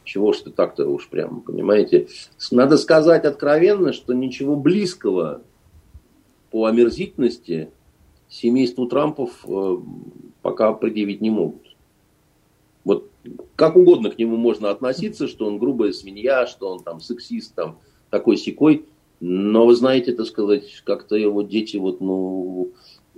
[0.03, 2.07] чего ж ты так-то уж прям, понимаете?
[2.51, 5.41] Надо сказать откровенно, что ничего близкого
[6.49, 7.69] по омерзительности
[8.29, 9.77] семейству Трампов э,
[10.41, 11.70] пока предъявить не могут.
[13.55, 17.79] Как угодно к нему можно относиться, что он грубая свинья, что он там сексист, там
[18.09, 18.85] такой секой,
[19.19, 22.71] но вы знаете, так сказать, как-то его дети вот, ну,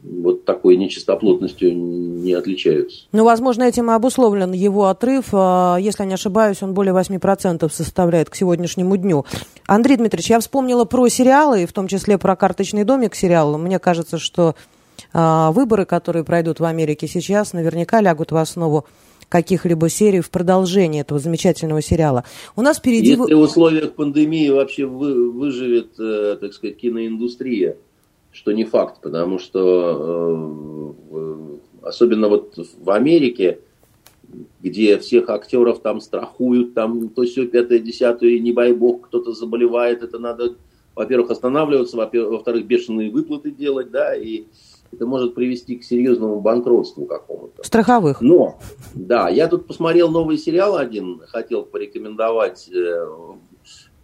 [0.04, 3.06] вот такой нечистоплотностью не отличаются.
[3.14, 5.30] Ну, возможно, этим и обусловлен его отрыв.
[5.32, 9.26] А, если не ошибаюсь, он более 8% составляет к сегодняшнему дню.
[9.66, 13.58] Андрей Дмитриевич, я вспомнила про сериалы, в том числе про «Карточный домик» сериал.
[13.58, 14.56] Мне кажется, что
[15.14, 18.86] а, выборы, которые пройдут в Америке сейчас, наверняка лягут в основу
[19.34, 22.24] каких-либо серий в продолжении этого замечательного сериала.
[22.56, 23.10] У нас впереди...
[23.10, 27.78] Если в условиях пандемии вообще вы, выживет, э, так сказать, киноиндустрия,
[28.32, 33.58] что не факт, потому что э, особенно вот в Америке,
[34.62, 40.04] где всех актеров там страхуют, там то все пятое, десятое, не дай бог кто-то заболевает,
[40.04, 40.58] это надо,
[40.94, 44.44] во-первых, останавливаться, во-вторых, бешеные выплаты делать, да, и
[44.94, 47.64] это может привести к серьезному банкротству какому-то.
[47.64, 48.22] Страховых.
[48.22, 48.60] Но,
[48.94, 52.70] да, я тут посмотрел новый сериал один, хотел порекомендовать.
[52.70, 53.06] Э,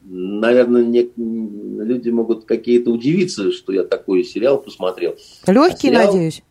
[0.03, 5.15] наверное, не, люди могут какие-то удивиться, что я такой сериал посмотрел.
[5.47, 6.43] Легкий, а сериал, надеюсь?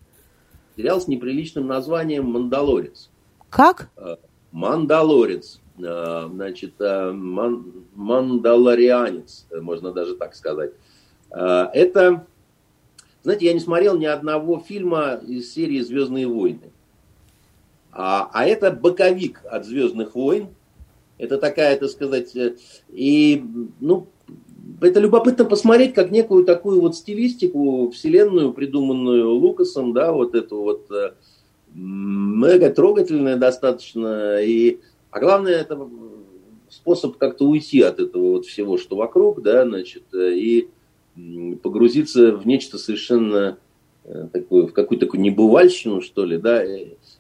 [0.77, 3.11] Сериал с неприличным названием «Мандалорец».
[3.51, 3.91] Как?
[3.97, 4.17] Э,
[4.53, 5.61] «Мандалорец».
[5.79, 10.73] Э, значит, ман, «Мандалорианец», можно даже так сказать.
[11.31, 12.25] Это
[13.23, 16.73] знаете, я не смотрел ни одного фильма из серии «Звездные войны».
[17.93, 20.49] А, а это боковик от «Звездных войн».
[21.19, 22.57] Это такая, так сказать, э,
[22.91, 23.43] и,
[23.81, 24.07] ну,
[24.81, 30.89] это любопытно посмотреть, как некую такую вот стилистику вселенную, придуманную Лукасом, да, вот эту вот
[30.93, 31.15] э,
[31.75, 34.41] мега трогательная достаточно.
[34.41, 34.79] И,
[35.11, 35.89] а главное, это
[36.69, 40.69] способ как-то уйти от этого вот всего, что вокруг, да, значит, э, и
[41.63, 43.59] погрузиться в нечто совершенно
[44.05, 46.65] э, такое, в какую-то такую небывальщину, что ли, да,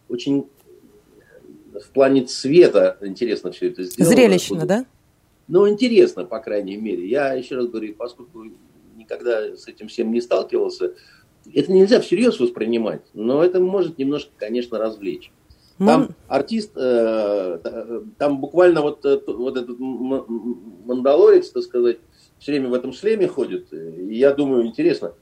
[0.09, 0.47] очень
[1.73, 4.15] в плане цвета интересно все это сделано.
[4.15, 4.87] Зрелищно, да?
[5.47, 7.09] Ну, интересно, по крайней мере.
[7.09, 8.45] Я еще раз говорю, поскольку
[8.97, 10.95] никогда с этим всем не сталкивался,
[11.53, 15.33] это нельзя всерьез воспринимать, но это может немножко, конечно, развлечь.
[15.79, 16.09] Там Мон...
[16.27, 21.99] артист, э, э там буквально вот, э, вот этот мандалорец, так сказать,
[22.39, 23.73] все время в этом шлеме ходит.
[23.73, 25.15] И я думаю, интересно,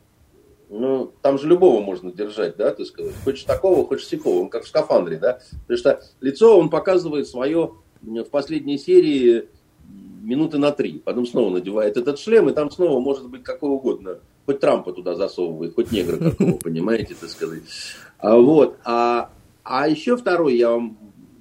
[0.68, 3.14] ну, там же любого можно держать, да, ты сказать.
[3.24, 5.40] Хочешь такого, хочешь сякого, он как в скафандре, да.
[5.62, 7.72] Потому что лицо он показывает свое
[8.02, 9.48] в последней серии
[10.22, 10.98] минуты на три.
[10.98, 14.18] Потом снова надевает этот шлем, и там снова может быть какого угодно.
[14.44, 17.62] Хоть Трампа туда засовывает, хоть негра какого, понимаете, так сказать.
[18.18, 18.76] А, вот.
[18.84, 19.30] А,
[19.62, 20.98] а еще второй, я вам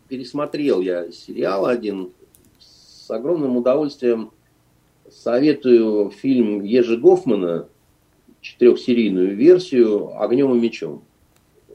[0.07, 2.11] пересмотрел я сериал один
[2.59, 4.31] с огромным удовольствием
[5.15, 7.67] советую фильм Ежи Гофмана,
[8.41, 11.03] четырехсерийную версию «Огнем и мечом».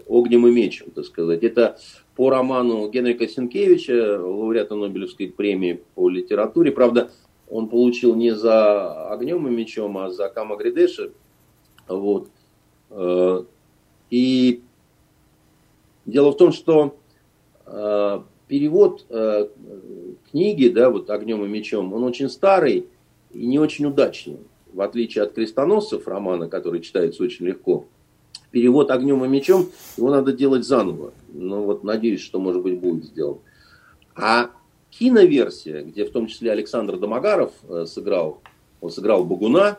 [0.09, 1.43] «Огнем и мечем», так сказать.
[1.43, 1.79] Это
[2.17, 6.71] по роману Генрика Сенкевича, лауреата Нобелевской премии по литературе.
[6.71, 7.11] Правда,
[7.49, 11.13] он получил не за «Огнем и мечом», а за «Кама Гридеши».
[11.89, 12.29] Вот.
[12.91, 13.45] Э,
[14.11, 14.63] и
[16.05, 16.99] дело в том, что
[17.67, 19.49] э, перевод э,
[20.31, 22.87] книги, да, вот «Огнем и мечом», он очень старый,
[23.33, 24.39] и не очень удачный.
[24.73, 27.87] В отличие от крестоносцев романа, который читается очень легко,
[28.51, 31.13] перевод огнем и мечом, его надо делать заново.
[31.33, 33.39] Но вот надеюсь, что, может быть, будет сделан.
[34.15, 34.51] А
[34.91, 38.41] киноверсия, где в том числе Александр Домогаров э, сыграл,
[38.81, 39.79] он сыграл Багуна,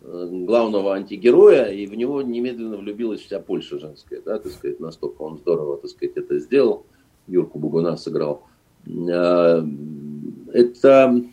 [0.00, 5.22] э, главного антигероя, и в него немедленно влюбилась вся Польша женская, да, так сказать, настолько
[5.22, 6.86] он здорово, так сказать, это сделал,
[7.26, 8.44] Юрку Багуна сыграл.
[8.86, 9.62] Э,
[10.52, 11.24] это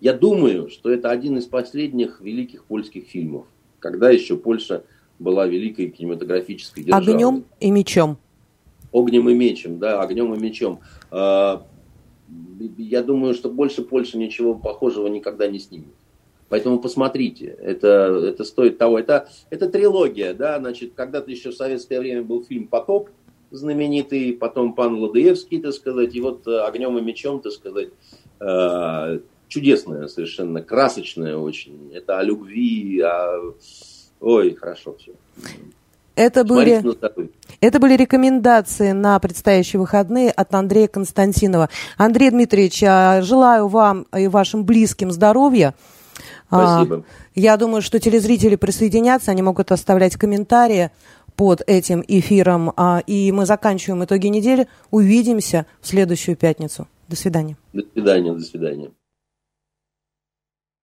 [0.00, 3.46] я думаю, что это один из последних великих польских фильмов,
[3.78, 4.84] когда еще Польша
[5.18, 7.14] была великой кинематографической державой.
[7.14, 8.18] Огнем и мечом.
[8.92, 10.80] Огнем и мечом, да, огнем и мечом.
[11.10, 11.66] А,
[12.78, 15.94] я думаю, что больше Польша ничего похожего никогда не снимет.
[16.48, 18.98] Поэтому посмотрите, это, это стоит того.
[18.98, 23.08] Это, это трилогия, да, значит, когда-то еще в советское время был фильм «Потоп»,
[23.50, 27.90] знаменитый, потом пан Ладыевский, так сказать, и вот «Огнем и мечом», так сказать,
[28.38, 29.18] а,
[29.54, 31.92] чудесная совершенно, красочная очень.
[31.94, 33.54] Это о любви, о...
[34.20, 35.12] Ой, хорошо все.
[36.16, 36.82] Это были,
[37.60, 41.68] это были рекомендации на предстоящие выходные от Андрея Константинова.
[41.96, 45.74] Андрей Дмитриевич, а, желаю вам и вашим близким здоровья.
[46.50, 47.04] А, Спасибо.
[47.34, 50.90] Я думаю, что телезрители присоединятся, они могут оставлять комментарии
[51.34, 52.72] под этим эфиром.
[52.76, 54.68] А, и мы заканчиваем итоги недели.
[54.92, 56.86] Увидимся в следующую пятницу.
[57.08, 57.56] До свидания.
[57.72, 58.90] До свидания, до свидания.